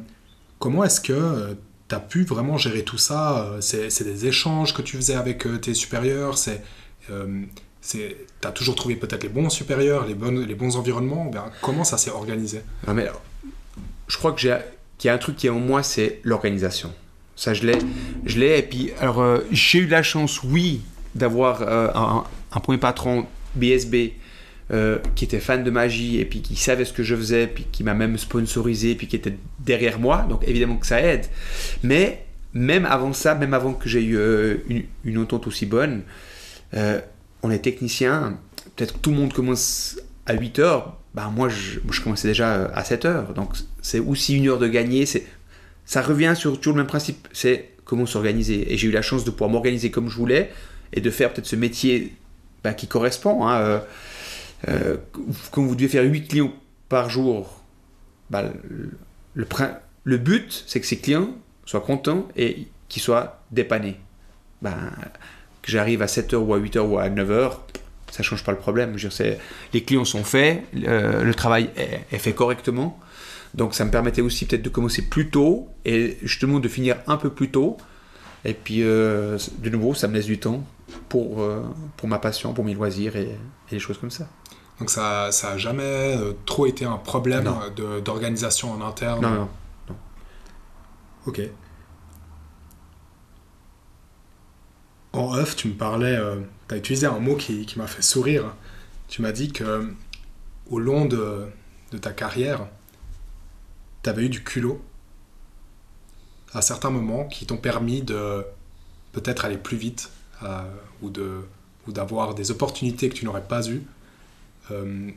comment 0.58 0.82
est-ce 0.84 1.00
que 1.00 1.56
tu 1.90 1.94
as 1.96 2.00
pu 2.00 2.24
vraiment 2.24 2.56
gérer 2.56 2.84
tout 2.84 2.98
ça 2.98 3.44
euh, 3.44 3.60
C'est 3.60 4.04
des 4.04 4.26
échanges 4.26 4.72
que 4.72 4.80
tu 4.80 4.96
faisais 4.96 5.16
avec 5.16 5.46
euh, 5.46 5.58
tes 5.58 5.74
supérieurs 5.74 6.38
C'est 6.38 6.62
euh, 7.10 7.44
tu 7.82 8.14
as 8.44 8.52
toujours 8.52 8.76
trouvé 8.76 8.96
peut-être 8.96 9.22
les 9.22 9.28
bons 9.28 9.50
supérieurs, 9.50 10.06
les, 10.06 10.14
bonnes, 10.14 10.44
les 10.44 10.54
bons 10.54 10.76
environnements 10.76 11.30
Comment 11.62 11.84
ça 11.84 11.98
s'est 11.98 12.10
organisé? 12.10 12.62
Non, 12.86 12.94
mais 12.94 13.08
je 14.06 14.16
crois 14.16 14.32
que 14.32 14.40
j'ai 14.40 14.56
qu'il 15.00 15.08
y 15.08 15.10
a 15.10 15.14
un 15.14 15.18
truc 15.18 15.36
qui 15.36 15.46
est 15.46 15.50
en 15.50 15.58
moi, 15.58 15.82
c'est 15.82 16.20
l'organisation. 16.24 16.92
Ça, 17.34 17.54
je 17.54 17.66
l'ai. 17.66 17.78
Je 18.26 18.38
l'ai. 18.38 18.58
Et 18.58 18.62
puis, 18.62 18.90
alors, 19.00 19.22
euh, 19.22 19.38
j'ai 19.50 19.78
eu 19.78 19.86
la 19.86 20.02
chance, 20.02 20.42
oui, 20.42 20.82
d'avoir 21.14 21.62
euh, 21.62 21.88
un, 21.94 22.60
premier 22.60 22.76
patron 22.76 23.26
BSB 23.54 24.12
euh, 24.70 24.98
qui 25.14 25.24
était 25.24 25.40
fan 25.40 25.64
de 25.64 25.70
magie 25.70 26.20
et 26.20 26.26
puis 26.26 26.42
qui 26.42 26.54
savait 26.54 26.84
ce 26.84 26.92
que 26.92 27.02
je 27.02 27.16
faisais, 27.16 27.46
puis 27.46 27.66
qui 27.72 27.82
m'a 27.82 27.94
même 27.94 28.18
sponsorisé, 28.18 28.94
puis 28.94 29.06
qui 29.06 29.16
était 29.16 29.38
derrière 29.58 29.98
moi. 29.98 30.26
Donc 30.28 30.46
évidemment 30.46 30.76
que 30.76 30.86
ça 30.86 31.00
aide. 31.00 31.24
Mais 31.82 32.26
même 32.52 32.84
avant 32.84 33.14
ça, 33.14 33.34
même 33.34 33.54
avant 33.54 33.72
que 33.72 33.88
j'ai 33.88 34.04
eu 34.04 34.18
une, 34.68 34.84
une 35.04 35.16
entente 35.16 35.46
aussi 35.46 35.64
bonne, 35.64 36.02
on 37.42 37.50
est 37.50 37.60
technicien. 37.60 38.38
Peut-être 38.76 38.92
que 38.92 38.98
tout 38.98 39.12
le 39.12 39.16
monde 39.16 39.32
commence 39.32 39.98
à 40.26 40.34
8 40.34 40.58
heures. 40.58 40.99
Ben 41.14 41.30
moi, 41.30 41.48
je, 41.48 41.80
commençais 42.02 42.28
déjà 42.28 42.66
à 42.66 42.84
7 42.84 43.04
heures. 43.04 43.34
Donc 43.34 43.54
c'est 43.82 43.98
aussi 43.98 44.36
une 44.36 44.48
heure 44.48 44.58
de 44.58 44.68
gagner. 44.68 45.06
C'est, 45.06 45.26
ça 45.84 46.02
revient 46.02 46.34
sur 46.36 46.56
toujours 46.58 46.74
le 46.74 46.82
même 46.82 46.88
principe. 46.88 47.28
C'est 47.32 47.70
comment 47.84 48.06
s'organiser. 48.06 48.72
Et 48.72 48.76
j'ai 48.76 48.88
eu 48.88 48.92
la 48.92 49.02
chance 49.02 49.24
de 49.24 49.30
pouvoir 49.30 49.50
m'organiser 49.50 49.90
comme 49.90 50.08
je 50.08 50.16
voulais 50.16 50.52
et 50.92 51.00
de 51.00 51.10
faire 51.10 51.32
peut-être 51.32 51.46
ce 51.46 51.56
métier 51.56 52.14
ben, 52.62 52.72
qui 52.72 52.86
correspond. 52.86 53.46
Hein, 53.46 53.60
euh, 53.60 53.80
euh, 54.68 54.96
quand 55.50 55.62
vous 55.62 55.74
devez 55.74 55.88
faire 55.88 56.04
8 56.04 56.28
clients 56.28 56.52
par 56.88 57.10
jour, 57.10 57.60
ben, 58.30 58.52
le, 59.34 60.16
but, 60.18 60.64
c'est 60.66 60.80
que 60.80 60.86
ces 60.86 60.98
clients 60.98 61.30
soient 61.64 61.80
contents 61.80 62.28
et 62.36 62.68
qu'ils 62.88 63.02
soient 63.02 63.42
dépannés. 63.50 63.96
Ben, 64.62 64.92
que 65.62 65.70
j'arrive 65.70 66.02
à 66.02 66.06
7h 66.06 66.36
ou 66.36 66.54
à 66.54 66.58
8h 66.58 66.78
ou 66.80 66.98
à 66.98 67.08
9h, 67.08 67.52
ça 68.10 68.22
change 68.22 68.44
pas 68.44 68.52
le 68.52 68.58
problème. 68.58 68.90
Je 68.96 69.04
veux 69.04 69.08
dire, 69.08 69.12
c'est- 69.12 69.38
les 69.72 69.82
clients 69.84 70.04
sont 70.04 70.24
faits, 70.24 70.64
euh, 70.86 71.22
le 71.22 71.34
travail 71.34 71.70
est, 71.76 72.00
est 72.12 72.18
fait 72.18 72.32
correctement. 72.32 72.98
Donc 73.54 73.74
ça 73.74 73.84
me 73.84 73.90
permettait 73.90 74.20
aussi 74.22 74.46
peut-être 74.46 74.62
de 74.62 74.68
commencer 74.68 75.02
plus 75.02 75.28
tôt 75.30 75.68
et 75.84 76.18
justement 76.22 76.60
de 76.60 76.68
finir 76.68 76.96
un 77.06 77.16
peu 77.16 77.30
plus 77.30 77.50
tôt. 77.50 77.76
Et 78.44 78.54
puis 78.54 78.82
euh, 78.82 79.36
de 79.58 79.70
nouveau, 79.70 79.94
ça 79.94 80.06
me 80.08 80.14
laisse 80.14 80.26
du 80.26 80.38
temps 80.38 80.64
pour, 81.08 81.42
euh, 81.42 81.62
pour 81.96 82.08
ma 82.08 82.18
passion, 82.18 82.52
pour 82.54 82.64
mes 82.64 82.74
loisirs 82.74 83.16
et, 83.16 83.22
et 83.22 83.70
des 83.72 83.78
choses 83.80 83.98
comme 83.98 84.10
ça. 84.10 84.28
Donc 84.78 84.88
ça 84.90 85.30
ça 85.32 85.50
a 85.52 85.56
jamais 85.58 86.16
trop 86.46 86.64
été 86.66 86.84
un 86.86 86.96
problème 86.96 87.44
Non. 87.44 87.58
d'organisation 88.00 88.72
en 88.72 88.80
interne? 88.86 89.20
Non, 89.20 89.30
non. 89.34 89.48
Ok. 91.26 91.40
En 95.12 95.34
off, 95.36 95.56
tu 95.56 95.68
me 95.68 95.74
parlais, 95.74 96.18
tu 96.68 96.74
as 96.74 96.78
utilisé 96.78 97.06
un 97.06 97.18
mot 97.18 97.36
qui, 97.36 97.66
qui 97.66 97.78
m'a 97.78 97.86
fait 97.86 98.02
sourire. 98.02 98.54
Tu 99.08 99.22
m'as 99.22 99.32
dit 99.32 99.52
que 99.52 99.64
euh, 99.64 99.84
au 100.70 100.78
long 100.78 101.04
de, 101.04 101.46
de 101.90 101.98
ta 101.98 102.12
carrière, 102.12 102.68
tu 104.02 104.10
avais 104.10 104.24
eu 104.26 104.28
du 104.28 104.44
culot 104.44 104.80
à 106.52 106.62
certains 106.62 106.90
moments 106.90 107.26
qui 107.26 107.46
t'ont 107.46 107.56
permis 107.56 108.02
de 108.02 108.44
peut-être 109.12 109.44
aller 109.44 109.58
plus 109.58 109.76
vite 109.76 110.10
euh, 110.42 110.62
ou 111.02 111.10
de 111.10 111.42
ou 111.86 111.92
d'avoir 111.92 112.34
des 112.34 112.50
opportunités 112.50 113.08
que 113.08 113.14
tu 113.14 113.24
n'aurais 113.24 113.46
pas 113.46 113.68
eues. 113.68 113.82
Euh, 114.70 115.10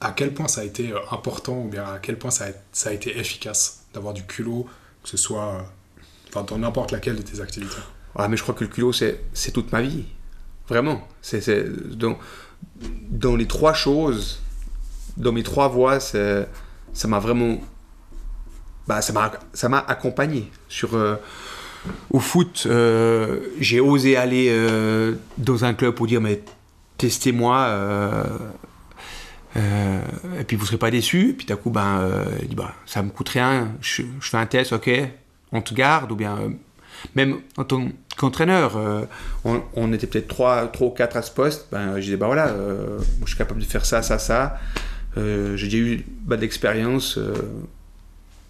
à 0.00 0.12
quel 0.12 0.34
point 0.34 0.48
ça 0.48 0.60
a 0.60 0.64
été 0.64 0.92
euh, 0.92 0.98
important 1.10 1.62
ou 1.62 1.68
bien 1.68 1.84
à 1.84 1.98
quel 1.98 2.18
point 2.18 2.30
ça 2.30 2.46
a, 2.46 2.48
ça 2.72 2.90
a 2.90 2.92
été 2.92 3.18
efficace 3.18 3.84
d'avoir 3.94 4.14
du 4.14 4.24
culot, 4.24 4.68
que 5.02 5.08
ce 5.08 5.16
soit 5.16 5.66
euh, 6.36 6.42
dans 6.42 6.58
n'importe 6.58 6.92
laquelle 6.92 7.16
de 7.16 7.22
tes 7.22 7.40
activités? 7.40 7.82
Ah, 8.16 8.28
mais 8.28 8.36
je 8.36 8.42
crois 8.42 8.54
que 8.54 8.64
le 8.64 8.70
culot, 8.70 8.92
c'est, 8.92 9.50
toute 9.52 9.72
ma 9.72 9.82
vie. 9.82 10.04
Vraiment. 10.68 11.06
C'est, 11.20 11.64
dans, 11.96 12.16
dans 13.10 13.36
les 13.36 13.46
trois 13.46 13.74
choses, 13.74 14.40
dans 15.16 15.32
mes 15.32 15.42
trois 15.42 15.68
voies, 15.68 16.00
ça 16.00 16.46
m'a 17.06 17.18
vraiment. 17.18 17.58
Bah, 18.86 19.00
ça, 19.00 19.12
m'a, 19.68 19.78
accompagné. 19.78 20.50
Sur, 20.68 20.94
euh, 20.94 21.16
au 22.10 22.20
foot, 22.20 22.64
euh, 22.66 23.40
j'ai 23.58 23.80
osé 23.80 24.16
aller 24.16 24.48
euh, 24.50 25.14
dans 25.38 25.64
un 25.64 25.72
club 25.74 25.94
pour 25.94 26.06
dire 26.06 26.20
mais 26.20 26.42
testez-moi. 26.98 28.26
et 29.56 30.44
puis 30.46 30.56
vous 30.56 30.66
serez 30.66 30.78
pas 30.78 30.90
déçus. 30.90 31.30
Et 31.30 31.32
puis 31.32 31.46
d'un 31.46 31.56
coup, 31.56 31.70
ben, 31.70 32.24
dit, 32.48 32.54
bah, 32.54 32.74
ça 32.86 33.02
me 33.02 33.10
coûte 33.10 33.30
rien. 33.30 33.72
Je, 33.80 34.02
je 34.20 34.28
fais 34.28 34.36
un 34.36 34.46
test, 34.46 34.72
ok, 34.72 34.90
on 35.50 35.62
te 35.62 35.74
garde. 35.74 36.12
Ou 36.12 36.16
bien, 36.16 36.38
même 37.14 37.40
en 37.56 37.64
tant 37.64 37.88
qu'entraîneur, 38.16 38.76
euh, 38.76 39.04
on, 39.44 39.92
était 39.92 40.06
peut-être 40.06 40.28
3, 40.28 40.68
trois 40.68 40.88
ou 40.88 40.90
4 40.90 41.16
à 41.16 41.22
ce 41.22 41.30
poste. 41.30 41.68
Ben, 41.72 41.96
je 41.96 42.02
disais, 42.02 42.16
bah 42.16 42.26
voilà, 42.26 42.48
euh, 42.48 42.98
je 43.22 43.28
suis 43.28 43.38
capable 43.38 43.60
de 43.60 43.64
faire 43.64 43.84
ça, 43.84 44.02
ça, 44.02 44.18
ça. 44.18 44.58
Euh, 45.16 45.56
j'ai 45.56 45.66
déjà 45.66 45.78
eu 45.78 46.06
bah, 46.22 46.36
de 46.36 46.42
l'expérience. 46.42 47.18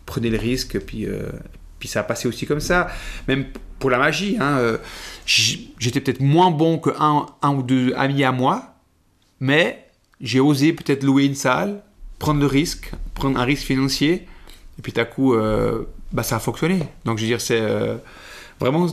prenez 0.07 0.31
le 0.31 0.39
risque. 0.39 0.79
Puis, 0.81 1.07
puis 1.79 1.89
ça 1.89 2.01
a 2.01 2.03
passé 2.03 2.29
aussi 2.29 2.47
comme 2.47 2.61
ça. 2.61 2.89
Même 3.29 3.47
pour 3.79 3.91
la 3.91 3.99
magie, 3.99 4.37
hein, 4.41 4.79
j'étais 5.27 6.01
peut-être 6.01 6.21
moins 6.21 6.51
bon 6.51 6.79
que 6.79 6.91
un, 6.99 7.27
un 7.43 7.55
ou 7.55 7.63
deux 7.63 7.93
amis 7.95 8.25
à 8.25 8.33
moi, 8.33 8.75
mais 9.41 9.87
j'ai 10.21 10.41
osé 10.41 10.73
peut-être 10.73 11.03
louer 11.03 11.25
une 11.25 11.35
salle, 11.35 11.83
prendre 12.19 12.41
le 12.41 12.47
risque, 12.47 12.93
prendre 13.15 13.39
un 13.39 13.45
risque 13.45 13.65
financier, 13.65 14.27
et 14.79 14.83
puis 14.83 14.93
tout 14.93 15.01
à 15.01 15.05
coup, 15.05 15.37
bah, 16.13 16.23
ça 16.23 16.37
a 16.37 16.39
fonctionné. 16.39 16.81
Donc 17.05 17.19
je 17.19 17.25
veux 17.25 17.29
dire, 17.29 17.41
c'est 17.41 17.63
vraiment... 18.71 18.87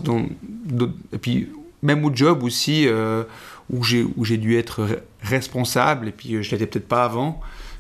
Et 1.13 1.17
puis 1.17 1.49
même 1.81 2.05
au 2.05 2.13
job 2.13 2.43
aussi, 2.43 2.87
euh, 2.87 3.23
où 3.69 3.83
j'ai 3.83 4.37
dû 4.37 4.57
être 4.57 4.85
re- 4.85 4.99
responsable, 5.21 6.07
et 6.09 6.11
puis 6.11 6.35
euh, 6.35 6.41
je 6.41 6.51
l'étais 6.51 6.67
peut-être 6.67 6.87
pas 6.87 7.03
avant, 7.05 7.39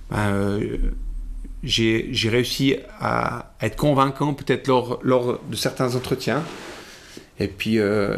ben, 0.09 0.17
euh, 0.19 0.77
j'ai 1.63 2.29
réussi 2.29 2.77
à, 2.99 3.53
être 3.61 3.75
convaincant 3.75 4.33
peut-être 4.33 4.67
lors, 4.67 4.99
lors 5.03 5.39
de 5.47 5.55
certains 5.55 5.95
entretiens. 5.95 6.43
Et 7.39 7.47
puis, 7.47 7.79
euh, 7.79 8.17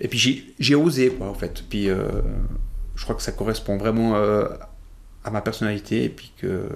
et 0.00 0.08
puis 0.08 0.54
j'ai- 0.58 0.74
osé, 0.74 1.10
quoi, 1.10 1.28
en 1.28 1.34
fait. 1.34 1.62
Puis 1.68 1.86
je 1.86 3.02
crois 3.02 3.14
que 3.14 3.22
ça 3.22 3.32
correspond 3.32 3.76
vraiment 3.76 4.16
à 4.16 5.30
ma 5.30 5.40
personnalité. 5.40 6.04
Et 6.04 6.08
puis 6.08 6.32
que 6.36 6.68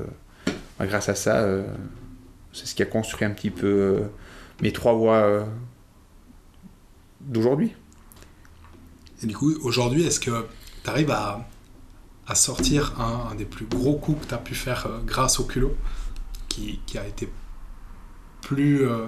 bah, 0.78 0.86
grâce 0.86 1.08
à 1.08 1.16
ça, 1.16 1.44
c'est 2.52 2.66
ce 2.66 2.74
qui 2.76 2.82
a 2.82 2.86
construit 2.86 3.26
un 3.26 3.30
petit 3.30 3.50
peu 3.50 4.02
mes 4.62 4.72
trois 4.72 4.92
voies 4.94 5.48
d'aujourd'hui. 7.20 7.74
Et 9.22 9.26
du 9.26 9.36
coup, 9.36 9.52
aujourd'hui, 9.62 10.04
est-ce 10.04 10.20
que 10.20 10.46
tu 10.84 10.90
arrives 10.90 11.10
à, 11.10 11.48
à 12.26 12.34
sortir 12.34 13.00
un, 13.00 13.30
un 13.32 13.34
des 13.34 13.44
plus 13.44 13.66
gros 13.66 13.96
coups 13.96 14.22
que 14.22 14.28
tu 14.28 14.34
as 14.34 14.38
pu 14.38 14.54
faire 14.54 14.86
euh, 14.86 15.00
grâce 15.04 15.40
au 15.40 15.44
culot, 15.44 15.76
qui, 16.48 16.80
qui 16.86 16.98
a 16.98 17.06
été 17.06 17.28
plus 18.42 18.86
euh, 18.86 19.06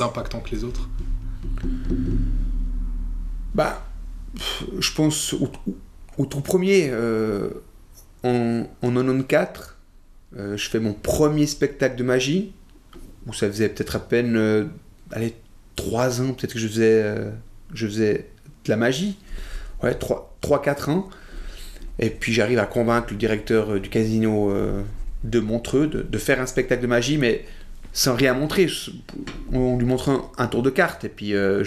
impactant 0.00 0.40
que 0.40 0.50
les 0.50 0.64
autres? 0.64 0.88
Bah, 3.54 3.84
je 4.78 4.92
pense 4.92 5.34
au, 5.34 5.50
au 6.16 6.26
tout 6.26 6.40
premier, 6.40 6.88
euh, 6.90 7.50
en, 8.22 8.64
en 8.82 8.90
94, 8.90 9.76
euh, 10.36 10.56
je 10.56 10.68
fais 10.68 10.80
mon 10.80 10.92
premier 10.92 11.46
spectacle 11.46 11.96
de 11.96 12.04
magie, 12.04 12.52
où 13.26 13.32
ça 13.32 13.46
faisait 13.48 13.68
peut-être 13.68 13.96
à 13.96 14.00
peine, 14.00 14.70
allez, 15.10 15.34
3 15.78 16.20
ans, 16.22 16.32
peut-être 16.32 16.54
que 16.54 16.58
je 16.58 16.66
faisais, 16.66 17.02
euh, 17.04 17.30
je 17.72 17.86
faisais 17.86 18.26
de 18.64 18.70
la 18.70 18.76
magie. 18.76 19.16
Ouais, 19.82 19.96
3-4 20.42 20.90
ans. 20.90 21.08
Et 22.00 22.10
puis 22.10 22.32
j'arrive 22.32 22.58
à 22.58 22.66
convaincre 22.66 23.08
le 23.10 23.16
directeur 23.16 23.74
euh, 23.74 23.80
du 23.80 23.88
casino 23.88 24.50
euh, 24.50 24.82
de 25.22 25.38
Montreux 25.38 25.86
de, 25.86 26.18
faire 26.18 26.40
un 26.40 26.46
spectacle 26.46 26.82
de 26.82 26.88
magie, 26.88 27.16
mais 27.16 27.44
sans 27.92 28.16
rien 28.16 28.34
montrer. 28.34 28.68
On 29.52 29.78
lui 29.78 29.86
montre 29.86 30.30
un, 30.36 30.46
tour 30.48 30.62
de 30.62 30.70
carte, 30.70 31.04
et 31.04 31.08
puis 31.08 31.30
le 31.30 31.64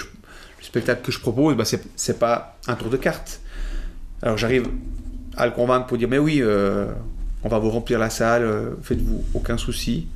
spectacle 0.61 1.01
que 1.03 1.11
je 1.11 1.19
propose, 1.19 1.55
bah, 1.55 1.63
c'est, 1.65 2.19
pas 2.19 2.57
un 2.67 2.75
tour 2.75 2.89
de 2.89 2.97
carte. 2.97 3.41
Alors 4.21 4.37
j'arrive 4.37 4.67
à 5.35 5.45
le 5.45 5.51
convaincre 5.51 5.87
pour 5.87 5.97
dire 5.97 6.07
mais 6.07 6.19
oui, 6.19 6.41
on 6.43 7.49
va 7.49 7.59
vous 7.59 7.69
remplir 7.69 7.99
la 7.99 8.09
salle, 8.09 8.75
faites-vous 8.83 9.25
aucun 9.33 9.57
souci. 9.57 10.07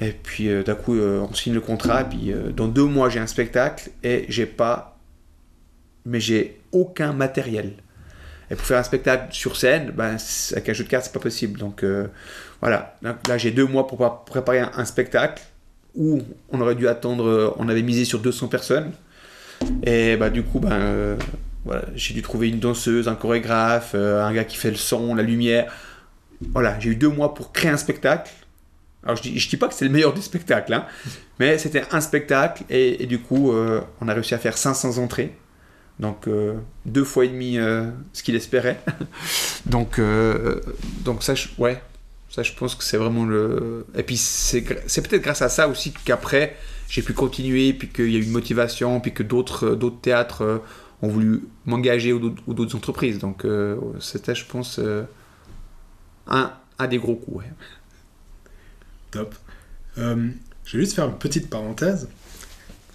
Et 0.00 0.10
puis 0.10 0.48
euh, 0.48 0.62
d'un 0.62 0.74
coup, 0.74 0.94
euh, 0.94 1.20
on 1.28 1.32
signe 1.34 1.54
le 1.54 1.60
contrat, 1.60 2.02
et 2.02 2.04
puis 2.04 2.32
euh, 2.32 2.50
dans 2.50 2.68
deux 2.68 2.84
mois, 2.84 3.08
j'ai 3.08 3.20
un 3.20 3.26
spectacle 3.26 3.90
et 4.02 4.26
j'ai 4.28 4.46
pas, 4.46 4.98
mais 6.04 6.20
j'ai 6.20 6.60
aucun 6.72 7.12
matériel. 7.12 7.74
Et 8.50 8.56
pour 8.56 8.66
faire 8.66 8.78
un 8.78 8.84
spectacle 8.84 9.32
sur 9.32 9.56
scène, 9.56 9.92
ben, 9.92 10.16
avec 10.52 10.68
un 10.68 10.72
jeu 10.72 10.84
de 10.84 10.88
cartes, 10.88 11.04
c'est 11.06 11.12
pas 11.12 11.20
possible. 11.20 11.58
Donc 11.58 11.82
voilà, 12.60 12.98
là, 13.02 13.38
j'ai 13.38 13.50
deux 13.52 13.64
mois 13.66 13.86
pour 13.86 13.96
pré- 13.96 14.10
préparer 14.26 14.60
un, 14.60 14.84
spectacle 14.84 15.42
où 15.94 16.20
on 16.50 16.60
aurait 16.60 16.74
dû 16.74 16.86
attendre, 16.86 17.54
on 17.58 17.70
avait 17.70 17.80
misé 17.82 18.04
sur 18.04 18.18
200 18.18 18.48
personnes. 18.48 18.92
Et 19.86 20.16
bah, 20.16 20.28
du 20.28 20.42
coup, 20.42 20.60
ben, 20.60 21.16
voilà, 21.64 21.86
j'ai 21.94 22.12
dû 22.12 22.20
trouver 22.20 22.50
une 22.50 22.60
danseuse, 22.60 23.08
un 23.08 23.14
chorégraphe, 23.14 23.94
un 23.94 24.32
gars 24.34 24.44
qui 24.44 24.58
fait 24.58 24.70
le 24.70 24.76
son, 24.76 25.14
la 25.14 25.22
lumière. 25.22 25.72
Voilà, 26.52 26.78
j'ai 26.80 26.90
eu 26.90 26.96
deux 26.96 27.08
mois 27.08 27.32
pour 27.32 27.50
créer 27.50 27.70
un 27.70 27.78
spectacle. 27.78 28.30
Alors 29.04 29.16
je 29.16 29.22
dis, 29.22 29.32
dis 29.32 29.56
pas 29.56 29.68
que 29.68 29.74
c'est 29.74 29.84
le 29.84 29.90
meilleur 29.90 30.12
des 30.14 30.22
spectacles, 30.22 30.72
hein, 30.72 30.86
mais 31.38 31.58
c'était 31.58 31.84
un 31.92 32.00
spectacle 32.00 32.64
et, 32.70 33.06
du 33.06 33.18
coup, 33.20 33.52
euh, 33.52 33.80
on 34.00 34.08
a 34.08 34.14
réussi 34.14 34.34
à 34.34 34.38
faire 34.38 34.56
500 34.56 34.98
entrées. 34.98 35.34
Donc 36.00 36.26
euh, 36.26 36.54
deux 36.86 37.04
fois 37.04 37.24
et 37.24 37.28
demi 37.28 37.56
euh, 37.58 37.90
ce 38.12 38.22
qu'il 38.22 38.34
espérait. 38.34 38.80
donc, 39.66 40.00
donc 41.04 41.22
ça, 41.22 41.34
je- 41.34 41.48
ouais, 41.58 41.80
Ça, 42.30 42.42
je 42.42 42.52
pense 42.52 42.74
que 42.74 42.82
c'est 42.82 42.96
vraiment 42.96 43.24
le. 43.26 43.86
Et 43.94 44.02
puis, 44.02 44.16
c'est 44.16 44.62
peut-être 44.62 45.22
grâce 45.22 45.42
à 45.42 45.48
ça 45.48 45.68
aussi 45.68 45.92
qu'après, 46.04 46.56
j'ai 46.88 47.02
pu 47.02 47.12
continuer, 47.12 47.72
puis 47.72 47.88
qu'il 47.88 48.10
y 48.10 48.16
a 48.16 48.18
eu 48.18 48.24
une 48.24 48.32
motivation, 48.32 49.00
puis 49.00 49.12
que 49.12 49.22
d'autres 49.22 49.76
théâtres 50.02 50.62
ont 51.02 51.08
voulu 51.08 51.44
m'engager 51.66 52.12
ou 52.12 52.18
d'autres 52.54 52.74
entreprises. 52.76 53.18
Donc, 53.20 53.46
c'était, 54.00 54.34
je 54.34 54.44
pense, 54.46 54.80
un, 56.26 56.52
un, 56.78 56.86
des 56.88 56.98
gros 56.98 57.14
coups. 57.16 57.44
Top. 59.14 59.34
je 59.96 60.02
vais 60.72 60.84
juste 60.84 60.94
faire 60.94 61.06
une 61.06 61.18
petite 61.18 61.48
parenthèse. 61.48 62.08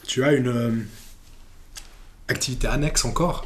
Tu 0.05 0.23
as 0.23 0.33
une 0.33 0.85
activité 2.27 2.67
annexe 2.67 3.05
encore 3.05 3.45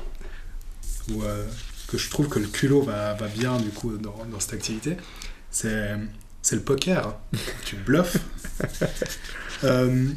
ou 1.12 1.24
euh, 1.24 1.46
que 1.88 1.98
je 1.98 2.10
trouve 2.10 2.28
que 2.28 2.40
le 2.40 2.48
culot 2.48 2.82
va, 2.82 3.14
va 3.14 3.28
bien 3.28 3.58
du 3.58 3.70
coup 3.70 3.98
dans, 3.98 4.26
dans 4.32 4.40
cette 4.40 4.54
activité, 4.54 4.98
c'est, 5.52 5.96
c'est 6.42 6.56
le 6.56 6.62
poker. 6.62 7.16
Tu 7.66 7.76
bluffes. 7.76 8.18
Euh, 9.64 10.10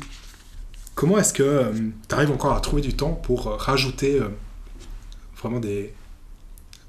comment 0.96 1.18
est-ce 1.18 1.32
que 1.32 1.42
euh, 1.44 1.72
tu 2.08 2.14
arrives 2.16 2.32
encore 2.32 2.52
à 2.52 2.60
trouver 2.60 2.82
du 2.82 2.96
temps 2.96 3.12
pour 3.12 3.44
rajouter 3.44 4.20
vraiment 5.36 5.60
des... 5.60 5.94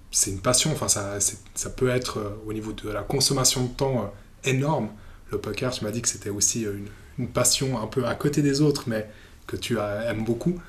C'est 0.09 0.31
une 0.31 0.39
passion, 0.39 0.71
enfin 0.71 0.87
ça, 0.87 1.19
ça 1.53 1.69
peut 1.69 1.89
être 1.89 2.39
au 2.47 2.53
niveau 2.53 2.73
de 2.73 2.89
la 2.89 3.03
consommation 3.03 3.65
de 3.65 3.69
temps 3.69 4.11
énorme. 4.43 4.89
Le 5.31 5.37
poker, 5.37 5.71
tu 5.71 5.83
m'as 5.83 5.91
dit 5.91 6.01
que 6.01 6.07
c'était 6.07 6.29
aussi 6.29 6.63
une, 6.63 6.87
une, 7.19 7.27
passion 7.27 7.81
un 7.81 7.87
peu 7.87 8.05
à 8.05 8.15
côté 8.15 8.41
des 8.41 8.61
autres, 8.61 8.83
mais 8.87 9.09
que 9.45 9.55
tu 9.55 9.77
aimes 9.77 10.23
beaucoup. 10.23 10.59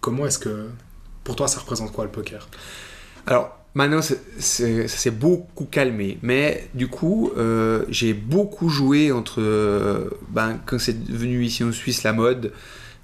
comment 0.00 0.26
est-ce 0.26 0.38
que 0.38 0.68
pour 1.24 1.36
toi, 1.36 1.46
ça 1.46 1.60
représente 1.60 1.92
quoi 1.92 2.04
le 2.04 2.10
poker? 2.10 2.48
Alors, 3.26 3.58
maintenant, 3.74 4.00
ça 4.00 4.14
s'est 4.38 5.10
beaucoup 5.10 5.66
calmé. 5.66 6.18
Mais 6.22 6.70
du 6.74 6.88
coup, 6.88 7.30
euh, 7.36 7.84
j'ai 7.90 8.14
beaucoup 8.14 8.70
joué 8.70 9.12
entre. 9.12 9.40
Euh, 9.42 10.08
ben, 10.30 10.58
quand 10.64 10.78
c'est 10.78 11.04
devenu 11.04 11.44
ici 11.44 11.64
en 11.64 11.72
Suisse 11.72 12.02
la 12.02 12.14
mode, 12.14 12.52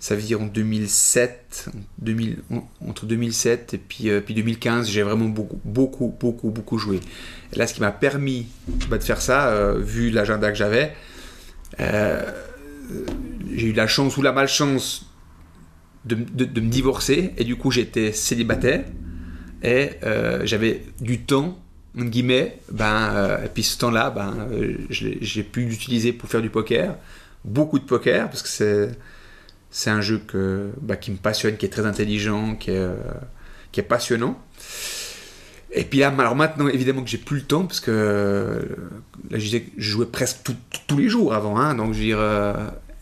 ça 0.04 0.16
veut 0.16 0.22
dire 0.22 0.40
en 0.40 0.46
2007, 0.46 1.70
2000, 1.98 2.38
entre 2.86 3.06
2007 3.06 3.74
et 3.74 3.78
puis, 3.78 4.10
euh, 4.10 4.20
puis 4.20 4.34
2015, 4.34 4.88
j'ai 4.88 5.02
vraiment 5.02 5.26
beaucoup, 5.26 5.60
beaucoup, 5.64 6.14
beaucoup, 6.20 6.50
beaucoup 6.50 6.78
joué. 6.78 7.00
Et 7.52 7.56
là, 7.56 7.66
ce 7.66 7.74
qui 7.74 7.80
m'a 7.80 7.92
permis 7.92 8.46
bah, 8.88 8.98
de 8.98 9.04
faire 9.04 9.22
ça, 9.22 9.72
vu 9.78 10.10
l'agenda 10.10 10.50
que 10.50 10.58
j'avais, 10.58 10.92
j'ai 11.78 13.68
eu 13.68 13.72
la 13.72 13.86
chance 13.86 14.16
ou 14.16 14.22
la 14.22 14.32
malchance 14.32 15.06
de, 16.04 16.16
me 16.16 16.68
divorcer 16.68 17.32
et 17.38 17.44
du 17.44 17.56
coup 17.56 17.70
j'étais 17.70 18.12
célibataire 18.12 18.84
et 19.62 19.90
euh, 20.02 20.42
j'avais 20.44 20.82
du 21.00 21.20
temps 21.20 21.58
entre 21.96 22.10
guillemets 22.10 22.58
ben 22.70 23.10
euh, 23.14 23.44
et 23.44 23.48
puis 23.48 23.62
ce 23.62 23.78
temps-là 23.78 24.10
ben 24.10 24.34
euh, 24.52 24.76
j'ai 24.90 25.42
pu 25.42 25.64
l'utiliser 25.64 26.12
pour 26.12 26.28
faire 26.28 26.42
du 26.42 26.50
poker 26.50 26.96
beaucoup 27.44 27.78
de 27.78 27.84
poker 27.84 28.28
parce 28.28 28.42
que 28.42 28.48
c'est 28.48 28.90
c'est 29.76 29.90
un 29.90 30.00
jeu 30.00 30.22
bah, 30.80 30.96
qui 30.96 31.10
me 31.10 31.16
passionne 31.16 31.56
qui 31.56 31.66
est 31.66 31.70
très 31.70 31.86
intelligent 31.86 32.54
qui 32.54 32.70
est, 32.70 32.88
est 33.76 33.82
passionnant 33.82 34.40
et 35.76 35.82
puis 35.82 35.98
là, 35.98 36.14
alors 36.16 36.36
maintenant, 36.36 36.68
évidemment 36.68 37.02
que 37.02 37.10
j'ai 37.10 37.18
plus 37.18 37.38
le 37.38 37.42
temps, 37.42 37.66
parce 37.66 37.80
que 37.80 38.60
là, 39.28 39.38
je 39.40 39.58
jouais 39.76 40.06
presque 40.06 40.52
tous 40.86 40.96
les 40.96 41.08
jours 41.08 41.34
avant, 41.34 41.58
hein, 41.58 41.74
donc 41.74 41.94
je 41.94 41.98
dire, 41.98 42.20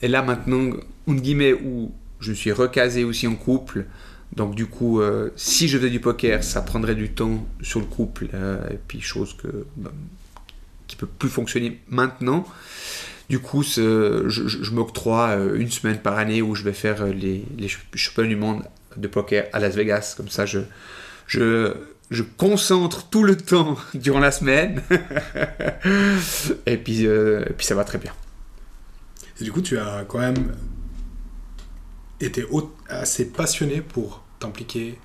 et 0.00 0.08
là 0.08 0.22
maintenant, 0.22 0.70
entre 1.06 1.20
guillemets, 1.20 1.52
où 1.52 1.92
je 2.22 2.32
suis 2.32 2.52
recasé 2.52 3.04
aussi 3.04 3.26
en 3.26 3.34
couple. 3.34 3.86
Donc 4.34 4.54
du 4.54 4.66
coup, 4.66 5.00
euh, 5.00 5.30
si 5.36 5.68
je 5.68 5.76
faisais 5.76 5.90
du 5.90 6.00
poker, 6.00 6.42
ça 6.42 6.62
prendrait 6.62 6.94
du 6.94 7.10
temps 7.10 7.46
sur 7.60 7.80
le 7.80 7.86
couple. 7.86 8.28
Euh, 8.32 8.58
et 8.70 8.78
puis 8.88 9.00
chose 9.00 9.36
que, 9.36 9.66
bah, 9.76 9.92
qui 10.86 10.96
peut 10.96 11.06
plus 11.06 11.28
fonctionner 11.28 11.80
maintenant. 11.88 12.46
Du 13.32 13.38
coup, 13.38 13.62
je, 13.62 14.70
m'octroie 14.74 15.30
euh, 15.30 15.58
une 15.58 15.70
semaine 15.70 15.96
par 15.96 16.18
année 16.18 16.42
où 16.42 16.54
je 16.54 16.64
vais 16.64 16.74
faire 16.74 17.06
les, 17.06 17.46
les 17.56 17.68
championnats 17.94 18.28
du 18.28 18.36
monde 18.36 18.62
de 18.98 19.08
poker 19.08 19.48
à 19.54 19.58
Las 19.58 19.74
Vegas. 19.74 20.12
Comme 20.18 20.28
ça, 20.28 20.44
je, 20.44 20.60
concentre 22.36 23.08
tout 23.08 23.22
le 23.24 23.38
temps 23.38 23.78
durant 23.94 24.20
la 24.20 24.32
semaine. 24.32 24.82
et, 26.66 26.76
puis, 26.76 27.04
et 27.04 27.52
puis 27.56 27.64
ça 27.64 27.74
va 27.74 27.84
très 27.84 27.96
bien. 27.96 28.12
Et 29.40 29.44
du 29.44 29.50
coup, 29.50 29.62
tu 29.62 29.78
as 29.78 30.04
quand 30.06 30.18
même 30.18 30.52
était 32.20 32.44
assez 32.90 33.30
passionné 33.30 33.80
pour 33.80 34.22
t'impliquer 34.40 34.98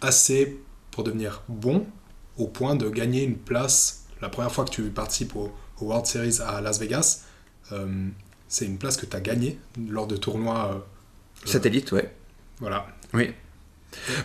assez 0.00 0.60
pour 0.92 1.02
devenir 1.02 1.42
bon 1.48 1.84
au 2.38 2.46
point 2.46 2.76
de 2.76 2.88
gagner 2.88 3.24
une 3.24 3.38
place. 3.38 4.06
La 4.22 4.28
première 4.28 4.52
fois 4.52 4.64
que 4.64 4.70
tu 4.70 4.82
participes 4.84 5.34
au, 5.34 5.52
World 5.80 6.06
Series 6.06 6.38
à 6.46 6.60
Las 6.60 6.78
Vegas, 6.78 7.22
euh, 7.72 7.86
c'est 8.48 8.66
une 8.66 8.78
place 8.78 8.96
que 8.96 9.06
tu 9.06 9.16
as 9.16 9.20
gagnée 9.20 9.58
lors 9.88 10.06
de 10.06 10.16
tournois. 10.16 10.70
Euh, 10.72 10.76
euh, 10.76 11.50
Satellite, 11.50 11.92
ouais. 11.92 12.12
Voilà. 12.60 12.86
Oui. 13.12 13.32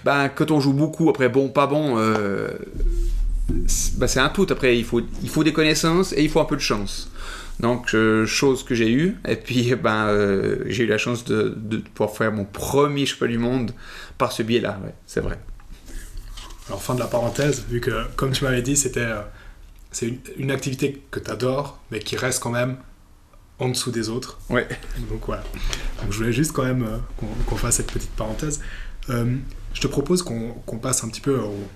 Ben, 0.04 0.30
quand 0.30 0.52
on 0.52 0.60
joue 0.60 0.74
beaucoup, 0.74 1.10
après, 1.10 1.30
bon, 1.30 1.50
pas 1.50 1.68
bon, 1.68 1.96
ben, 1.96 4.08
c'est 4.08 4.20
un 4.20 4.30
tout. 4.30 4.48
Après, 4.50 4.78
il 4.78 4.86
faut, 4.86 5.02
il 5.22 5.30
faut 5.30 5.44
des 5.44 5.54
connaissances 5.54 6.14
et 6.14 6.24
il 6.24 6.30
faut 6.30 6.40
un 6.40 6.46
peu 6.46 6.56
de 6.56 6.62
chance. 6.62 7.10
Donc, 7.60 7.94
euh, 7.94 8.26
chose 8.26 8.64
que 8.64 8.74
j'ai 8.74 8.92
eue. 8.92 9.18
Et 9.28 9.36
puis, 9.36 9.76
ben, 9.84 10.08
euh, 10.08 10.64
j'ai 10.68 10.84
eu 10.84 10.88
la 10.88 10.98
chance 10.98 11.26
de, 11.26 11.56
pouvoir 11.94 12.16
faire 12.16 12.32
mon 12.32 12.46
premier 12.46 13.06
championnat 13.06 13.32
du 13.32 13.40
monde 13.40 13.72
par 14.18 14.32
ce 14.32 14.44
biais-là. 14.44 14.80
c'est 15.06 15.22
vrai. 15.22 15.38
Alors, 16.68 16.82
fin 16.82 16.94
de 16.94 17.00
la 17.00 17.08
parenthèse, 17.08 17.66
vu 17.70 17.82
que, 17.82 18.06
comme 18.16 18.32
tu 18.32 18.44
m'avais 18.44 18.62
dit, 18.62 18.78
c'était 18.78 19.02
euh, 19.02 19.22
c'est 19.92 20.20
une, 20.38 20.52
activité 20.52 21.04
que 21.12 21.20
tu 21.20 21.32
adores, 21.32 21.80
mais 21.92 22.00
qui 22.00 22.16
reste 22.16 22.42
quand 22.42 22.52
même 22.52 22.78
en 23.58 23.70
dessous 23.70 23.92
des 23.92 24.10
autres. 24.10 24.40
Ouais. 24.50 24.68
Donc, 25.10 25.26
voilà. 25.26 25.44
Donc, 26.02 26.12
je 26.12 26.18
voulais 26.18 26.34
juste 26.34 26.54
quand 26.54 26.64
même 26.64 26.88
qu'on 27.18 27.56
fasse 27.56 27.78
cette 27.78 27.92
petite 27.92 28.12
parenthèse. 28.12 28.62
je 29.08 29.82
te 29.82 29.88
propose 29.88 30.22
qu'on 30.24 30.80
passe 30.80 31.04
un 31.04 31.10
petit 31.10 31.22
peu 31.22 31.38
au, 31.40 31.68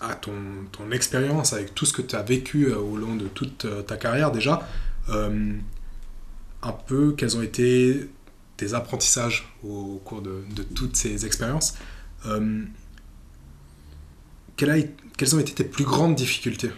à 0.00 0.14
ton, 0.14 0.32
ton 0.72 0.90
expérience, 0.90 1.52
avec 1.52 1.74
tout 1.74 1.86
ce 1.86 1.92
que 1.92 2.02
tu 2.02 2.14
as 2.16 2.22
vécu 2.22 2.66
euh, 2.66 2.76
au 2.76 2.96
long 2.96 3.16
de 3.16 3.26
toute 3.26 3.64
euh, 3.64 3.82
ta 3.82 3.96
carrière 3.96 4.30
déjà, 4.30 4.66
euh, 5.08 5.54
un 6.62 6.72
peu 6.72 7.12
quels 7.12 7.36
ont 7.36 7.42
été 7.42 8.08
tes 8.56 8.74
apprentissages 8.74 9.52
au, 9.64 10.00
cours 10.04 10.22
de, 10.22 10.42
de, 10.54 10.62
toutes 10.62 10.96
ces 10.96 11.26
expériences. 11.26 11.74
a, 12.26 12.64
quelles, 14.56 15.34
ont 15.34 15.38
été 15.38 15.52
tes 15.52 15.64
plus 15.64 15.84
grandes 15.84 16.16
difficultés? 16.16 16.70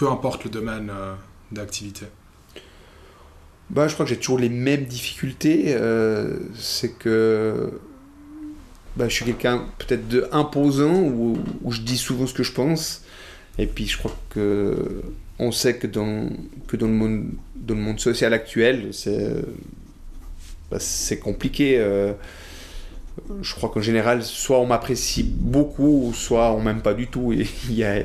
Peu 0.00 0.08
importe 0.08 0.44
le 0.44 0.50
domaine 0.50 0.90
d'activité. 1.52 2.06
Bah, 3.68 3.86
je 3.86 3.92
crois 3.92 4.06
que 4.06 4.08
j'ai 4.08 4.16
toujours 4.16 4.38
les 4.38 4.48
mêmes 4.48 4.86
difficultés. 4.86 5.76
c'est 6.54 6.96
que 6.98 7.70
bah, 8.96 9.10
je 9.10 9.14
suis 9.14 9.26
quelqu'un 9.26 9.66
peut-être 9.76 10.08
de 10.08 10.26
imposant 10.32 11.02
où, 11.02 11.36
je 11.68 11.82
dis 11.82 11.98
souvent 11.98 12.26
ce 12.26 12.32
que 12.32 12.42
je 12.42 12.52
pense. 12.52 13.04
Et 13.58 13.66
puis 13.66 13.86
je 13.86 13.98
crois 13.98 14.16
que 14.30 15.02
on 15.38 15.52
sait 15.52 15.76
que 15.76 15.86
dans, 15.86 16.30
que 16.66 16.78
dans, 16.78 16.86
le, 16.86 16.94
monde, 16.94 17.32
dans 17.54 17.74
le 17.74 17.80
monde 17.82 18.00
social 18.00 18.32
actuel, 18.32 18.94
c'est 18.94 19.34
bah, 20.70 20.78
compliqué. 21.22 21.78
Euh, 21.78 22.14
je 23.42 23.54
crois 23.54 23.68
qu'en 23.68 23.82
général, 23.82 24.22
soit 24.22 24.58
on 24.60 24.66
m'apprécie 24.66 25.24
beaucoup, 25.24 26.12
soit 26.14 26.52
on 26.52 26.62
m'aime 26.62 26.80
pas 26.80 26.94
du 26.94 27.08
tout. 27.08 27.32
Il 27.68 27.74
y 27.74 27.84
a, 27.84 28.02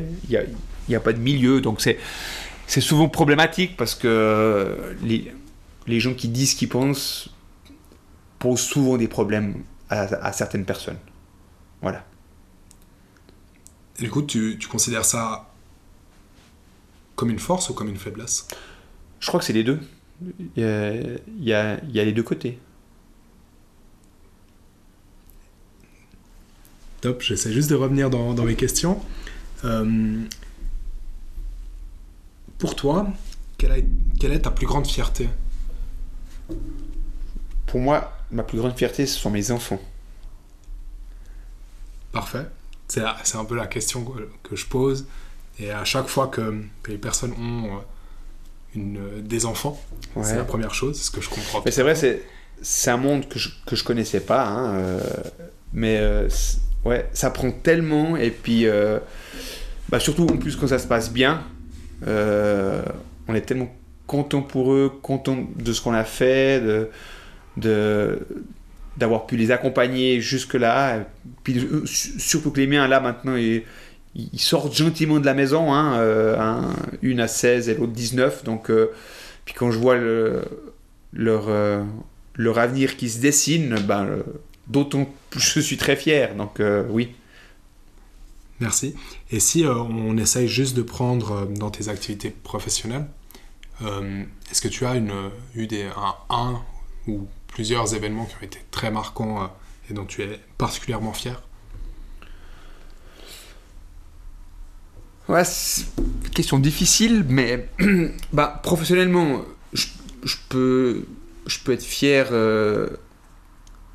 y 0.90 0.96
a, 0.96 1.00
pas 1.00 1.14
de 1.14 1.20
milieu. 1.20 1.62
Donc 1.62 1.82
c'est 1.82 2.82
souvent 2.82 3.10
problématique 3.10 3.78
parce 3.78 3.96
que 3.96 4.96
les, 5.04 5.32
les 5.88 6.00
gens 6.00 6.14
qui 6.14 6.28
disent 6.28 6.52
ce 6.52 6.56
qu'ils 6.56 6.70
pensent 6.70 7.30
posent 8.40 8.62
souvent 8.62 8.98
des 8.98 9.08
problèmes 9.08 9.64
à, 9.90 10.32
certaines 10.34 10.66
personnes. 10.66 10.98
Voilà. 11.82 12.06
Et 14.00 14.04
du 14.04 14.10
coup, 14.10 14.24
tu, 14.24 14.58
tu, 14.60 14.68
considères 14.68 15.06
ça 15.06 15.50
comme 17.16 17.30
une 17.30 17.40
force 17.40 17.70
ou 17.70 17.74
comme 17.74 17.90
une 17.90 17.98
faiblesse? 17.98 18.48
Je 19.20 19.28
crois 19.28 19.40
que 19.40 19.46
c'est 19.46 19.54
les 19.54 19.64
deux. 19.64 19.80
Il 20.40 20.62
y, 20.62 20.64
a, 20.64 20.94
il, 20.94 21.44
y 21.44 21.54
a, 21.54 21.80
il 21.84 21.96
y 21.96 22.00
a, 22.00 22.04
les 22.04 22.12
deux 22.12 22.24
côtés. 22.24 22.60
Top, 27.02 27.22
j'essaie 27.22 27.54
juste 27.54 27.70
de 27.70 27.76
revenir 27.76 28.10
dans, 28.10 28.34
dans 28.34 28.44
mes 28.44 28.56
questions. 28.56 29.02
Euh, 29.64 30.24
pour 32.66 32.76
toi, 32.76 33.06
quelle, 33.60 34.32
est 34.32 34.40
ta 34.40 34.50
plus 34.50 34.66
grande 34.66 34.88
fierté? 34.88 35.30
Pour 37.68 37.80
moi, 37.80 38.12
ma 38.32 38.42
plus 38.42 38.58
grande 38.58 38.76
fierté, 38.76 39.06
ce 39.06 39.20
sont 39.20 39.30
mes 39.30 39.52
enfants. 39.52 39.80
Parfait. 42.12 42.48
C'est 42.88 43.04
un 43.36 43.46
peu 43.46 43.56
la 43.56 43.68
question 43.68 44.04
que, 44.04 44.56
je 44.56 44.66
pose. 44.66 45.06
Et 45.60 45.70
à 45.70 45.86
chaque 45.86 46.08
fois 46.08 46.26
que, 46.26 46.64
les 46.88 46.98
personnes 46.98 47.34
ont 47.34 47.66
euh, 47.66 47.80
une, 48.74 49.22
des 49.22 49.46
enfants, 49.46 49.80
c'est 50.24 50.36
la 50.36 50.44
première 50.44 50.74
chose, 50.74 51.00
ce 51.00 51.12
que 51.12 51.22
je 51.22 51.30
comprends. 51.30 51.62
Mais 51.64 51.70
c'est 51.70 51.84
vrai, 51.84 51.94
c'est 52.64 52.90
un 52.90 52.98
monde 52.98 53.30
que 53.30 53.38
je, 53.38 53.50
que 53.68 53.76
je 53.76 53.84
connaissais 53.84 54.22
pas. 54.22 54.44
Hein, 54.44 54.74
euh, 54.74 55.00
mais 55.72 56.00
euh, 56.00 56.28
ouais, 56.84 57.08
ça 57.14 57.30
prend 57.30 57.52
tellement. 57.52 58.18
Et 58.18 58.32
puis, 58.32 58.66
bah, 59.90 60.00
surtout 60.00 60.24
en 60.24 60.38
plus 60.38 60.56
quand 60.56 60.68
ça 60.68 60.80
se 60.80 60.88
passe 60.88 61.12
bien, 61.12 61.44
euh, 61.44 61.55
on 62.04 63.34
est 63.36 63.42
tellement 63.42 63.70
content 64.08 64.42
pour 64.42 64.74
eux, 64.74 64.92
content 65.02 65.38
de 65.56 65.74
ce 65.74 65.82
qu'on 65.82 65.94
a 65.94 66.04
fait, 66.04 66.62
de, 67.58 68.20
d'avoir 68.98 69.26
pu 69.26 69.38
les 69.38 69.52
accompagner 69.52 70.22
jusque-là. 70.22 71.06
Puis 71.44 71.60
euh, 71.60 71.84
surtout 71.86 72.52
que 72.52 72.60
les 72.60 72.68
miens, 72.68 72.88
là, 72.88 73.00
maintenant, 73.00 73.36
ils, 73.36 73.64
ils 74.16 74.40
sortent 74.40 74.76
gentiment 74.76 75.20
de 75.20 75.26
la 75.26 75.34
maison. 75.34 75.74
Hein, 75.74 75.98
euh, 76.00 76.62
une 77.02 77.20
à 77.20 77.28
16 77.28 77.70
et 77.70 77.76
l'autre 77.76 77.94
19. 77.94 78.44
Donc, 78.44 78.70
euh, 78.70 78.92
puis 79.44 79.54
quand 79.54 79.72
je 79.72 79.78
vois 79.78 79.98
le, 79.98 80.44
leur, 81.14 81.48
leur 82.36 82.60
avenir 82.60 82.98
qui 82.98 83.10
se 83.10 83.20
dessine, 83.20 83.76
ben, 83.88 84.08
d'autant 84.68 85.08
je 85.36 85.60
suis 85.60 85.78
très 85.78 85.96
fier. 85.96 86.36
Donc, 86.36 86.62
oui. 86.90 87.14
Merci. 88.60 88.96
Et 89.32 89.40
si 89.40 89.66
on 89.66 90.18
essaye 90.18 90.48
juste 90.48 90.76
de 90.76 90.82
prendre 90.82 91.46
dans 91.46 91.70
tes 91.70 91.90
activités 91.90 92.30
professionnelles, 92.30 93.08
est-ce 94.50 94.62
que 94.62 94.68
tu 94.68 94.86
as 94.86 94.96
eu 94.96 95.10
un, 96.30 96.62
ou 97.08 97.28
plusieurs 97.48 97.96
événements 97.96 98.26
qui 98.26 98.36
ont 98.36 98.46
été 98.46 98.60
très 98.72 98.92
marquants 98.92 99.44
euh, 99.44 99.48
et 99.90 99.94
dont 99.94 100.06
tu 100.06 100.22
es 100.22 100.40
particulièrement 100.58 101.14
fier? 101.14 101.42
Ouais, 105.30 105.44
question 106.34 106.60
difficile, 106.60 107.26
mais 107.28 107.70
bah, 108.34 108.60
professionnellement, 108.62 109.42
je, 109.74 110.36
peux, 110.50 111.06
être 111.68 111.84
fier 111.84 112.28
euh, 112.32 112.90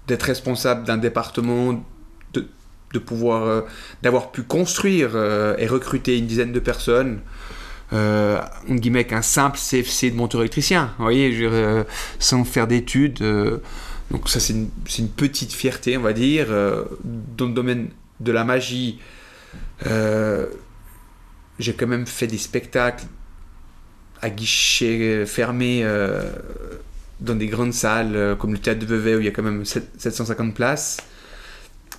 d'être 0.09 0.25
responsable 0.25 0.85
d'un 0.85 0.97
département, 0.97 1.85
de, 2.93 2.99
pouvoir, 2.99 3.43
euh, 3.45 3.61
d'avoir 4.03 4.33
pu 4.33 4.43
construire 4.43 5.17
et 5.59 5.67
recruter 5.67 6.19
une 6.19 6.27
dizaine 6.27 6.53
de 6.53 6.61
personnes 6.61 7.21
euh, 7.93 8.41
guillemets, 8.69 9.05
qu'un 9.05 9.23
simple 9.23 9.59
CFC 9.59 10.11
de 10.11 10.17
monteur 10.17 10.41
électricien, 10.43 10.95
voyez, 10.99 11.37
euh, 11.43 11.85
sans 12.19 12.45
faire 12.45 12.67
d'études. 12.67 13.21
Euh, 13.23 13.59
donc 14.11 14.29
ça, 14.29 14.41
c'est 14.41 14.53
une, 14.53 14.69
une, 14.99 15.09
petite 15.09 15.53
fierté, 15.53 15.97
on 15.97 16.03
va 16.03 16.13
dire. 16.13 16.47
Euh, 16.51 16.85
dans 17.37 17.47
le 17.47 17.53
domaine 17.53 17.89
de 18.21 18.33
la 18.33 18.45
magie, 18.45 19.01
j'ai 21.59 21.73
quand 21.75 21.87
même 21.87 22.07
fait 22.07 22.27
des 22.27 22.39
spectacles 22.39 23.05
à 24.23 24.31
guichet 24.31 25.25
fermé 25.27 25.85
dans 27.21 27.35
des 27.35 27.47
grandes 27.47 27.73
salles 27.73 28.37
comme 28.39 28.53
le 28.53 28.59
théâtre 28.59 28.81
de 28.81 28.87
Vevey 28.87 29.17
où 29.17 29.21
il 29.21 29.25
y 29.25 29.29
a 29.29 29.31
quand 29.31 29.43
même 29.43 29.65
750 29.65 30.55
places, 30.55 30.99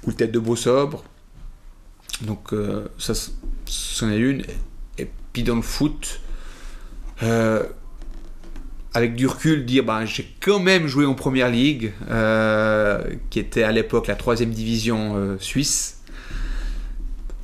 ou 0.03 0.09
le 0.09 0.15
théâtre 0.15 0.33
de 0.33 0.39
Beau-Sobre. 0.39 1.03
Donc 2.21 2.53
ça, 2.97 3.13
c'en 3.65 4.09
est 4.11 4.17
une. 4.17 4.43
Puis 5.33 5.43
dans 5.43 5.55
le 5.55 5.61
foot, 5.61 6.21
euh, 7.23 7.63
avec 8.93 9.15
du 9.15 9.27
recul, 9.27 9.65
dire 9.65 9.85
bah, 9.85 10.05
j'ai 10.05 10.27
quand 10.41 10.59
même 10.59 10.87
joué 10.87 11.05
en 11.05 11.13
première 11.13 11.49
ligue, 11.49 11.93
euh, 12.09 13.01
qui 13.29 13.39
était 13.39 13.63
à 13.63 13.71
l'époque 13.71 14.07
la 14.07 14.15
troisième 14.15 14.51
division 14.51 15.15
euh, 15.15 15.37
suisse. 15.39 16.01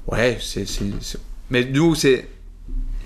Ouais, 0.08 0.38
c'est, 0.42 0.66
mais 1.50 1.66
nous, 1.66 1.96
c'est 1.96 2.28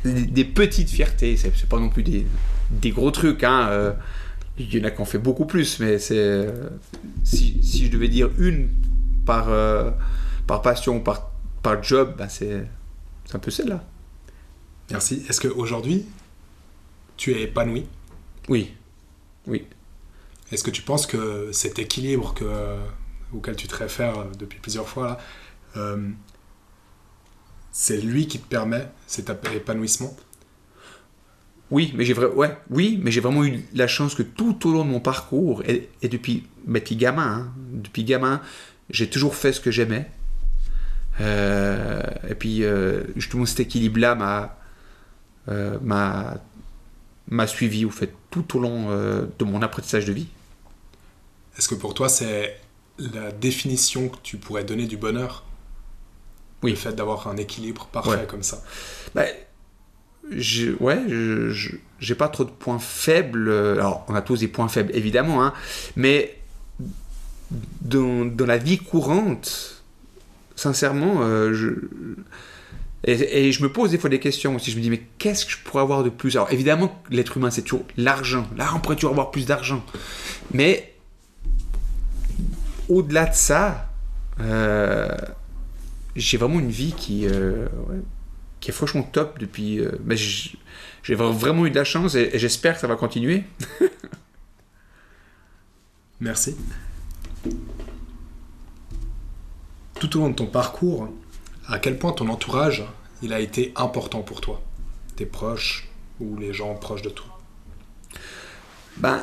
des, 0.03 0.45
petites 0.45 0.89
fiertés, 0.89 1.35
c'est, 1.37 1.51
pas 1.67 1.79
non 1.79 1.89
plus 1.89 2.03
des, 2.03 2.25
des 2.69 2.91
gros 2.91 3.11
trucs. 3.11 3.43
Hein, 3.43 3.95
il 4.57 4.73
y 4.73 4.81
en 4.81 4.83
a 4.83 4.91
qui 4.91 5.01
ont 5.01 5.05
fait 5.05 5.17
beaucoup 5.17 5.45
plus, 5.45 5.79
mais 5.79 5.97
c'est 5.97 6.47
si, 7.23 7.59
si, 7.63 7.85
je 7.85 7.91
devais 7.91 8.07
dire 8.07 8.29
une 8.37 8.69
par, 9.25 9.47
par 10.47 10.61
passion, 10.61 10.99
par, 10.99 11.31
par 11.61 11.81
job, 11.83 12.15
ben 12.17 12.29
c'est, 12.29 12.67
c'est 13.25 13.35
un 13.35 13.39
peu 13.39 13.51
celle-là. 13.51 13.83
Merci. 14.89 15.23
Est-ce 15.29 15.39
qu'aujourd'hui, 15.41 16.05
tu 17.17 17.31
es 17.33 17.43
épanoui? 17.43 17.85
Oui. 18.49 18.73
Oui. 19.47 19.65
Est-ce 20.51 20.63
que 20.63 20.71
tu 20.71 20.81
penses 20.81 21.07
que 21.07 21.51
cet 21.51 21.79
équilibre 21.79 22.33
que, 22.33 22.77
auquel 23.33 23.55
tu 23.55 23.67
te 23.67 23.75
réfères 23.75 24.25
depuis 24.37 24.59
plusieurs 24.59 24.87
fois, 24.87 25.07
là, 25.07 25.19
euh, 25.77 26.09
c'est 27.71 28.01
lui 28.01 28.27
qui 28.27 28.39
te 28.39 28.47
permet 28.47 28.89
cet 29.07 29.29
épanouissement? 29.55 30.15
Oui, 31.69 31.93
mais 31.95 32.03
j'ai 32.03 32.13
ouais, 32.13 32.57
oui, 32.69 32.99
mais 33.01 33.11
j'ai 33.11 33.21
vraiment 33.21 33.45
eu 33.45 33.63
la 33.73 33.87
chance 33.87 34.13
que 34.13 34.23
tout 34.23 34.67
au 34.67 34.73
long 34.73 34.83
de 34.83 34.89
mon 34.89 34.99
parcours 34.99 35.63
et, 35.63 35.89
depuis, 36.03 36.45
depuis 36.67 36.97
gamin, 36.97 37.23
hein, 37.23 37.53
depuis 37.71 38.03
gamin, 38.03 38.41
j'ai 38.91 39.09
toujours 39.09 39.35
fait 39.35 39.53
ce 39.53 39.59
que 39.59 39.71
j'aimais. 39.71 40.09
Euh, 41.19 42.01
et 42.29 42.35
puis 42.35 42.63
euh, 42.63 43.03
justement 43.15 43.45
cet 43.45 43.59
équilibre-là 43.59 44.15
m'a 44.15 44.57
euh, 45.49 45.77
m'a 47.27 47.47
suivi 47.47 47.85
ou 47.85 47.91
fait 47.91 48.13
tout 48.29 48.57
au 48.57 48.59
long 48.59 48.87
euh, 48.89 49.25
de 49.39 49.45
mon 49.45 49.61
apprentissage 49.61 50.05
de 50.05 50.13
vie. 50.13 50.27
Est-ce 51.57 51.67
que 51.67 51.75
pour 51.75 51.93
toi, 51.93 52.09
c'est 52.09 52.59
la 52.97 53.31
définition 53.31 54.09
que 54.09 54.17
tu 54.21 54.37
pourrais 54.37 54.63
donner 54.63 54.85
du 54.85 54.97
bonheur? 54.97 55.43
Oui. 56.63 56.71
Le 56.71 56.77
fait 56.77 56.93
d'avoir 56.93 57.27
un 57.27 57.37
équilibre 57.37 57.87
parfait 57.87 58.25
comme 58.27 58.43
ça 58.43 58.63
bah, 59.15 59.25
je, 60.29 60.73
Ouais, 60.79 61.01
je 61.07 61.75
j'ai 61.99 62.15
pas 62.15 62.29
trop 62.29 62.43
de 62.43 62.51
points 62.51 62.79
faibles. 62.79 63.49
Alors, 63.49 64.05
on 64.07 64.15
a 64.15 64.21
tous 64.21 64.39
des 64.39 64.47
points 64.47 64.67
faibles, 64.67 64.95
évidemment, 64.95 65.43
hein, 65.43 65.53
mais 65.95 66.40
dans, 67.81 68.45
la 68.45 68.57
vie 68.57 68.77
courante, 68.77 69.83
sincèrement, 70.55 71.21
euh, 71.21 71.53
et, 73.03 73.51
je 73.51 73.63
me 73.63 73.71
pose 73.71 73.91
des 73.91 73.97
fois 73.97 74.09
des 74.09 74.19
questions 74.19 74.55
aussi. 74.55 74.71
Je 74.71 74.77
me 74.77 74.81
dis, 74.81 74.89
mais 74.89 75.01
qu'est-ce 75.17 75.45
que 75.45 75.51
je 75.51 75.57
pourrais 75.57 75.81
avoir 75.81 76.03
de 76.03 76.09
plus? 76.09 76.35
Alors, 76.35 76.51
évidemment, 76.51 77.01
l'être 77.09 77.37
humain, 77.37 77.49
c'est 77.49 77.63
toujours 77.63 77.85
l'argent. 77.97 78.47
Là, 78.55 78.69
on 78.75 78.79
pourrait 78.79 78.95
toujours 78.95 79.11
avoir 79.11 79.31
plus 79.31 79.45
d'argent. 79.45 79.83
Mais 80.53 80.93
au-delà 82.89 83.25
de 83.25 83.33
ça, 83.33 83.89
euh, 84.39 85.09
j'ai 86.15 86.37
vraiment 86.37 86.59
une 86.59 86.69
vie 86.69 86.93
qui, 86.93 87.25
euh, 87.25 87.67
qui 88.59 88.69
est 88.69 88.73
franchement 88.73 89.03
top 89.03 89.39
depuis. 89.39 89.79
Euh, 89.79 89.91
j'ai 91.03 91.15
vraiment 91.15 91.65
eu 91.65 91.71
de 91.71 91.75
la 91.75 91.83
chance 91.83 92.13
et 92.13 92.37
j'espère 92.37 92.75
que 92.75 92.81
ça 92.81 92.87
va 92.87 92.95
continuer. 92.95 93.43
Merci. 96.19 96.55
Tout 99.99 100.17
au 100.17 100.21
long 100.21 100.29
de 100.29 100.35
ton 100.35 100.47
parcours, 100.47 101.09
à 101.67 101.79
quel 101.79 101.97
point 101.97 102.11
ton 102.11 102.27
entourage 102.29 102.83
il 103.21 103.33
a 103.33 103.39
été 103.39 103.71
important 103.75 104.21
pour 104.21 104.41
toi? 104.41 104.61
Tes 105.15 105.25
proches 105.25 105.89
ou 106.19 106.37
les 106.37 106.53
gens 106.53 106.73
proches 106.75 107.01
de 107.01 107.09
toi? 107.09 107.39
Ben, 108.97 109.21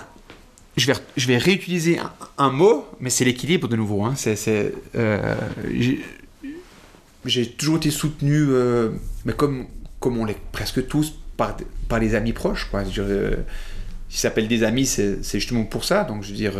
je 0.78 0.86
vais, 0.86 0.94
je 1.16 1.26
vais 1.26 1.36
réutiliser 1.36 1.98
un, 2.38 2.50
mot, 2.50 2.86
mais 3.00 3.10
c'est 3.10 3.24
l'équilibre 3.24 3.68
de 3.68 3.76
nouveau. 3.76 4.04
Hein. 4.04 4.14
C'est, 4.16 4.72
euh, 4.94 5.34
j'ai 7.24 7.50
toujours 7.50 7.76
été 7.76 7.90
soutenu, 7.90 8.46
euh, 8.50 8.90
mais 9.24 9.32
comme, 9.32 9.66
comme 10.00 10.16
on 10.18 10.24
l'est 10.24 10.40
presque 10.52 10.86
tous, 10.86 11.18
par, 11.36 11.56
par 11.88 11.98
les 11.98 12.14
amis 12.14 12.32
proches. 12.32 12.68
Quoi. 12.70 12.84
Je, 12.84 13.02
euh, 13.02 13.36
s'appellent 14.08 14.48
des 14.48 14.62
amis, 14.62 14.86
c'est, 14.86 15.22
justement 15.32 15.64
pour 15.64 15.84
ça. 15.84 16.04
Donc, 16.04 16.22
je 16.22 16.30
veux 16.30 16.36
dire, 16.36 16.54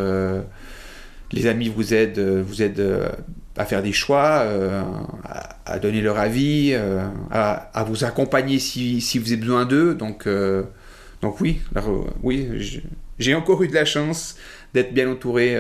les 1.33 1.47
amis 1.47 1.69
vous 1.69 1.95
aident, 1.95 2.19
vous 2.19 2.63
aident 2.63 3.11
à 3.59 3.65
faire 3.65 3.83
des 3.83 3.93
choix, 3.93 4.43
euh, 4.45 4.83
à, 5.67 5.79
donner 5.81 6.01
leur 6.01 6.19
avis, 6.19 6.71
euh, 6.73 7.07
à, 7.31 7.85
vous 7.85 8.05
accompagner 8.05 8.61
si, 8.61 9.01
si 9.01 9.19
vous 9.19 9.27
avez 9.33 9.37
besoin 9.37 9.67
d'eux. 9.67 9.95
Donc, 9.95 10.27
euh, 10.27 10.63
donc 11.21 11.41
oui, 11.41 11.61
oui 12.23 12.83
j'ai 13.19 13.35
encore 13.35 13.63
eu 13.65 13.69
de 13.69 13.75
la 13.75 13.85
chance 13.85 14.37
d'être 14.73 14.95
bien 14.95 15.11
entouré 15.11 15.57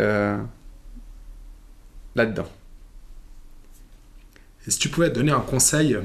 là-dedans. 2.15 2.47
Et 4.67 4.71
si 4.71 4.79
tu 4.79 4.89
pouvais 4.89 5.11
donner 5.11 5.33
un 5.33 5.41
conseil 5.41 5.99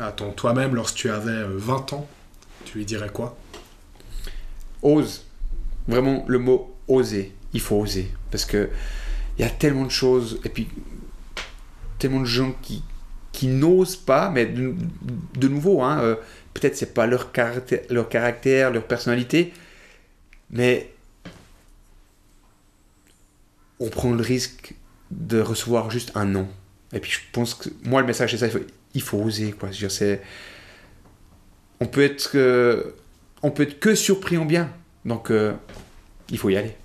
à 0.00 0.12
ton 0.12 0.30
toi-même 0.30 0.76
lorsque 0.76 0.94
tu 0.94 1.10
avais 1.10 1.42
20 1.44 1.94
ans, 1.94 2.06
tu 2.64 2.78
lui 2.78 2.84
dirais 2.84 3.10
quoi? 3.12 3.36
Ose. 4.82 5.26
Vraiment 5.88 6.24
le 6.28 6.38
mot 6.38 6.76
oser. 6.86 7.34
Il 7.52 7.60
faut 7.60 7.80
oser. 7.80 8.12
Parce 8.30 8.44
que 8.44 8.70
il 9.40 9.44
y 9.44 9.46
a 9.46 9.50
tellement 9.50 9.86
de 9.86 9.90
choses. 9.90 10.38
Et 10.44 10.50
puis, 10.50 10.68
tellement 11.98 12.20
de 12.20 12.26
gens 12.26 12.54
qui, 12.60 12.82
qui 13.32 13.46
n'osent 13.46 13.96
pas, 13.96 14.28
mais 14.28 14.44
de, 14.44 15.48
nouveau, 15.48 15.82
hein, 15.82 15.98
euh, 16.00 16.16
peut-être 16.52 16.76
c'est 16.76 16.92
pas 16.92 17.06
leur 17.06 17.32
caractère, 17.32 18.70
leur 18.70 18.86
personnalité, 18.86 19.54
mais 20.50 20.92
on 23.78 23.88
prend 23.88 24.12
le 24.12 24.22
risque 24.22 24.74
de 25.10 25.40
recevoir 25.40 25.90
juste 25.90 26.12
un 26.16 26.26
non. 26.26 26.46
Et 26.92 27.00
puis 27.00 27.10
je 27.10 27.20
pense 27.32 27.54
que 27.54 27.70
moi 27.82 28.02
le 28.02 28.06
message 28.06 28.32
c'est 28.32 28.50
ça, 28.50 28.58
il 28.92 29.00
faut, 29.00 29.18
oser 29.22 29.52
quoi. 29.52 29.70
Je 29.70 30.16
on 31.80 31.86
peut 31.86 32.02
être, 32.02 32.32
euh, 32.34 32.94
on 33.42 33.50
peut 33.50 33.62
être 33.62 33.80
que 33.80 33.94
surpris 33.94 34.36
en 34.36 34.44
bien, 34.44 34.70
donc 35.06 35.30
euh, 35.30 35.54
il 36.28 36.36
faut 36.36 36.50
y 36.50 36.58
aller. 36.58 36.76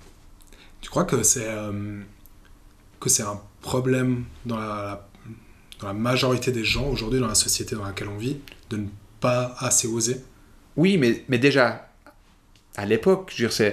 Tu 0.80 0.88
crois 0.88 1.04
que 1.04 1.22
c'est 1.22 1.46
c'est 3.08 3.22
un 3.22 3.40
problème 3.62 4.24
dans 4.44 4.58
la, 4.58 5.02
majorité 5.94 6.52
des 6.52 6.64
gens 6.64 6.86
aujourd'hui 6.88 7.20
dans 7.20 7.28
la 7.28 7.34
société 7.34 7.76
dans 7.76 7.84
laquelle 7.84 8.08
on 8.08 8.16
vit 8.16 8.38
de 8.70 8.78
ne 8.78 8.86
pas 9.20 9.54
assez 9.58 9.86
oser 9.86 10.20
Oui, 10.76 10.96
mais, 10.96 11.24
mais 11.28 11.38
déjà, 11.38 11.88
à 12.76 12.86
l'époque, 12.86 13.32
je 13.36 13.46
veux. 13.46 13.72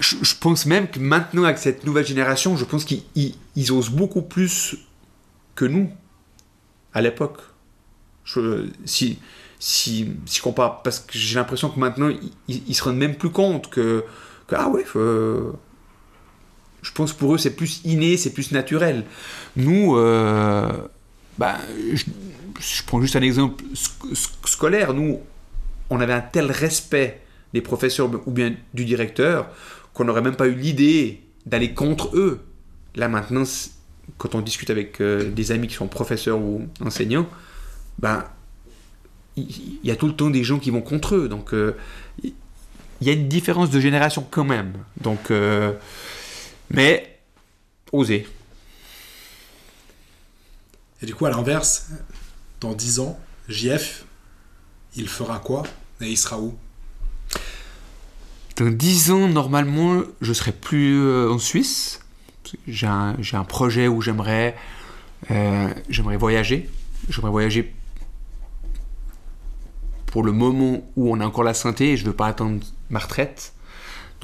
Je, 0.00 0.34
pense 0.38 0.66
même 0.66 0.88
que 0.88 0.98
maintenant, 0.98 1.44
avec 1.44 1.58
cette 1.58 1.84
nouvelle 1.84 2.06
génération, 2.06 2.56
je 2.56 2.64
pense 2.64 2.84
qu'ils 2.84 3.02
ils- 3.14 3.34
ils 3.54 3.72
osent 3.72 3.90
beaucoup 3.90 4.22
plus 4.22 4.76
que 5.54 5.64
nous, 5.64 5.90
à 6.92 7.00
l'époque. 7.02 7.40
Si, 8.84 9.18
si, 9.58 10.08
si 10.26 10.36
je 10.36 10.42
compare, 10.42 10.82
parce 10.82 11.00
que 11.00 11.16
j'ai 11.16 11.36
l'impression 11.36 11.70
que 11.70 11.78
maintenant, 11.78 12.10
ils, 12.48 12.74
se 12.74 12.82
rendent 12.82 12.98
même 12.98 13.16
plus 13.16 13.30
compte 13.30 13.70
que, 13.70 14.04
ah 14.52 14.68
ouais, 14.68 14.84
je 16.86 16.92
pense 16.92 17.12
que 17.12 17.18
pour 17.18 17.34
eux, 17.34 17.38
c'est 17.38 17.56
plus 17.56 17.80
inné, 17.84 18.16
c'est 18.16 18.30
plus 18.30 18.52
naturel. 18.52 19.04
Nous, 19.56 19.96
euh, 19.96 20.70
ben, 21.36 21.56
je, 21.92 22.04
prends 22.86 23.00
juste 23.00 23.16
un 23.16 23.22
exemple 23.22 23.64
sc- 23.74 24.12
sc- 24.12 24.46
scolaire. 24.46 24.94
Nous, 24.94 25.18
on 25.90 26.00
avait 26.00 26.12
un 26.12 26.20
tel 26.20 26.48
respect 26.52 27.22
des 27.52 27.60
professeurs 27.60 28.08
ou 28.26 28.30
bien 28.30 28.54
du 28.72 28.84
directeur 28.84 29.48
qu'on 29.94 30.04
n'aurait 30.04 30.22
même 30.22 30.36
pas 30.36 30.46
eu 30.46 30.54
l'idée 30.54 31.22
d'aller 31.44 31.74
contre 31.74 32.16
eux. 32.16 32.40
Là 32.94 33.08
maintenant, 33.08 33.42
quand 34.16 34.36
on 34.36 34.40
discute 34.40 34.70
avec 34.70 35.00
euh, 35.00 35.28
des 35.28 35.50
amis 35.50 35.66
qui 35.66 35.74
sont 35.74 35.88
professeurs 35.88 36.38
ou 36.38 36.68
enseignants, 36.84 37.26
ben 37.98 38.24
il 39.36 39.80
y, 39.82 39.90
a 39.90 39.96
tout 39.96 40.06
le 40.06 40.14
temps 40.14 40.30
des 40.30 40.44
gens 40.44 40.58
qui 40.58 40.70
vont 40.70 40.80
contre 40.82 41.16
eux. 41.16 41.28
Donc 41.28 41.52
euh, 41.52 41.76
il 42.22 43.06
y 43.06 43.10
a 43.10 43.12
une 43.12 43.28
différence 43.28 43.70
de 43.70 43.80
génération 43.80 44.24
quand 44.30 44.44
même. 44.44 44.72
Donc, 45.00 45.30
mais 46.70 47.18
oser. 47.92 48.26
Et 51.02 51.06
du 51.06 51.14
coup, 51.14 51.26
à 51.26 51.30
l'inverse, 51.30 51.90
dans 52.60 52.72
10 52.72 53.00
ans, 53.00 53.18
JF, 53.48 54.04
il 54.94 55.08
fera 55.08 55.38
quoi 55.38 55.64
et 56.00 56.06
il 56.06 56.16
sera 56.16 56.38
où? 56.40 56.56
Dans 58.56 58.70
10 58.70 59.10
ans, 59.10 59.28
normalement, 59.28 60.02
je 60.20 60.32
serai 60.32 60.52
plus 60.52 61.00
euh, 61.00 61.30
en 61.30 61.38
Suisse. 61.38 62.00
J'ai 62.66 62.86
un, 62.86 63.16
j'ai 63.20 63.36
un 63.36 63.44
projet 63.44 63.88
où 63.88 64.00
j'aimerais 64.00 64.56
euh, 65.30 65.72
j'aimerais 65.88 66.16
voyager. 66.16 66.68
J'aimerais 67.08 67.30
voyager 67.30 67.74
pour 70.06 70.22
le 70.22 70.32
moment 70.32 70.82
où 70.96 71.12
on 71.12 71.20
a 71.20 71.26
encore 71.26 71.44
la 71.44 71.54
santé 71.54 71.92
et 71.92 71.96
je 71.96 72.04
ne 72.04 72.08
veux 72.08 72.16
pas 72.16 72.26
attendre 72.26 72.64
ma 72.90 72.98
retraite. 72.98 73.52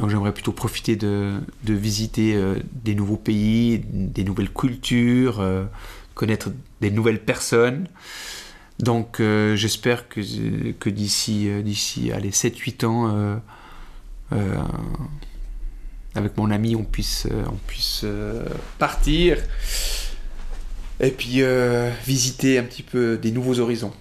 Donc 0.03 0.11
j'aimerais 0.11 0.35
plutôt 0.35 0.51
profiter 0.51 0.97
de, 0.97 1.41
visiter 1.65 2.35
euh, 2.35 2.57
des 2.73 2.97
nouveaux 2.97 3.17
pays, 3.17 3.85
des 3.89 4.25
nouvelles 4.25 4.53
cultures, 4.53 5.39
euh, 5.39 5.65
connaître 6.17 6.51
des 6.81 6.91
nouvelles 6.91 7.21
personnes. 7.23 7.87
Donc 8.81 9.21
euh, 9.21 9.55
j'espère 9.55 10.09
que, 10.09 10.21
d'ici 10.91 11.49
d'ici 11.63 12.11
allez 12.11 12.33
7-8 12.33 12.85
ans, 12.85 13.41
avec 16.17 16.37
mon 16.37 16.51
ami, 16.51 16.75
on 16.75 16.83
puisse, 16.83 17.29
on 17.47 17.59
puisse 17.69 18.05
partir 18.81 19.39
et 20.99 21.13
puis 21.13 21.43
visiter 22.05 22.59
un 22.59 22.65
petit 22.65 22.83
peu 22.83 23.19
des 23.19 23.31
nouveaux 23.31 23.61
horizons. 23.61 23.93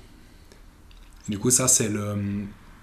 Du 1.29 1.37
coup, 1.37 1.51
ça, 1.51 1.67
c'est 1.67 1.89
le, 1.89 2.17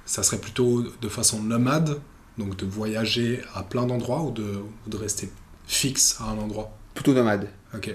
ça 0.07 0.23
serait 0.23 0.39
plutôt 0.39 0.85
de 1.03 1.09
façon 1.09 1.43
nomade, 1.43 2.01
donc 2.39 2.57
de 2.57 2.65
voyager 2.65 3.43
à 3.55 3.63
plein 3.63 3.87
d'endroits 3.87 4.23
ou 4.23 4.31
de, 4.31 4.63
ou 4.87 4.91
de 4.91 4.97
rester 4.97 5.31
fixe 5.67 6.17
à 6.21 6.31
un 6.31 6.39
endroit? 6.39 6.71
Plutôt 6.95 7.13
nomade. 7.13 7.49
Ok. 7.75 7.95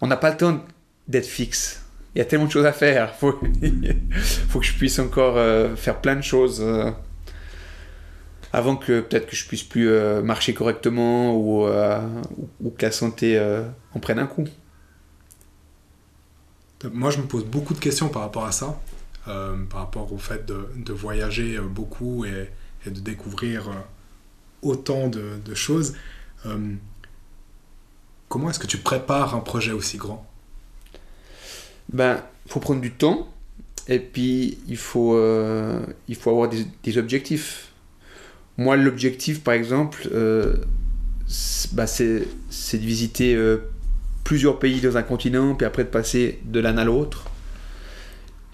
On 0.00 0.06
n'a 0.06 0.16
pas 0.16 0.30
le 0.30 0.36
temps 0.36 0.64
d'être 1.08 1.26
fixe. 1.26 1.84
Il 2.14 2.18
y 2.18 2.20
a 2.20 2.24
tellement 2.24 2.46
de 2.46 2.50
choses 2.50 2.66
à 2.66 2.72
faire. 2.72 3.14
Faut, 3.18 3.38
faut 4.48 4.60
que 4.60 4.66
je 4.66 4.74
puisse 4.74 4.98
encore 4.98 5.36
euh, 5.36 5.76
faire 5.76 6.00
plein 6.00 6.16
de 6.16 6.22
choses 6.22 6.60
euh, 6.60 6.90
avant 8.52 8.76
que 8.76 9.00
peut-être 9.00 9.26
que 9.26 9.36
je 9.36 9.46
puisse 9.46 9.62
plus 9.62 9.88
euh, 9.88 10.22
marcher 10.22 10.52
correctement 10.52 11.36
ou, 11.36 11.64
que 11.64 12.84
la 12.84 12.90
santé 12.90 13.40
en 13.94 14.00
prenne 14.00 14.18
un 14.18 14.26
coup. 14.26 14.44
Moi, 16.92 17.10
je 17.10 17.18
me 17.18 17.26
pose 17.26 17.44
beaucoup 17.44 17.74
de 17.74 17.78
questions 17.78 18.08
par 18.08 18.22
rapport 18.22 18.44
à 18.44 18.52
ça, 18.52 18.80
par 19.24 19.78
rapport 19.78 20.12
au 20.12 20.18
fait 20.18 20.44
de, 20.44 20.68
de 20.76 20.92
voyager 20.92 21.58
beaucoup 21.60 22.24
et, 22.24 22.50
et 22.86 22.90
de 22.90 23.00
découvrir 23.00 23.68
euh, 23.68 23.72
autant 24.62 25.08
de, 25.08 25.54
choses. 25.54 25.94
Euh, 26.46 26.74
comment 28.28 28.50
est-ce 28.50 28.58
que 28.58 28.66
tu 28.66 28.78
prépares 28.78 29.34
un 29.34 29.40
projet 29.40 29.72
aussi 29.72 29.96
grand? 29.96 30.26
Ben, 31.92 32.22
faut 32.46 32.60
prendre 32.60 32.80
du 32.80 32.92
temps 32.92 33.28
et 33.88 33.98
puis 33.98 34.58
il 34.68 34.76
faut, 34.76 35.16
euh, 35.16 35.84
il 36.08 36.16
faut 36.16 36.30
avoir 36.30 36.48
des, 36.48 36.98
objectifs. 36.98 37.72
Moi, 38.56 38.76
l'objectif, 38.76 39.42
par 39.42 39.54
exemple, 39.54 40.08
c'est 41.26 41.74
bah, 41.74 41.86
c'est 41.86 42.20
de 42.20 42.86
visiter 42.86 43.36
plusieurs 44.24 44.58
pays 44.58 44.80
dans 44.80 44.96
un 44.96 45.02
continent, 45.02 45.54
puis 45.54 45.66
après 45.66 45.84
de 45.84 45.88
passer 45.88 46.38
de 46.44 46.60
l'un 46.60 46.76
à 46.76 46.84
l'autre. 46.84 47.31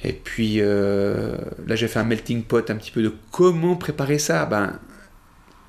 Et 0.02 0.12
puis 0.12 0.60
euh, 0.60 1.36
là, 1.66 1.74
j'ai 1.74 1.88
fait 1.88 1.98
un 1.98 2.04
melting 2.04 2.44
pot 2.44 2.70
un 2.70 2.76
petit 2.76 2.90
peu 2.90 3.02
de 3.02 3.12
comment 3.32 3.76
préparer 3.76 4.18
ça. 4.18 4.46
Ben, 4.46 4.78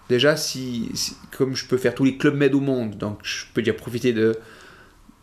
déjà, 0.08 0.38
si, 0.38 0.92
comme 1.36 1.56
je 1.56 1.66
peux 1.66 1.78
faire 1.78 1.96
tous 1.96 2.06
les 2.06 2.18
clubs 2.18 2.36
med 2.36 2.54
au 2.54 2.60
monde, 2.60 2.98
donc 2.98 3.20
je 3.24 3.46
peux 3.54 3.62
déjà 3.62 3.74
profiter 3.74 4.14
de, 4.14 4.38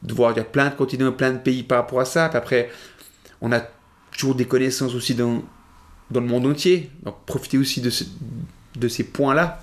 de 0.02 0.14
voir 0.14 0.36
y 0.36 0.40
a 0.40 0.44
plein 0.44 0.70
de 0.70 0.74
continents, 0.74 1.12
plein 1.12 1.32
de 1.32 1.38
pays 1.38 1.62
par 1.62 1.78
rapport 1.78 2.00
à 2.00 2.04
ça. 2.04 2.28
Puis 2.28 2.38
après, 2.38 2.70
on 3.40 3.52
a 3.52 3.62
toujours 4.10 4.34
des 4.34 4.46
connaissances 4.46 4.94
aussi 4.94 5.14
dans, 5.14 5.42
dans 6.10 6.20
le 6.20 6.26
monde 6.26 6.46
entier. 6.46 6.90
Donc 7.04 7.24
profiter 7.26 7.58
aussi 7.58 7.80
de, 7.80 7.90
de 8.76 8.88
ces 8.88 9.04
points-là. 9.04 9.60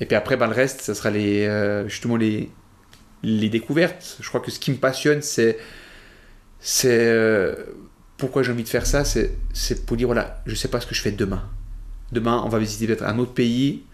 Et 0.00 0.06
puis 0.06 0.16
après, 0.16 0.38
ben, 0.38 0.46
le 0.46 0.54
reste, 0.54 0.80
ça 0.80 0.94
sera 0.94 1.10
les, 1.10 1.44
euh, 1.44 1.86
justement 1.88 2.16
les, 2.16 2.50
les 3.22 3.50
découvertes. 3.50 4.16
Je 4.20 4.28
crois 4.28 4.40
que 4.40 4.50
ce 4.50 4.58
qui 4.58 4.70
me 4.70 4.76
passionne, 4.76 5.20
c'est. 5.20 5.58
c'est 6.60 7.08
euh, 7.08 7.54
pourquoi 8.18 8.42
j'ai 8.42 8.52
envie 8.52 8.64
de 8.64 8.68
faire 8.68 8.84
ça, 8.86 9.04
c'est 9.04 9.86
pour 9.86 9.96
dire 9.96 10.08
voilà, 10.08 10.42
je 10.44 10.54
sais 10.54 10.68
pas 10.68 10.80
ce 10.80 10.86
que 10.86 10.94
je 10.94 11.00
fais 11.00 11.12
demain. 11.12 11.42
Demain, 12.12 12.42
on 12.44 12.48
va 12.48 12.58
visiter 12.58 12.86
peut-être 12.86 13.04
un 13.04 13.18
autre 13.18 13.32
pays, 13.32 13.84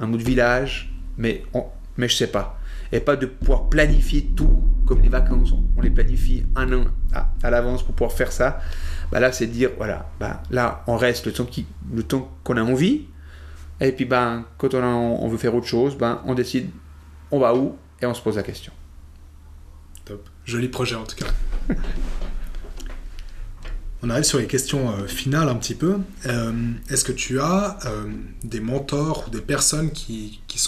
un 0.00 0.12
autre 0.12 0.24
village, 0.24 0.92
mais, 1.16 1.44
on, 1.52 1.64
mais 1.96 2.08
je 2.08 2.16
sais 2.16 2.26
pas. 2.26 2.58
Et 2.92 3.00
pas 3.00 3.16
de 3.16 3.26
pouvoir 3.26 3.68
planifier 3.68 4.30
tout 4.36 4.62
comme 4.86 5.00
les 5.02 5.08
vacances. 5.08 5.52
On 5.76 5.80
les 5.80 5.90
planifie 5.90 6.44
un 6.54 6.72
an 6.72 6.84
à, 7.12 7.30
à 7.42 7.50
l'avance 7.50 7.82
pour 7.82 7.94
pouvoir 7.94 8.12
faire 8.12 8.30
ça. 8.32 8.60
Bah 9.10 9.20
là, 9.20 9.32
c'est 9.32 9.46
de 9.46 9.52
dire 9.52 9.70
voilà, 9.76 10.10
bah 10.20 10.42
là, 10.50 10.82
on 10.86 10.96
reste 10.96 11.26
le 11.26 11.32
temps 12.02 12.28
qu'on 12.44 12.56
a 12.56 12.62
envie. 12.62 13.06
Et 13.80 13.90
puis, 13.92 14.04
ben, 14.04 14.44
quand 14.58 14.74
on, 14.74 14.82
a- 14.82 14.86
on 14.86 15.28
veut 15.28 15.38
faire 15.38 15.54
autre 15.54 15.66
chose, 15.66 15.96
ben, 15.96 16.22
on 16.24 16.34
décide 16.34 16.70
on 17.30 17.40
va 17.40 17.54
où 17.54 17.76
et 18.00 18.06
on 18.06 18.14
se 18.14 18.22
pose 18.22 18.36
la 18.36 18.42
question. 18.44 18.72
Top. 20.04 20.28
Joli 20.44 20.68
projet 20.68 20.94
en 20.94 21.04
tout 21.04 21.16
cas. 21.16 21.26
On 24.04 24.10
arrive 24.10 24.24
sur 24.24 24.38
les 24.38 24.46
questions 24.46 24.90
euh, 24.90 25.06
finales 25.06 25.48
un 25.48 25.54
petit 25.54 25.74
peu. 25.74 25.96
Euh, 26.26 26.52
Est-ce 26.90 27.04
que 27.04 27.12
tu 27.12 27.40
as 27.40 27.78
euh, 27.86 28.04
des 28.42 28.60
mentors 28.60 29.24
ou 29.26 29.30
des 29.30 29.40
personnes 29.40 29.92
qui, 29.92 30.42
qui, 30.46 30.62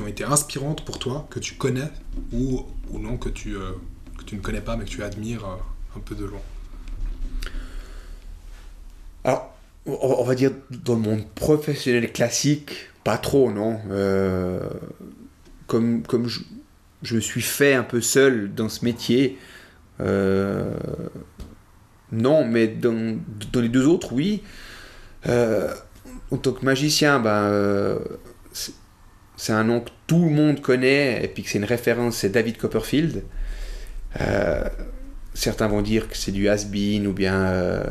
ont 0.00 0.06
été 0.06 0.24
inspirantes 0.24 0.86
pour 0.86 0.98
toi, 0.98 1.26
que 1.28 1.38
tu 1.38 1.56
connais 1.56 1.90
ou, 2.32 2.64
non, 2.94 3.18
que 3.18 3.28
tu, 3.28 3.56
que 4.26 4.34
ne 4.34 4.40
connais 4.40 4.62
pas 4.62 4.76
mais 4.76 4.86
que 4.86 4.90
tu 4.90 5.02
admires 5.02 5.44
un 5.94 6.00
peu 6.00 6.14
de 6.14 6.24
loin? 6.24 6.40
Alors, 9.24 9.54
on 9.84 10.24
va 10.24 10.34
dire 10.34 10.52
dans 10.70 10.94
le 10.94 11.00
monde 11.00 11.26
professionnel 11.34 12.10
classique, 12.10 12.88
pas 13.04 13.18
trop, 13.18 13.52
non. 13.52 13.78
Comme 15.66 16.02
comme 16.04 16.26
je, 16.26 17.14
me 17.14 17.20
suis 17.20 17.42
fait 17.42 17.74
un 17.74 17.84
peu 17.84 18.00
seul 18.00 18.54
dans 18.54 18.70
ce 18.70 18.82
métier, 18.82 19.38
non, 22.12 22.44
mais 22.44 22.68
dans, 22.68 23.18
les 23.54 23.68
deux 23.70 23.86
autres, 23.86 24.12
oui. 24.12 24.42
Euh, 25.26 25.72
en 26.30 26.36
tant 26.36 26.52
que 26.52 26.64
magicien, 26.64 27.18
ben, 27.18 27.30
euh, 27.44 27.98
c'est- 28.52 29.52
un 29.52 29.64
nom 29.64 29.80
que 29.80 29.90
tout 30.06 30.24
le 30.26 30.30
monde 30.30 30.60
connaît 30.60 31.24
et 31.24 31.28
puis 31.28 31.42
que 31.42 31.48
c'est 31.48 31.58
une 31.58 31.64
référence, 31.64 32.16
c'est 32.18 32.28
David 32.28 32.58
Copperfield. 32.58 33.24
Euh, 34.20 34.68
certains 35.34 35.66
vont 35.66 35.82
dire 35.82 36.08
que 36.08 36.16
c'est 36.16 36.32
du 36.32 36.48
has-been 36.48 37.06
ou 37.06 37.12
bien 37.12 37.82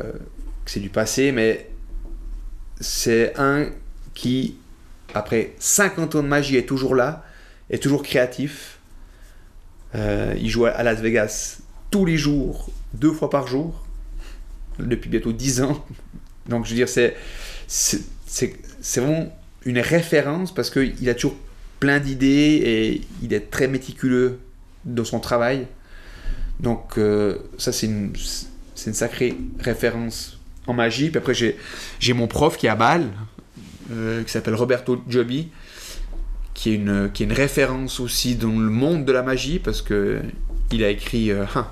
que 0.64 0.70
c'est 0.70 0.80
du 0.80 0.88
passé, 0.88 1.30
mais 1.32 1.68
c'est 2.80 3.34
un 3.38 3.66
qui, 4.14 4.56
après 5.14 5.52
50 5.58 6.14
ans 6.14 6.22
de 6.22 6.28
magie, 6.28 6.56
est 6.56 6.66
toujours 6.66 6.94
là, 6.94 7.24
est 7.70 7.82
toujours 7.82 8.02
créatif. 8.02 8.78
Il 9.94 10.48
joue 10.48 10.64
à 10.66 10.82
Las 10.82 11.00
Vegas 11.00 11.58
tous 11.90 12.06
les 12.06 12.16
jours, 12.16 12.70
deux 12.94 13.12
fois 13.12 13.28
par 13.28 13.46
jour, 13.46 13.84
depuis 14.78 15.08
bientôt 15.08 15.32
10 15.32 15.62
ans. 15.62 15.84
Donc, 16.48 16.64
je 16.64 16.70
veux 16.70 16.76
dire, 16.76 16.88
c'est, 16.88 17.16
c'est, 17.66 18.54
vraiment 18.96 19.36
une 19.64 19.78
référence 19.78 20.52
parce 20.52 20.70
qu'il 20.70 21.08
a 21.08 21.14
toujours 21.14 21.36
plein 21.80 22.00
d'idées 22.00 22.60
et 22.64 23.00
il 23.22 23.32
est 23.32 23.50
très 23.50 23.68
méticuleux 23.68 24.38
dans 24.84 25.04
son 25.04 25.20
travail. 25.20 25.66
Donc 26.60 26.96
euh, 26.98 27.38
ça 27.58 27.72
c'est 27.72 27.86
une, 27.86 28.12
une 28.86 28.94
sacrée 28.94 29.36
référence 29.58 30.38
en 30.66 30.74
magie. 30.74 31.10
Puis 31.10 31.18
après 31.18 31.34
j'ai, 31.34 32.12
mon 32.12 32.28
prof 32.28 32.56
qui 32.56 32.66
est 32.66 32.70
à 32.70 32.76
Bâle, 32.76 33.08
euh, 33.90 34.22
qui 34.22 34.30
s'appelle 34.30 34.54
Roberto 34.54 35.02
Joby, 35.08 35.48
qui 36.54 36.70
est, 36.70 36.74
une, 36.74 37.10
qui 37.12 37.22
est 37.24 37.26
une 37.26 37.32
référence 37.32 37.98
aussi 38.00 38.36
dans 38.36 38.48
le 38.48 38.70
monde 38.70 39.04
de 39.04 39.12
la 39.12 39.22
magie, 39.22 39.58
parce 39.58 39.82
que 39.82 40.20
il 40.70 40.84
a 40.84 40.88
écrit, 40.88 41.30
euh, 41.30 41.44
hein, 41.54 41.66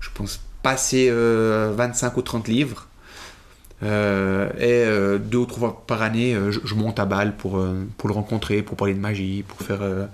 je 0.00 0.10
pense, 0.12 0.40
passer 0.66 1.10
25 1.12 2.16
ou 2.16 2.22
30 2.22 2.48
livres. 2.48 2.88
Euh, 3.82 4.50
et 4.58 4.84
euh, 4.84 5.18
deux 5.18 5.38
ou 5.38 5.46
trois 5.46 5.58
fois 5.58 5.84
par 5.86 6.02
année, 6.02 6.34
euh, 6.34 6.50
je, 6.50 6.74
monte 6.74 6.98
à 6.98 7.04
Bâle 7.04 7.36
pour, 7.36 7.58
euh, 7.58 7.86
pour 7.98 8.08
le 8.08 8.14
rencontrer, 8.14 8.62
pour 8.62 8.76
parler 8.76 8.94
de 8.94 8.98
magie, 8.98 9.44
pour 9.46 9.60
faire, 9.60 9.82
euh, 9.82 10.06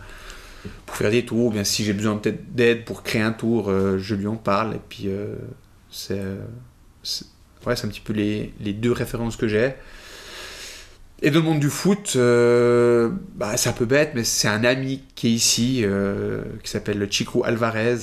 pour 0.85 0.97
faire 0.97 1.11
des 1.11 1.25
tours. 1.25 1.53
Bien, 1.53 1.65
si 1.65 1.85
j'ai 1.85 1.93
besoin 1.93 2.17
peut-être 2.17 2.55
d'aide 2.55 2.85
pour 2.85 3.03
créer 3.03 3.23
un 3.23 3.33
tour, 3.33 3.71
euh, 3.71 3.99
je 3.99 4.15
lui 4.15 4.27
en 4.27 4.37
parle. 4.37 4.75
Et 4.75 4.81
puis, 4.89 5.05
euh, 5.07 5.37
c'est 5.91 6.19
euh, 6.19 6.37
ouais, 7.67 7.73
un 7.73 7.89
petit 7.89 8.01
peu 8.01 8.13
les, 8.13 8.53
les 8.61 8.73
deux 8.73 8.93
références 8.93 9.37
que 9.37 9.49
j'ai. 9.49 9.75
Et 11.23 11.31
dans 11.31 11.39
le 11.39 11.45
monde 11.47 11.61
du 11.61 11.71
foot, 11.71 12.15
euh, 12.17 13.11
bah, 13.37 13.57
c'est 13.57 13.69
un 13.69 13.75
peu 13.75 13.87
bête, 13.87 14.11
mais 14.15 14.25
c'est 14.25 14.49
un 14.49 14.65
ami 14.65 15.05
qui 15.15 15.29
est 15.29 15.33
ici, 15.33 15.83
euh, 15.85 16.43
qui 16.65 16.71
s'appelle 16.71 17.07
Chico 17.11 17.45
Alvarez. 17.45 17.99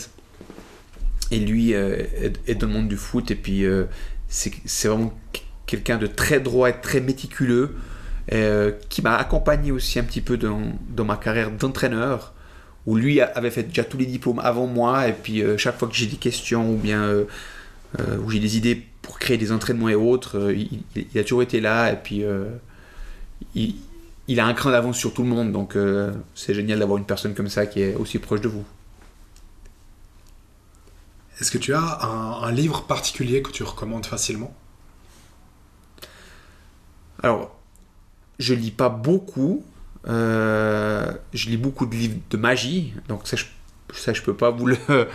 Et 1.31 1.39
lui 1.39 1.73
euh, 1.73 2.03
est, 2.47 2.55
dans 2.55 2.67
le 2.67 2.73
monde 2.73 2.87
du 2.87 2.97
foot. 2.97 3.31
Et 3.31 3.35
puis, 3.35 3.65
euh, 3.65 3.85
c'est 4.27 4.87
vraiment 4.87 5.13
quelqu'un 5.65 5.97
de 5.97 6.07
très 6.07 6.39
droit 6.39 6.69
et 6.69 6.79
très 6.81 7.01
méticuleux, 7.01 7.75
euh, 8.31 8.71
qui 8.89 9.01
m'a 9.01 9.15
accompagné 9.15 9.71
aussi 9.71 9.99
un 9.99 10.03
petit 10.03 10.21
peu 10.21 10.37
dans, 10.37 11.05
ma 11.05 11.17
carrière 11.17 11.51
d'entraîneur, 11.51 12.33
où 12.85 12.95
lui 12.95 13.21
avait 13.21 13.51
fait 13.51 13.63
déjà 13.63 13.83
tous 13.83 13.97
les 13.97 14.05
diplômes 14.05 14.39
avant 14.39 14.65
moi, 14.65 15.07
et 15.07 15.13
puis 15.13 15.43
chaque 15.57 15.77
fois 15.77 15.87
que 15.87 15.93
j'ai 15.93 16.07
des 16.07 16.15
questions 16.15 16.71
ou 16.71 16.75
bien 16.75 17.07
où 17.99 18.29
j'ai 18.31 18.39
des 18.39 18.57
idées 18.57 18.83
pour 19.03 19.19
créer 19.19 19.37
des 19.37 19.51
entraînements 19.51 19.89
et 19.89 19.95
autres, 19.95 20.51
il, 20.55 21.19
a 21.19 21.21
toujours 21.21 21.43
été 21.43 21.59
là, 21.59 21.91
et 21.91 21.97
puis 21.97 22.23
il, 23.53 23.75
il 24.27 24.39
a 24.39 24.45
un 24.47 24.53
cran 24.53 24.71
d'avance 24.71 24.97
sur 24.97 25.13
tout 25.13 25.21
le 25.21 25.29
monde, 25.29 25.51
donc 25.51 25.77
c'est 26.33 26.55
génial 26.55 26.79
d'avoir 26.79 26.97
une 26.97 27.05
personne 27.05 27.35
comme 27.35 27.49
ça 27.49 27.67
qui 27.67 27.81
est 27.81 27.95
aussi 27.95 28.17
proche 28.17 28.41
de 28.41 28.47
vous. 28.47 28.65
Est-ce 31.39 31.51
que 31.51 31.57
tu 31.57 31.73
as 31.73 32.03
un, 32.03 32.51
livre 32.51 32.83
particulier 32.83 33.41
que 33.41 33.51
tu 33.51 33.63
recommandes 33.63 34.05
facilement? 34.05 34.53
Alors, 37.23 37.55
je 38.39 38.53
lis 38.53 38.71
pas 38.71 38.89
beaucoup. 38.89 39.63
euh, 40.07 41.13
je 41.33 41.49
lis 41.49 41.57
beaucoup 41.57 41.85
de 41.85 41.95
livres 41.95 42.17
de 42.29 42.37
magie, 42.37 42.93
donc 43.07 43.27
ça, 43.27 43.37
je, 43.37 43.45
ça, 43.93 44.11
peux 44.13 44.35
pas 44.35 44.49
vous 44.51 44.65
le. 44.65 44.77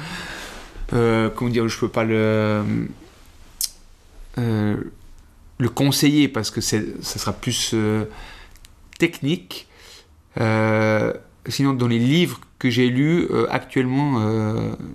euh, 0.93 1.31
comment 1.31 1.51
dire, 1.51 1.69
je 1.69 1.79
peux 1.79 1.89
pas 1.89 2.05
le. 2.05 2.89
euh, 4.39 4.77
le 5.59 5.69
conseiller 5.69 6.29
parce 6.29 6.51
que 6.51 6.61
ça 6.61 6.79
sera 7.03 7.33
plus 7.33 7.75
technique. 8.99 9.69
Sinon, 10.37 11.75
dans 11.75 11.87
les 11.87 11.99
livres 11.99 12.41
que 12.59 12.71
j'ai 12.71 12.89
lus 12.89 13.29
actuellement, 13.51 14.19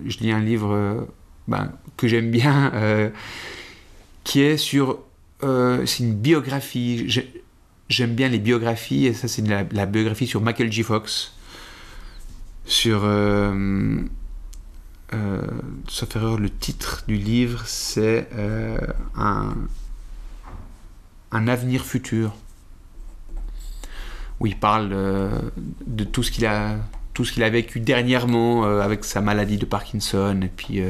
je 0.04 0.18
lis 0.18 0.32
un 0.32 0.40
livre 0.40 1.06
ben, 1.50 1.72
que 1.96 2.06
j'aime 2.08 2.30
bien, 2.30 2.72
euh, 2.74 3.10
qui 4.24 4.40
est 4.40 4.56
sur 4.56 5.00
euh, 5.42 5.84
c'est 5.84 6.04
une 6.04 6.14
biographie. 6.14 7.04
J'ai- 7.08 7.32
J'aime 7.88 8.14
bien 8.14 8.28
les 8.28 8.38
biographies, 8.38 9.06
et 9.06 9.14
ça, 9.14 9.26
c'est 9.26 9.42
la, 9.48 9.84
biographie 9.84 10.28
sur 10.28 10.40
Michael 10.40 10.70
J. 10.70 10.84
Fox. 10.84 11.34
Sur. 12.64 13.00
Euh, 13.02 14.00
sauf 15.88 16.14
erreur, 16.14 16.38
le 16.38 16.50
titre 16.50 17.02
du 17.08 17.16
livre, 17.16 17.64
c'est 17.66 18.28
un, 19.16 19.48
un 21.32 21.48
avenir 21.48 21.84
futur. 21.84 22.32
Où 24.38 24.46
il 24.46 24.56
parle 24.56 24.90
de 25.84 26.04
tout 26.04 26.22
ce 26.22 26.30
qu'il 26.30 26.46
a, 26.46 27.50
vécu 27.50 27.80
dernièrement 27.80 28.62
avec 28.62 29.04
sa 29.04 29.20
maladie 29.20 29.58
de 29.58 29.66
Parkinson, 29.66 30.40
et 30.44 30.48
puis 30.48 30.80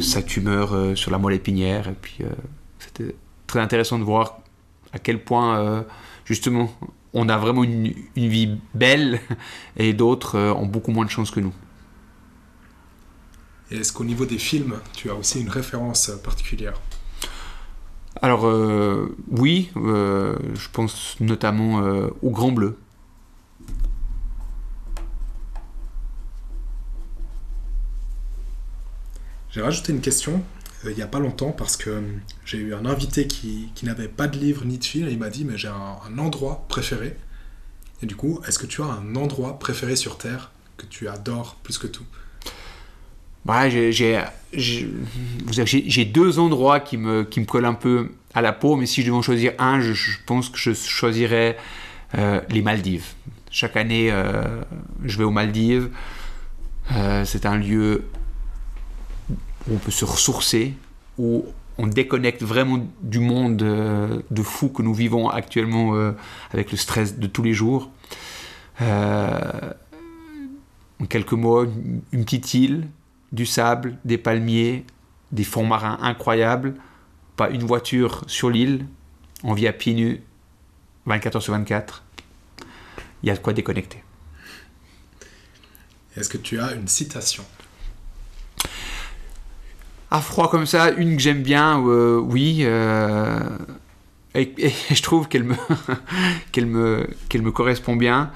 sa 0.00 0.22
tumeur 0.22 0.74
euh, 0.74 0.94
sur 0.94 1.10
la 1.10 1.18
moelle 1.18 1.34
épinière, 1.36 1.88
et 1.88 1.94
puis. 2.00 2.18
euh, 2.22 2.28
c'était 2.78 3.16
très 3.46 3.60
intéressant 3.60 3.98
de 3.98 4.04
voir 4.04 4.38
à 4.92 4.98
quel 4.98 5.22
point, 5.24 5.58
euh, 5.58 5.82
justement, 6.24 6.70
on 7.14 7.28
a 7.28 7.36
vraiment 7.38 7.64
une, 7.64 7.92
une 8.16 8.28
vie 8.28 8.58
belle 8.74 9.20
et 9.76 9.92
d'autres 9.92 10.36
euh, 10.36 10.54
ont 10.54 10.66
beaucoup 10.66 10.92
moins 10.92 11.04
de 11.04 11.10
chance 11.10 11.30
que 11.30 11.40
nous. 11.40 11.54
Est-ce 13.70 13.92
qu'au 13.92 14.04
niveau 14.04 14.24
des 14.24 14.38
films, 14.38 14.80
tu 14.94 15.10
as 15.10 15.14
aussi 15.14 15.38
une 15.40 15.50
référence 15.50 16.08
euh, 16.08 16.16
particulière? 16.16 16.80
Alors, 18.22 18.46
euh, 18.46 19.14
oui, 19.28 19.70
euh, 19.76 20.36
je 20.54 20.68
pense 20.72 21.16
notamment 21.20 21.80
euh, 21.82 22.08
au 22.22 22.30
Grand 22.30 22.52
Bleu. 22.52 22.78
J'ai 29.54 29.62
rajouté 29.62 29.92
une 29.92 30.00
question 30.00 30.42
euh, 30.84 30.90
il 30.90 30.96
n'y 30.96 31.02
a 31.02 31.06
pas 31.06 31.20
longtemps 31.20 31.52
parce 31.52 31.76
que 31.76 31.88
euh, 31.88 32.00
j'ai 32.44 32.58
eu 32.58 32.74
un 32.74 32.84
invité 32.86 33.28
qui, 33.28 33.70
qui 33.76 33.86
n'avait 33.86 34.08
pas 34.08 34.26
de 34.26 34.36
livre 34.36 34.64
ni 34.64 34.78
de 34.78 34.84
film 34.84 35.08
il 35.08 35.16
m'a 35.16 35.30
dit 35.30 35.44
mais 35.44 35.56
j'ai 35.56 35.68
un, 35.68 36.18
endroit 36.18 36.64
préféré. 36.68 37.16
Et 38.02 38.06
du 38.06 38.16
coup, 38.16 38.40
est-ce 38.48 38.58
que 38.58 38.66
tu 38.66 38.82
as 38.82 38.86
un 38.86 39.14
endroit 39.14 39.60
préféré 39.60 39.94
sur 39.94 40.18
Terre 40.18 40.50
que 40.76 40.86
tu 40.86 41.06
adores 41.06 41.54
plus 41.62 41.78
que 41.78 41.86
tout? 41.86 42.02
Bah, 43.44 43.68
j'ai- 43.68 44.18
deux 46.04 46.38
endroits 46.40 46.80
qui 46.80 46.96
me, 46.96 47.22
qui 47.22 47.38
me 47.38 47.44
collent 47.44 47.64
un 47.66 47.74
peu 47.74 48.10
à 48.34 48.42
la 48.42 48.52
peau, 48.52 48.74
mais 48.74 48.86
si 48.86 49.02
je 49.02 49.06
devais 49.06 49.18
en 49.18 49.22
choisir 49.22 49.52
un, 49.60 49.80
je, 49.80 50.16
pense 50.26 50.48
que 50.48 50.58
je 50.58 50.72
choisirais 50.74 51.56
euh, 52.16 52.40
les 52.48 52.60
Maldives. 52.60 53.06
Chaque 53.50 53.76
année, 53.76 54.10
euh, 54.10 54.62
je 55.04 55.16
vais 55.16 55.24
aux 55.24 55.30
Maldives. 55.30 55.90
C'est 57.24 57.46
un 57.46 57.56
lieu 57.56 58.04
où 59.68 59.74
on 59.74 59.78
peut 59.78 59.90
se 59.90 60.04
ressourcer, 60.04 60.74
où 61.18 61.44
on 61.78 61.86
déconnecte 61.86 62.42
vraiment 62.42 62.86
du 63.02 63.18
monde 63.18 63.62
euh, 63.62 64.22
de 64.30 64.42
fou 64.42 64.68
que 64.68 64.82
nous 64.82 64.94
vivons 64.94 65.28
actuellement 65.28 65.94
euh, 65.96 66.12
avec 66.52 66.70
le 66.70 66.76
stress 66.76 67.18
de 67.18 67.26
tous 67.26 67.42
les 67.42 67.52
jours. 67.52 67.90
Euh, 68.82 69.72
en 71.00 71.06
quelques 71.06 71.32
mots, 71.32 71.64
une- 72.12 72.24
petite 72.24 72.54
île, 72.54 72.88
du 73.32 73.46
sable, 73.46 73.98
des 74.04 74.18
palmiers, 74.18 74.84
des 75.32 75.44
fonds 75.44 75.66
marins 75.66 75.98
incroyables, 76.02 76.74
pas 77.36 77.50
une 77.50 77.64
voiture 77.64 78.22
sur 78.28 78.50
l'île, 78.50 78.86
on 79.42 79.52
vit 79.54 79.66
à 79.66 79.72
pieds 79.72 79.94
nus, 79.94 80.20
24 81.06 81.36
heures 81.36 81.42
sur 81.42 81.52
24. 81.54 82.04
Il 83.22 83.26
y 83.28 83.30
a 83.30 83.34
de 83.34 83.40
quoi 83.40 83.52
déconnecter. 83.52 84.02
Est-ce 86.16 86.28
que 86.28 86.36
tu 86.38 86.60
as 86.60 86.74
une 86.74 86.86
citation? 86.86 87.42
À 90.14 90.20
froid 90.20 90.48
comme 90.48 90.64
ça, 90.64 90.90
une 90.92 91.16
que 91.16 91.22
j'aime 91.22 91.42
bien, 91.42 91.80
euh, 91.88 92.18
oui. 92.20 92.58
euh, 92.60 93.40
et, 94.36 94.52
et 94.58 94.72
je 94.94 95.02
trouve 95.02 95.26
qu'elle 95.28 95.42
me, 95.42 95.54
qu'elle 96.52 96.66
me, 96.66 97.08
qu'elle 97.28 97.42
me 97.42 97.50
correspond 97.50 97.96
bien. 97.96 98.30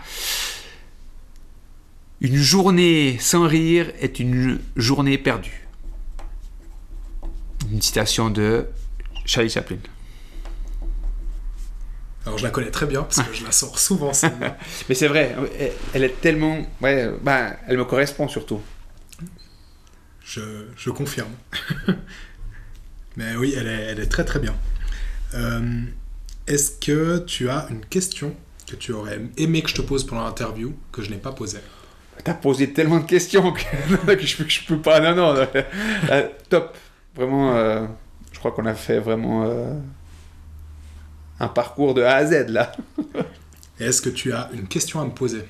Une 2.20 2.34
journée 2.34 3.16
sans 3.20 3.46
rire 3.46 3.92
est 4.00 4.18
une 4.18 4.58
journée 4.74 5.18
perdue. 5.18 5.68
Une 7.70 7.80
citation 7.80 8.28
de 8.28 8.66
Charlie 9.24 9.50
Chaplin. 9.50 9.76
Alors 12.26 12.38
je 12.38 12.42
la 12.42 12.50
connais 12.50 12.72
très 12.72 12.86
bien 12.86 13.02
parce 13.02 13.22
que 13.22 13.32
je 13.32 13.44
la 13.44 13.52
sors 13.52 13.78
souvent. 13.78 14.10
Mais 14.88 14.94
c'est 14.96 15.06
vrai, 15.06 15.36
elle- 15.60 15.72
elle 15.94 16.04
est 16.04 16.20
tellement. 16.20 16.58
Ouais, 16.80 17.08
bah, 17.22 17.52
elle 17.68 17.78
me 17.78 17.84
correspond 17.84 18.26
surtout. 18.26 18.60
Je, 20.28 20.40
je 20.76 20.90
confirme. 20.90 21.32
Mais 23.16 23.34
oui, 23.36 23.54
elle 23.56 23.66
est, 23.66 23.82
elle 23.92 24.00
est 24.00 24.06
très 24.08 24.24
très 24.24 24.38
bien. 24.38 24.54
Euh, 25.34 25.82
Est-ce 26.46 26.72
que 26.78 27.18
tu 27.20 27.48
as 27.48 27.66
une 27.70 27.80
question 27.84 28.36
que 28.70 28.76
tu 28.76 28.92
aurais 28.92 29.20
aimé 29.38 29.62
que 29.62 29.70
je 29.70 29.74
te 29.76 29.80
pose 29.82 30.04
pendant 30.06 30.24
l'interview 30.24 30.74
que 30.92 31.02
je 31.02 31.10
n'ai 31.10 31.16
pas 31.16 31.32
posée? 31.32 31.60
T'as 32.24 32.34
posé 32.34 32.72
tellement 32.72 32.98
de 33.00 33.06
questions 33.06 33.52
que, 33.52 33.60
que 34.14 34.26
je, 34.26 34.36
peux- 34.42 34.48
je 34.48 34.64
peux 34.66 34.78
pas. 34.80 35.00
Non, 35.00 35.14
non, 35.14 35.46
euh, 36.10 36.28
top. 36.48 36.76
Vraiment, 37.14 37.54
euh, 37.56 37.86
je 38.32 38.38
crois 38.38 38.52
qu'on 38.52 38.66
a 38.66 38.74
fait 38.74 39.00
vraiment 39.00 39.80
un 41.40 41.48
parcours 41.48 41.94
de 41.94 42.02
A 42.02 42.16
à 42.16 42.26
Z 42.26 42.48
là. 42.48 42.72
Est-ce 43.80 44.02
que 44.02 44.10
tu 44.10 44.32
as 44.32 44.50
une 44.52 44.66
question 44.68 45.00
à 45.00 45.04
me 45.04 45.10
poser? 45.10 45.44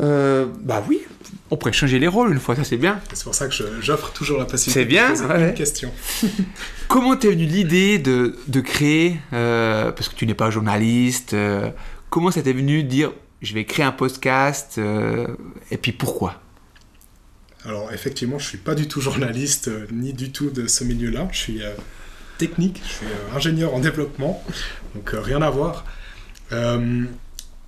Euh, 0.00 0.46
bah 0.60 0.82
oui, 0.88 1.02
on 1.50 1.56
pourrait 1.56 1.72
changer 1.72 1.98
les 1.98 2.08
rôles 2.08 2.32
une 2.32 2.40
fois, 2.40 2.56
ça 2.56 2.64
c'est 2.64 2.76
bien. 2.76 3.00
C'est 3.12 3.24
pour 3.24 3.34
ça 3.34 3.46
que 3.46 3.54
j'offre 3.80 4.12
toujours 4.12 4.38
la 4.38 4.44
possibilité 4.44 4.80
C'est 4.80 4.86
bien, 4.86 5.12
de 5.12 5.18
poser 5.18 5.32
ouais. 5.34 5.48
une 5.50 5.54
question. 5.54 5.92
Comment 6.88 7.16
t'es 7.16 7.30
venue 7.30 7.46
l'idée 7.46 7.98
de, 7.98 8.36
de 8.48 8.60
créer, 8.60 9.20
euh, 9.32 9.92
parce 9.92 10.08
que 10.08 10.16
tu 10.16 10.26
n'es 10.26 10.34
pas 10.34 10.50
journaliste, 10.50 11.34
euh, 11.34 11.70
comment 12.10 12.30
ça 12.30 12.42
t'est 12.42 12.52
venu 12.52 12.82
de 12.82 12.88
dire 12.88 13.12
je 13.42 13.54
vais 13.54 13.64
créer 13.64 13.84
un 13.84 13.92
podcast, 13.92 14.80
et 15.70 15.76
puis 15.76 15.92
pourquoi? 15.92 16.40
Alors 17.66 17.92
effectivement, 17.92 18.38
je 18.38 18.46
suis 18.48 18.58
pas 18.58 18.74
du 18.74 18.88
tout 18.88 19.02
journaliste, 19.02 19.70
ni 19.92 20.14
du 20.14 20.32
tout 20.32 20.48
de 20.48 20.66
ce 20.66 20.82
milieu-là. 20.82 21.28
Je 21.30 21.38
suis 21.38 21.60
technique, 22.38 22.80
je 22.86 22.92
suis 22.92 23.06
ingénieur 23.34 23.74
en 23.74 23.80
développement, 23.80 24.42
donc 24.94 25.10
rien 25.12 25.42
à 25.42 25.50
voir. 25.50 25.84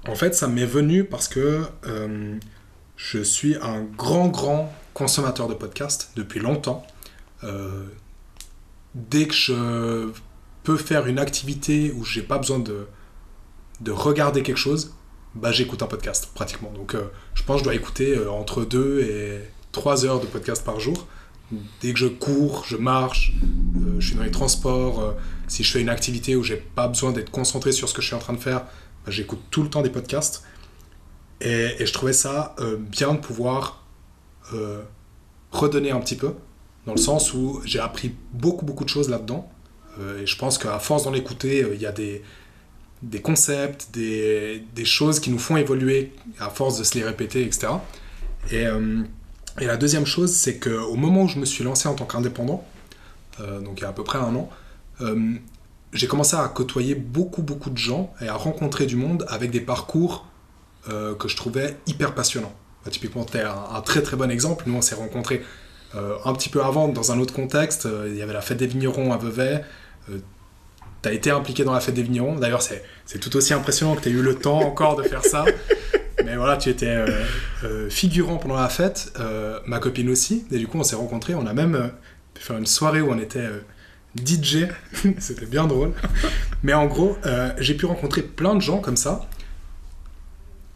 En 0.08 0.14
fait, 0.14 0.34
ça 0.34 0.46
m'est 0.46 0.66
venu 0.66 1.04
parce 1.04 1.26
que 1.26 1.62
euh, 1.86 2.38
je 2.96 3.18
suis 3.18 3.56
un 3.56 3.82
grand, 3.82 4.28
grand 4.28 4.72
consommateur 4.94 5.48
de 5.48 5.54
podcasts 5.54 6.12
depuis 6.16 6.40
longtemps. 6.40 6.86
Euh, 7.44 7.86
dès 8.94 9.26
que 9.26 9.34
je 9.34 10.08
peux 10.62 10.76
faire 10.76 11.06
une 11.06 11.18
activité 11.18 11.92
où 11.96 12.04
j'ai 12.04 12.22
pas 12.22 12.38
besoin 12.38 12.58
de, 12.58 12.86
de 13.80 13.90
regarder 13.90 14.42
quelque 14.42 14.58
chose, 14.58 14.94
bah, 15.34 15.50
j'écoute 15.50 15.82
un 15.82 15.86
podcast 15.86 16.30
pratiquement. 16.34 16.70
Donc 16.72 16.94
euh, 16.94 17.10
je 17.34 17.42
pense 17.42 17.56
que 17.56 17.60
je 17.60 17.64
dois 17.64 17.74
écouter 17.74 18.16
entre 18.28 18.64
2 18.64 19.00
et 19.00 19.40
3 19.72 20.06
heures 20.06 20.20
de 20.20 20.26
podcast 20.26 20.64
par 20.64 20.78
jour. 20.78 21.06
Dès 21.80 21.92
que 21.92 21.98
je 21.98 22.06
cours, 22.06 22.64
je 22.66 22.76
marche, 22.76 23.32
je 23.98 24.06
suis 24.06 24.16
dans 24.16 24.24
les 24.24 24.32
transports, 24.32 25.14
si 25.46 25.62
je 25.62 25.70
fais 25.70 25.80
une 25.80 25.88
activité 25.88 26.34
où 26.34 26.42
j'ai 26.42 26.56
pas 26.56 26.88
besoin 26.88 27.12
d'être 27.12 27.30
concentré 27.30 27.70
sur 27.70 27.88
ce 27.88 27.94
que 27.94 28.02
je 28.02 28.08
suis 28.08 28.16
en 28.16 28.20
train 28.20 28.32
de 28.32 28.40
faire, 28.40 28.64
j'écoute 29.08 29.40
tout 29.50 29.62
le 29.62 29.70
temps 29.70 29.82
des 29.82 29.90
podcasts. 29.90 30.44
Et, 31.40 31.84
je 31.84 31.92
trouvais 31.92 32.12
ça 32.12 32.54
euh, 32.60 32.76
bien 32.76 33.14
de 33.14 33.18
pouvoir 33.18 33.84
euh, 34.54 34.82
redonner 35.50 35.90
un 35.90 36.00
petit 36.00 36.16
peu, 36.16 36.34
dans 36.86 36.92
le 36.92 36.98
sens 36.98 37.34
où 37.34 37.60
j'ai 37.64 37.80
appris 37.80 38.14
beaucoup, 38.32 38.64
beaucoup 38.64 38.84
de 38.84 38.88
choses 38.88 39.08
là-dedans. 39.08 39.50
Euh, 39.98 40.22
et 40.22 40.26
je 40.26 40.36
pense 40.36 40.58
qu'à 40.58 40.78
force 40.78 41.04
d'en 41.04 41.14
écouter, 41.14 41.66
il 41.74 41.80
y 41.80 41.86
a 41.86 41.92
des, 41.92 42.22
des 43.02 43.20
concepts, 43.20 43.88
des, 43.92 44.64
des 44.74 44.84
choses 44.84 45.20
qui 45.20 45.30
nous 45.30 45.38
font 45.38 45.56
évoluer 45.56 46.12
à 46.38 46.48
force 46.50 46.78
de 46.78 46.84
se 46.84 46.96
les 46.96 47.04
répéter, 47.04 47.42
etc. 47.42 47.68
Et, 48.50 48.64
et 49.60 49.64
la 49.64 49.76
deuxième 49.76 50.06
chose, 50.06 50.32
c'est 50.32 50.58
qu'au 50.58 50.94
moment 50.94 51.24
où 51.24 51.28
je 51.28 51.38
me 51.38 51.44
suis 51.44 51.64
lancé 51.64 51.88
en 51.88 51.94
tant 51.94 52.04
qu'indépendant, 52.04 52.64
donc 53.38 53.78
il 53.78 53.82
y 53.82 53.84
a 53.84 53.88
à 53.88 53.92
peu 53.92 54.04
près 54.04 54.18
un 54.18 54.34
an, 54.36 54.48
j'ai 55.92 56.06
commencé 56.06 56.36
à 56.36 56.46
côtoyer 56.48 56.94
beaucoup, 56.94 57.42
beaucoup 57.42 57.70
de 57.70 57.78
gens 57.78 58.12
et 58.20 58.28
à 58.28 58.34
rencontrer 58.34 58.86
du 58.86 58.96
monde 58.96 59.24
avec 59.28 59.50
des 59.50 59.60
parcours 59.60 60.26
euh, 60.88 61.14
que 61.14 61.26
je 61.28 61.36
trouvais 61.36 61.76
hyper 61.86 62.14
passionnants. 62.14 62.54
Bah, 62.84 62.90
typiquement, 62.90 63.24
tu 63.24 63.38
es 63.38 63.42
un, 63.42 63.56
un 63.74 63.80
très 63.80 64.02
très 64.02 64.16
bon 64.16 64.30
exemple. 64.30 64.64
Nous, 64.66 64.74
on 64.74 64.82
s'est 64.82 64.94
rencontrés 64.94 65.42
euh, 65.94 66.16
un 66.24 66.32
petit 66.32 66.48
peu 66.48 66.62
avant, 66.62 66.88
dans 66.88 67.12
un 67.12 67.18
autre 67.18 67.34
contexte. 67.34 67.86
Euh, 67.86 68.08
Il 68.08 68.16
y 68.16 68.22
avait 68.22 68.32
la 68.32 68.40
fête 68.40 68.58
des 68.58 68.66
vignerons 68.66 69.12
à 69.12 69.16
Vevey. 69.16 69.64
tu 71.02 71.08
as 71.08 71.12
été 71.12 71.30
impliqué 71.30 71.64
dans 71.64 71.72
la 71.72 71.80
fête 71.80 71.94
des 71.94 72.02
vignerons. 72.02 72.36
D'ailleurs, 72.36 72.62
c'est 72.62 72.84
c'est 73.04 73.18
tout 73.18 73.36
aussi 73.36 73.54
impressionnant 73.54 73.94
que 73.96 74.02
tu 74.02 74.08
aies 74.10 74.12
eu 74.12 74.22
le 74.22 74.36
temps 74.36 74.60
encore 74.60 74.96
de 74.96 75.02
faire 75.02 75.24
ça. 75.24 75.44
Mais 76.24 76.36
voilà, 76.36 76.56
tu 76.56 76.70
étais 76.70 77.04
figurant 77.88 78.36
pendant 78.38 78.56
la 78.56 78.68
fête, 78.68 79.12
ma 79.66 79.78
copine 79.78 80.08
aussi. 80.08 80.44
Et 80.50 80.58
du 80.58 80.66
coup, 80.66 80.78
on 80.78 80.82
s'est 80.82 80.96
rencontrés. 80.96 81.36
On 81.36 81.46
a 81.46 81.52
même 81.52 81.92
pu 82.34 82.42
faire 82.42 82.56
une 82.56 82.66
soirée 82.66 83.00
où 83.00 83.12
on 83.12 83.18
était 83.18 83.48
DJ. 84.24 84.68
C'était 85.18 85.46
bien 85.46 85.66
drôle. 85.66 85.92
Mais 86.62 86.74
en 86.74 86.86
gros, 86.86 87.16
euh, 87.26 87.52
j'ai 87.58 87.74
pu 87.74 87.86
rencontrer 87.86 88.22
plein 88.22 88.54
de 88.54 88.60
gens 88.60 88.80
comme 88.80 88.96
ça. 88.96 89.28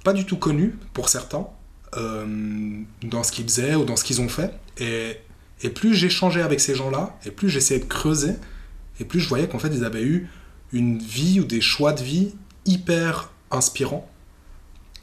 Pas 0.05 0.13
du 0.13 0.25
tout 0.25 0.37
connus 0.37 0.75
pour 0.93 1.09
certains, 1.09 1.47
euh, 1.97 2.81
dans 3.03 3.23
ce 3.23 3.33
qu'ils 3.33 3.45
faisaient 3.45 3.75
ou 3.75 3.85
dans 3.85 3.97
ce 3.97 4.05
qu'ils 4.05 4.21
ont 4.21 4.29
fait. 4.29 4.53
Et, 4.79 5.17
et 5.63 5.71
plus 5.71 5.95
j'échangeais 5.95 6.43
avec 6.43 6.61
ces 6.61 6.75
gens-là, 6.75 7.19
et 7.27 7.31
plus 7.31 7.51
j'essayais 7.51 7.81
de 7.81 7.85
creuser, 7.85 8.35
et 8.99 9.05
plus 9.05 9.21
je 9.21 9.29
voyais 9.29 9.49
qu'en 9.49 9.59
fait, 9.59 9.69
ils 9.69 9.85
avaient 9.85 10.05
eu 10.05 10.29
une 10.73 10.99
vie 10.99 11.41
ou 11.41 11.45
des 11.45 11.61
choix 11.61 11.93
de 11.93 12.03
vie 12.03 12.35
hyper 12.65 13.31
inspirants. 13.51 14.09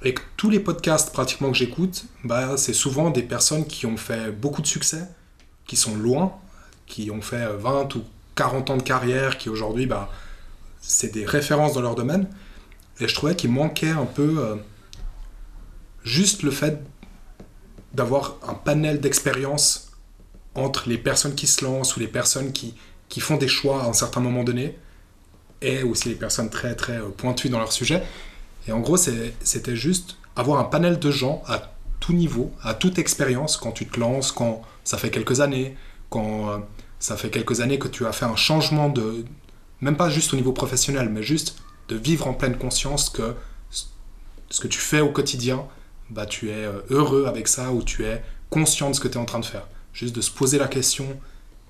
Et 0.03 0.13
que 0.13 0.21
tous 0.35 0.49
les 0.49 0.59
podcasts 0.59 1.11
pratiquement 1.11 1.51
que 1.51 1.57
j'écoute, 1.57 2.05
bah, 2.23 2.55
c'est 2.57 2.73
souvent 2.73 3.09
des 3.09 3.23
personnes 3.23 3.65
qui 3.65 3.85
ont 3.85 3.97
fait 3.97 4.31
beaucoup 4.31 4.61
de 4.61 4.67
succès, 4.67 5.07
qui 5.65 5.75
sont 5.75 5.95
loin, 5.95 6.33
qui 6.85 7.11
ont 7.11 7.21
fait 7.21 7.47
20 7.57 7.95
ou 7.95 8.03
40 8.37 8.69
ans 8.69 8.77
de 8.77 8.83
carrière, 8.83 9.37
qui 9.37 9.49
aujourd'hui, 9.49 9.87
bah, 9.87 10.09
c'est 10.79 11.13
des 11.13 11.25
références 11.25 11.73
dans 11.73 11.81
leur 11.81 11.95
domaine. 11.95 12.27
Et 13.01 13.07
je 13.07 13.13
trouvais 13.13 13.35
qu'il 13.35 13.51
manquait 13.51 13.89
un 13.89 14.05
peu 14.05 14.37
euh, 14.39 14.55
juste 16.03 16.43
le 16.43 16.51
fait 16.51 16.79
d'avoir 17.93 18.35
un 18.47 18.53
panel 18.53 19.01
d'expériences 19.01 19.91
entre 20.55 20.87
les 20.87 20.97
personnes 20.97 21.35
qui 21.35 21.47
se 21.47 21.65
lancent 21.65 21.97
ou 21.97 21.99
les 21.99 22.07
personnes 22.07 22.51
qui, 22.51 22.75
qui 23.09 23.19
font 23.19 23.37
des 23.37 23.47
choix 23.47 23.83
à 23.83 23.87
un 23.87 23.93
certain 23.93 24.21
moment 24.21 24.43
donné 24.43 24.77
et 25.61 25.83
aussi 25.83 26.09
les 26.09 26.15
personnes 26.15 26.49
très 26.49 26.75
très 26.75 26.97
euh, 26.97 27.09
pointues 27.09 27.49
dans 27.49 27.59
leur 27.59 27.71
sujet. 27.71 28.03
Et 28.67 28.71
en 28.71 28.79
gros, 28.79 28.97
c'était 28.97 29.75
juste 29.75 30.17
avoir 30.35 30.59
un 30.59 30.65
panel 30.65 30.99
de 30.99 31.11
gens 31.11 31.43
à 31.47 31.73
tout 31.99 32.13
niveau, 32.13 32.51
à 32.61 32.73
toute 32.73 32.99
expérience, 32.99 33.57
quand 33.57 33.71
tu 33.71 33.87
te 33.87 33.99
lances, 33.99 34.31
quand 34.31 34.61
ça 34.83 34.97
fait 34.97 35.09
quelques 35.09 35.41
années, 35.41 35.75
quand 36.09 36.49
euh, 36.49 36.57
ça 37.07 37.15
fait 37.15 37.29
quelques 37.29 37.61
années 37.61 37.79
que 37.79 37.87
tu 37.87 38.05
as 38.05 38.11
fait 38.11 38.25
un 38.25 38.35
changement 38.35 38.89
de, 38.89 39.23
même 39.79 39.95
pas 39.95 40.09
juste 40.09 40.33
au 40.33 40.35
niveau 40.35 40.51
professionnel, 40.51 41.07
mais 41.07 41.23
juste 41.23 41.57
de 41.87 41.95
vivre 41.95 42.27
en 42.27 42.33
pleine 42.33 42.57
conscience 42.57 43.09
que 43.09 43.33
ce 44.49 44.59
que 44.59 44.67
tu 44.67 44.79
fais 44.79 44.99
au 44.99 45.09
quotidien, 45.09 45.65
bah, 46.09 46.25
tu 46.25 46.49
es 46.49 46.65
euh, 46.65 46.81
heureux 46.89 47.25
avec 47.25 47.47
ça 47.47 47.71
ou 47.71 47.81
tu 47.81 48.03
es 48.03 48.21
conscient 48.49 48.89
de 48.89 48.95
ce 48.95 48.99
que 48.99 49.07
tu 49.07 49.13
es 49.13 49.21
en 49.21 49.25
train 49.25 49.39
de 49.39 49.45
faire. 49.45 49.69
Juste 49.93 50.13
de 50.13 50.19
se 50.19 50.29
poser 50.29 50.57
la 50.57 50.67
question 50.67 51.17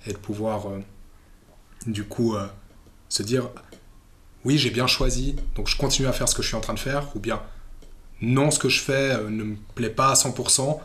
et 0.08 0.14
de 0.14 0.18
pouvoir, 0.18 0.70
euh, 0.70 0.80
du 1.86 2.04
coup, 2.04 2.36
euh, 2.36 2.48
se 3.08 3.22
dire 3.22 3.50
oui, 4.44 4.58
j'ai 4.58 4.72
bien 4.72 4.88
choisi, 4.88 5.36
donc 5.56 5.68
je 5.68 5.78
continue 5.78 6.08
à 6.08 6.14
faire 6.14 6.28
ce 6.28 6.34
que 6.34 6.42
je 6.42 6.48
suis 6.48 6.58
en 6.58 6.62
train 6.62 6.74
de 6.74 6.80
faire, 6.80 7.16
ou 7.16 7.20
bien 7.20 7.44
non, 8.22 8.50
ce 8.50 8.58
que 8.58 8.70
je 8.70 8.82
fais 8.82 9.16
ne 9.22 9.44
me 9.44 9.56
plaît 9.76 9.92
pas 9.92 10.10
à 10.10 10.14
100%, 10.16 10.80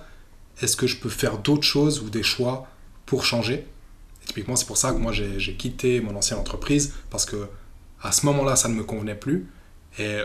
est-ce 0.61 0.77
que 0.77 0.87
je 0.87 0.99
peux 0.99 1.09
faire 1.09 1.39
d'autres 1.39 1.63
choses 1.63 2.03
ou 2.03 2.11
des 2.11 2.23
choix 2.23 2.67
pour 3.07 3.25
changer? 3.25 3.67
Typiquement, 4.27 4.57
c'est 4.57 4.67
pour 4.67 4.77
ça 4.77 4.93
que 4.93 4.99
moi 4.99 5.13
j'ai 5.13 5.55
quitté 5.55 6.01
mon 6.01 6.17
ancienne 6.17 6.39
entreprise, 6.39 6.95
parce 7.11 7.25
que 7.25 7.49
à 8.03 8.13
ce 8.13 8.27
moment-là, 8.27 8.57
ça 8.57 8.69
ne 8.69 8.75
me 8.75 8.83
convenait 8.83 9.15
plus. 9.15 9.47
Et 9.99 10.19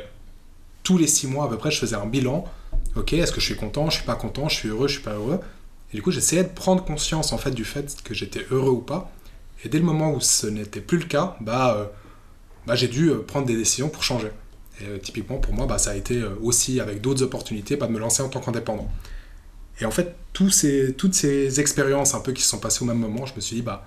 tous 0.83 0.97
les 0.97 1.07
six 1.07 1.27
mois 1.27 1.45
à 1.45 1.47
peu 1.49 1.57
près, 1.57 1.71
je 1.71 1.79
faisais 1.79 1.95
un 1.95 2.05
bilan. 2.05 2.45
Ok, 2.95 3.13
est-ce 3.13 3.31
que 3.31 3.39
je 3.39 3.45
suis 3.45 3.55
content, 3.55 3.89
je 3.89 3.97
suis 3.97 4.05
pas 4.05 4.15
content, 4.15 4.49
je 4.49 4.55
suis 4.55 4.69
heureux, 4.69 4.87
je 4.87 4.93
suis 4.93 5.03
pas 5.03 5.13
heureux? 5.13 5.39
Et 5.91 5.97
du 5.97 6.01
coup, 6.01 6.11
j'essayais 6.11 6.43
de 6.43 6.49
prendre 6.49 6.83
conscience 6.83 7.33
en 7.33 7.37
fait 7.37 7.51
du 7.51 7.65
fait 7.65 7.95
que 8.03 8.13
j'étais 8.13 8.45
heureux 8.51 8.71
ou 8.71 8.81
pas. 8.81 9.11
Et 9.63 9.69
dès 9.69 9.79
le 9.79 9.85
moment 9.85 10.11
où 10.13 10.19
ce 10.19 10.47
n'était 10.47 10.81
plus 10.81 10.97
le 10.97 11.05
cas, 11.05 11.37
bah, 11.41 11.75
euh, 11.77 11.85
bah 12.65 12.75
j'ai 12.75 12.87
dû 12.87 13.09
euh, 13.09 13.19
prendre 13.21 13.45
des 13.45 13.55
décisions 13.55 13.89
pour 13.89 14.03
changer. 14.03 14.31
Et 14.81 14.85
euh, 14.85 14.97
typiquement 14.97 15.37
pour 15.37 15.53
moi, 15.53 15.65
bah, 15.65 15.77
ça 15.77 15.91
a 15.91 15.95
été 15.95 16.23
aussi 16.41 16.79
avec 16.79 17.01
d'autres 17.01 17.23
opportunités, 17.23 17.75
bah, 17.75 17.87
de 17.87 17.91
me 17.91 17.99
lancer 17.99 18.21
en 18.23 18.29
tant 18.29 18.39
qu'indépendant. 18.39 18.89
Et 19.79 19.85
en 19.85 19.91
fait, 19.91 20.15
tous 20.33 20.49
ces, 20.49 20.93
toutes 20.93 21.13
ces 21.13 21.59
expériences 21.59 22.13
un 22.13 22.19
peu 22.19 22.31
qui 22.31 22.41
se 22.41 22.49
sont 22.49 22.59
passées 22.59 22.83
au 22.83 22.85
même 22.85 22.99
moment, 22.99 23.25
je 23.25 23.35
me 23.35 23.41
suis 23.41 23.57
dit, 23.57 23.61
bah, 23.61 23.85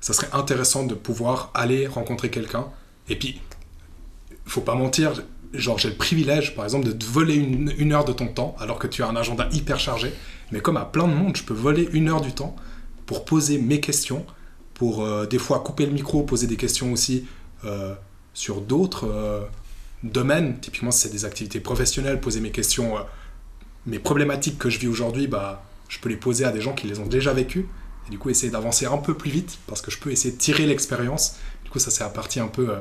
ça 0.00 0.12
serait 0.12 0.28
intéressant 0.32 0.84
de 0.84 0.94
pouvoir 0.94 1.50
aller 1.54 1.86
rencontrer 1.86 2.30
quelqu'un. 2.30 2.66
Et 3.08 3.16
puis, 3.16 3.40
faut 4.44 4.60
pas 4.60 4.74
mentir, 4.74 5.22
genre 5.54 5.78
j'ai 5.78 5.88
le 5.90 5.96
privilège, 5.96 6.54
par 6.54 6.64
exemple, 6.64 6.86
de 6.86 6.92
te 6.92 7.04
voler 7.04 7.34
une, 7.34 7.72
une 7.78 7.92
heure 7.92 8.04
de 8.04 8.12
ton 8.12 8.26
temps, 8.26 8.56
alors 8.58 8.78
que 8.78 8.86
tu 8.86 9.02
as 9.02 9.08
un 9.08 9.16
agenda 9.16 9.48
hyper 9.52 9.78
chargé. 9.78 10.12
Mais 10.50 10.60
comme 10.60 10.76
à 10.76 10.84
plein 10.84 11.06
de 11.08 11.14
monde, 11.14 11.36
je 11.36 11.44
peux 11.44 11.54
voler 11.54 11.88
une 11.92 12.08
heure 12.08 12.20
du 12.20 12.32
temps 12.32 12.56
pour 13.06 13.24
poser 13.24 13.58
mes 13.58 13.80
questions, 13.80 14.24
pour 14.74 15.04
euh, 15.04 15.26
des 15.26 15.38
fois 15.38 15.60
couper 15.60 15.86
le 15.86 15.92
micro, 15.92 16.22
poser 16.22 16.46
des 16.46 16.56
questions 16.56 16.92
aussi 16.92 17.26
euh, 17.64 17.94
sur 18.34 18.60
d'autres 18.60 19.06
euh, 19.08 19.42
domaines. 20.02 20.58
Typiquement, 20.60 20.90
si 20.90 21.02
c'est 21.02 21.12
des 21.12 21.24
activités 21.24 21.60
professionnelles, 21.60 22.20
poser 22.20 22.40
mes 22.40 22.50
questions, 22.50 22.96
mes 23.86 23.98
problématiques 23.98 24.58
que 24.58 24.70
je 24.70 24.78
vis 24.78 24.88
aujourd'hui, 24.88 25.26
bah, 25.26 25.64
je 25.88 25.98
peux 25.98 26.08
les 26.08 26.16
poser 26.16 26.44
à 26.44 26.52
des 26.52 26.60
gens 26.60 26.74
qui 26.74 26.86
les 26.86 26.98
ont 26.98 27.06
déjà 27.06 27.32
vécues. 27.32 27.68
Et 28.06 28.10
du 28.10 28.18
coup, 28.18 28.30
essayer 28.30 28.50
d'avancer 28.50 28.86
un 28.86 28.98
peu 28.98 29.14
plus 29.14 29.30
vite, 29.30 29.58
parce 29.66 29.80
que 29.80 29.90
je 29.90 29.98
peux 29.98 30.10
essayer 30.10 30.32
de 30.34 30.38
tirer 30.38 30.66
l'expérience. 30.66 31.36
Du 31.64 31.70
coup, 31.70 31.78
ça, 31.78 31.90
c'est 31.90 32.02
la 32.02 32.10
partie 32.10 32.40
un 32.40 32.48
peu 32.48 32.70
euh, 32.70 32.78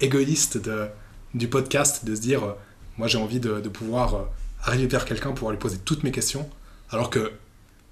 égoïste 0.00 0.58
de, 0.58 0.88
du 1.34 1.48
podcast, 1.48 2.04
de 2.04 2.14
se 2.14 2.20
dire, 2.20 2.44
euh, 2.44 2.52
moi, 2.98 3.08
j'ai 3.08 3.18
envie 3.18 3.40
de, 3.40 3.60
pouvoir 3.68 4.14
euh, 4.14 4.22
arriver 4.64 4.86
vers 4.86 5.04
quelqu'un, 5.04 5.32
pouvoir 5.32 5.52
lui 5.52 5.58
poser 5.58 5.78
toutes 5.78 6.02
mes 6.02 6.12
questions. 6.12 6.48
Alors 6.90 7.10
que 7.10 7.32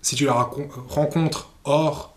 si 0.03 0.15
tu 0.15 0.27
la 0.27 0.33
rencontres 0.33 1.51
hors 1.65 2.17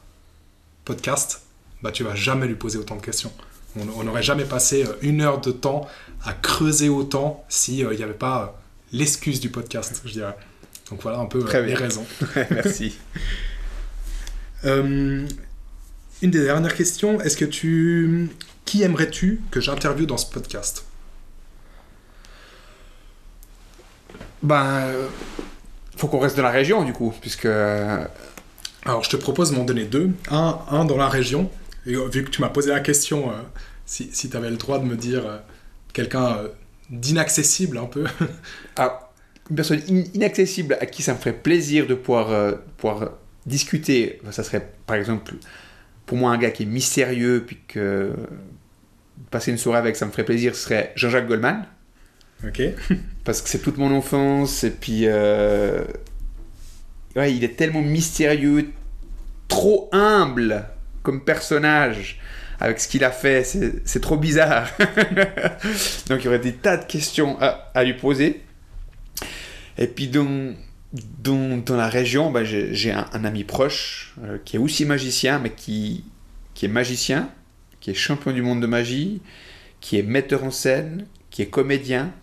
podcast, 0.85 1.43
bah, 1.81 1.91
tu 1.91 2.03
vas 2.03 2.15
jamais 2.15 2.47
lui 2.47 2.55
poser 2.55 2.77
autant 2.77 2.95
de 2.95 3.01
questions. 3.01 3.31
On 3.75 4.03
n'aurait 4.03 4.23
jamais 4.23 4.45
passé 4.45 4.85
euh, 4.85 4.93
une 5.01 5.21
heure 5.21 5.41
de 5.41 5.51
temps 5.51 5.87
à 6.23 6.33
creuser 6.33 6.89
autant 6.89 7.43
s'il 7.49 7.87
n'y 7.87 8.03
avait 8.03 8.13
pas 8.13 8.59
l'excuse 8.93 9.39
du 9.39 9.49
podcast, 9.49 10.01
je 10.05 10.13
dirais. 10.13 10.37
Donc 10.89 11.01
voilà 11.01 11.19
un 11.19 11.25
peu 11.25 11.43
euh, 11.45 11.65
les 11.65 11.75
raisons. 11.75 12.05
Merci. 12.51 12.97
Euh, 14.65 15.27
une 16.21 16.31
des 16.31 16.43
dernières 16.45 16.73
questions, 16.73 17.19
est-ce 17.19 17.35
que 17.35 17.43
tu... 17.43 18.29
Qui 18.63 18.81
aimerais-tu 18.81 19.41
que 19.51 19.59
j'interviewe 19.59 20.05
dans 20.05 20.15
ce 20.15 20.25
podcast? 20.25 20.85
Ben, 24.41 24.63
euh, 24.65 25.07
faut 25.97 26.07
qu'on 26.07 26.19
reste 26.19 26.37
dans 26.37 26.43
la 26.43 26.51
région 26.51 26.83
du 26.83 26.93
coup, 26.93 27.13
puisque 27.21 27.45
Alors 27.45 29.03
je 29.03 29.09
te 29.09 29.15
propose 29.15 29.51
de 29.51 29.57
m'en 29.57 29.63
donner 29.63 29.85
deux. 29.85 30.11
Un, 30.31 30.59
un 30.69 30.85
dans 30.85 30.97
la 30.97 31.09
région, 31.09 31.49
et, 31.85 31.95
vu 31.95 32.23
que 32.23 32.29
tu 32.29 32.41
m'as 32.41 32.49
posé 32.49 32.71
la 32.71 32.81
question, 32.81 33.31
euh, 33.31 33.35
si, 33.85 34.09
si 34.13 34.29
tu 34.29 34.37
avais 34.37 34.49
le 34.49 34.57
droit 34.57 34.79
de 34.79 34.85
me 34.85 34.95
dire 34.95 35.25
euh, 35.25 35.37
quelqu'un 35.93 36.37
d'inaccessible 36.89 37.77
un 37.77 37.86
peu 37.86 38.05
ah, 38.77 39.11
Une 39.49 39.55
personne 39.55 39.81
inaccessible 40.13 40.77
à 40.79 40.86
qui 40.86 41.01
ça 41.01 41.13
me 41.13 41.19
ferait 41.19 41.34
plaisir 41.34 41.88
de 41.88 41.95
pouvoir, 41.95 42.31
euh, 42.31 42.53
pouvoir 42.77 43.11
discuter, 43.45 44.21
ça 44.31 44.43
serait 44.43 44.71
par 44.86 44.95
exemple 44.95 45.34
pour 46.05 46.17
moi 46.17 46.31
un 46.31 46.38
gars 46.38 46.51
qui 46.51 46.63
est 46.63 46.67
mystérieux, 46.67 47.43
puis 47.45 47.59
que 47.67 48.13
passer 49.31 49.51
une 49.51 49.57
soirée 49.57 49.79
avec 49.79 49.95
ça 49.95 50.05
me 50.05 50.11
ferait 50.11 50.25
plaisir, 50.25 50.55
ce 50.55 50.63
serait 50.63 50.93
Jean-Jacques 50.95 51.27
Goldman. 51.27 51.65
Ok. 52.45 52.61
Parce 53.23 53.41
que 53.41 53.49
c'est 53.49 53.59
toute 53.59 53.77
mon 53.77 53.93
enfance, 53.95 54.63
et 54.63 54.71
puis. 54.71 55.03
Euh, 55.05 55.84
ouais, 57.15 57.34
il 57.34 57.43
est 57.43 57.55
tellement 57.55 57.81
mystérieux, 57.81 58.69
trop 59.47 59.89
humble 59.91 60.65
comme 61.03 61.23
personnage 61.23 62.19
avec 62.64 62.80
ce 62.80 62.88
qu'il 62.88 63.03
a 63.03 63.11
fait, 63.11 63.43
c'est 63.84 63.99
trop 63.99 64.16
bizarre. 64.16 64.70
Donc 66.07 66.22
il 66.22 66.24
y 66.24 66.28
aurait 66.30 66.39
des 66.39 66.53
tas 66.53 66.78
de 66.78 66.86
questions 66.86 67.38
à, 67.41 67.84
lui 67.84 67.93
poser. 67.93 68.41
Et 69.78 69.88
puis 69.88 70.07
dans, 70.07 70.55
la 71.76 71.89
région, 71.89 72.32
bah, 72.32 72.45
j'ai 72.45 72.91
un, 72.91 73.26
ami 73.26 73.43
proche 73.43 74.16
euh, 74.24 74.38
qui 74.45 74.55
est 74.55 74.59
aussi 74.59 74.86
magicien, 74.86 75.39
mais 75.39 75.49
qui, 75.49 76.05
est 76.61 76.70
magicien, 76.70 77.30
qui 77.82 77.91
est 77.91 77.93
champion 77.93 78.32
du 78.32 78.41
monde 78.41 78.61
de 78.61 78.68
magie, 78.68 79.22
qui 79.82 79.99
est 79.99 80.03
metteur 80.03 80.45
en 80.45 80.51
scène, 80.51 81.05
qui 81.32 81.41
est 81.41 81.47
comédien, 81.47 82.14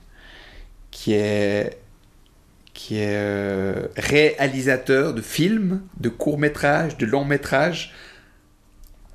qui 0.91 1.13
est, 1.13 1.77
qui 2.73 2.97
est 2.97 3.11
euh, 3.11 3.89
réalisateur 3.95 5.13
de 5.13 5.21
films, 5.21 5.83
de 5.99 6.09
courts-métrages, 6.09 6.97
de 6.97 7.05
longs-métrages. 7.05 7.93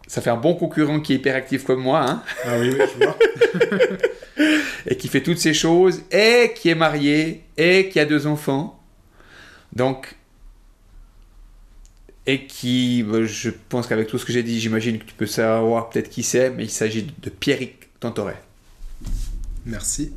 Ça 0.08 0.22
fait 0.22 0.30
un 0.30 0.38
bon 0.38 0.54
concurrent 0.54 1.00
qui 1.00 1.14
est 1.14 1.16
hyperactif 1.18 1.64
comme 1.64 1.82
moi. 1.82 2.06
Hein 2.08 2.24
ah 2.46 2.60
oui, 2.60 2.70
oui, 2.72 2.86
je 2.94 3.06
vois. 3.06 3.18
et 4.88 4.98
qui 4.98 5.08
fait 5.08 5.22
toutes 5.22 5.40
ces 5.40 5.54
choses, 5.54 6.02
et 6.12 6.54
qui 6.56 6.70
est 6.70 6.76
marié, 6.76 7.44
et 7.58 7.90
qui 7.90 8.00
a 8.00 8.06
deux 8.06 8.28
enfants. 8.28 8.80
Donc, 9.74 10.16
et 12.28 12.46
qui, 12.46 13.04
bah, 13.04 13.24
je 13.24 13.50
pense 13.70 13.88
qu'avec 13.88 14.08
tout 14.08 14.18
ce 14.18 14.26
que 14.26 14.34
j'ai 14.34 14.44
dit, 14.44 14.60
j'imagine 14.60 15.00
que 15.00 15.06
tu 15.06 15.14
peux 15.14 15.28
savoir 15.28 15.90
peut-être 15.90 16.10
qui 16.10 16.24
c'est, 16.24 16.50
mais 16.50 16.64
il 16.64 16.72
s'agit 16.72 17.04
de 17.04 17.30
Pierrick 17.30 18.00
Tantoret. 18.00 18.42
Merci. 19.66 20.12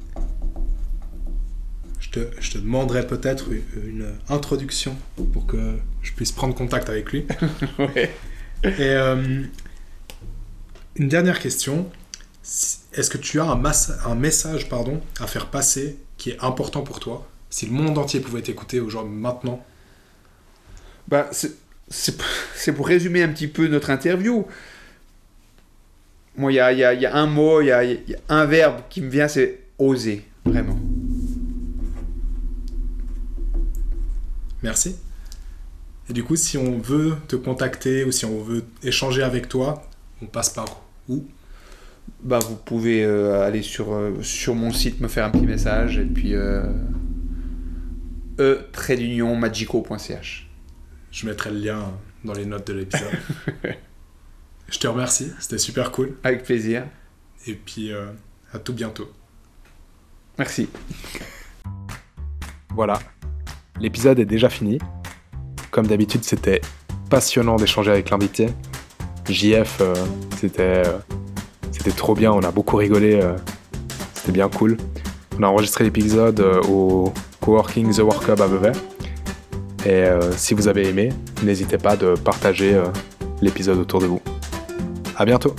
Je 2.00 2.10
te, 2.10 2.20
je 2.40 2.50
te 2.52 2.58
demanderai 2.58 3.06
peut-être 3.06 3.48
une 3.84 4.14
introduction 4.28 4.96
pour 5.32 5.46
que 5.46 5.76
je 6.02 6.12
puisse 6.12 6.32
prendre 6.32 6.54
contact 6.54 6.88
avec 6.88 7.12
lui. 7.12 7.26
ouais. 7.78 8.10
Et 8.64 8.70
euh, 8.80 9.42
une 10.98 11.08
dernière 11.08 11.38
question. 11.38 11.90
Est-ce 12.92 13.10
que 13.10 13.18
tu 13.18 13.40
as 13.40 13.44
un, 13.44 13.62
un 13.64 14.14
message 14.14 14.68
pardon, 14.68 15.00
à 15.20 15.26
faire 15.26 15.46
passer 15.46 15.98
qui 16.16 16.30
est 16.30 16.42
important 16.42 16.82
pour 16.82 16.98
toi 17.00 17.28
Si 17.50 17.66
le 17.66 17.72
monde 17.72 17.96
entier 17.98 18.20
pouvait 18.20 18.42
t'écouter 18.42 18.80
aujourd'hui, 18.80 19.14
maintenant? 19.14 19.64
Bah, 21.06 21.30
c'est 21.88 22.72
pour 22.72 22.86
résumer 22.86 23.22
un 23.22 23.28
petit 23.28 23.48
peu 23.48 23.68
notre 23.68 23.90
interview. 23.90 24.46
Moi, 26.36 26.52
il 26.52 26.56
y 26.56 26.60
a, 26.60 26.72
y, 26.72 27.00
y 27.00 27.06
a, 27.06 27.16
un 27.16 27.26
mot, 27.26 27.60
il 27.60 27.66
y, 27.66 27.68
y 27.68 27.72
a, 28.14 28.18
un 28.28 28.44
verbe 28.46 28.80
qui 28.88 29.00
me 29.02 29.10
vient, 29.10 29.28
c'est 29.28 29.60
oser, 29.78 30.24
vraiment. 30.44 30.78
Merci. 34.62 34.96
Et 36.08 36.12
du 36.12 36.24
coup, 36.24 36.36
si 36.36 36.56
on 36.56 36.78
veut 36.78 37.16
te 37.28 37.36
contacter 37.36 38.04
ou 38.04 38.12
si 38.12 38.24
on 38.24 38.42
veut 38.42 38.64
échanger 38.82 39.22
avec 39.22 39.48
toi, 39.48 39.82
on 40.22 40.26
passe 40.26 40.50
par 40.50 40.64
où? 40.66 40.87
Bah, 42.22 42.38
Vous 42.38 42.56
pouvez 42.56 43.04
euh, 43.04 43.46
aller 43.46 43.62
sur, 43.62 43.92
euh, 43.92 44.22
sur 44.22 44.54
mon 44.54 44.72
site, 44.72 45.00
me 45.00 45.08
faire 45.08 45.24
un 45.24 45.30
petit 45.30 45.46
message 45.46 45.98
et 45.98 46.04
puis 46.04 46.34
euh, 46.34 46.62
e 48.38 49.34
magico.ch. 49.34 50.48
Je 51.10 51.26
mettrai 51.26 51.50
le 51.50 51.58
lien 51.58 51.92
dans 52.24 52.32
les 52.32 52.44
notes 52.44 52.66
de 52.66 52.74
l'épisode. 52.74 53.08
Je 54.68 54.78
te 54.78 54.86
remercie, 54.86 55.32
c'était 55.40 55.58
super 55.58 55.90
cool. 55.92 56.16
Avec 56.22 56.44
plaisir. 56.44 56.84
Et 57.46 57.54
puis 57.54 57.92
euh, 57.92 58.06
à 58.52 58.58
tout 58.58 58.74
bientôt. 58.74 59.10
Merci. 60.38 60.68
Voilà, 62.74 63.00
l'épisode 63.80 64.20
est 64.20 64.24
déjà 64.24 64.48
fini. 64.48 64.78
Comme 65.72 65.88
d'habitude, 65.88 66.22
c'était 66.22 66.60
passionnant 67.10 67.56
d'échanger 67.56 67.90
avec 67.90 68.10
l'invité. 68.10 68.50
JF, 69.28 69.78
euh, 69.80 69.94
c'était, 70.36 70.82
euh, 70.86 70.98
c'était 71.70 71.90
trop 71.90 72.14
bien, 72.14 72.32
on 72.32 72.40
a 72.40 72.50
beaucoup 72.50 72.76
rigolé, 72.76 73.20
c'était 74.14 74.32
bien 74.32 74.48
cool. 74.48 74.76
On 75.38 75.42
a 75.42 75.46
enregistré 75.46 75.84
l'épisode 75.84 76.40
au 76.68 77.12
Coworking 77.40 77.94
The 77.94 78.00
Work 78.00 78.28
Hub 78.28 78.40
à 78.40 78.46
Vevey. 78.46 78.72
Et 79.86 80.04
si 80.36 80.54
vous 80.54 80.66
avez 80.66 80.88
aimé, 80.88 81.10
n'hésitez 81.44 81.78
pas 81.78 81.96
de 81.96 82.14
partager 82.14 82.76
l'épisode 83.40 83.78
autour 83.78 84.00
de 84.00 84.06
vous. 84.06 84.20
À 85.16 85.24
bientôt 85.24 85.54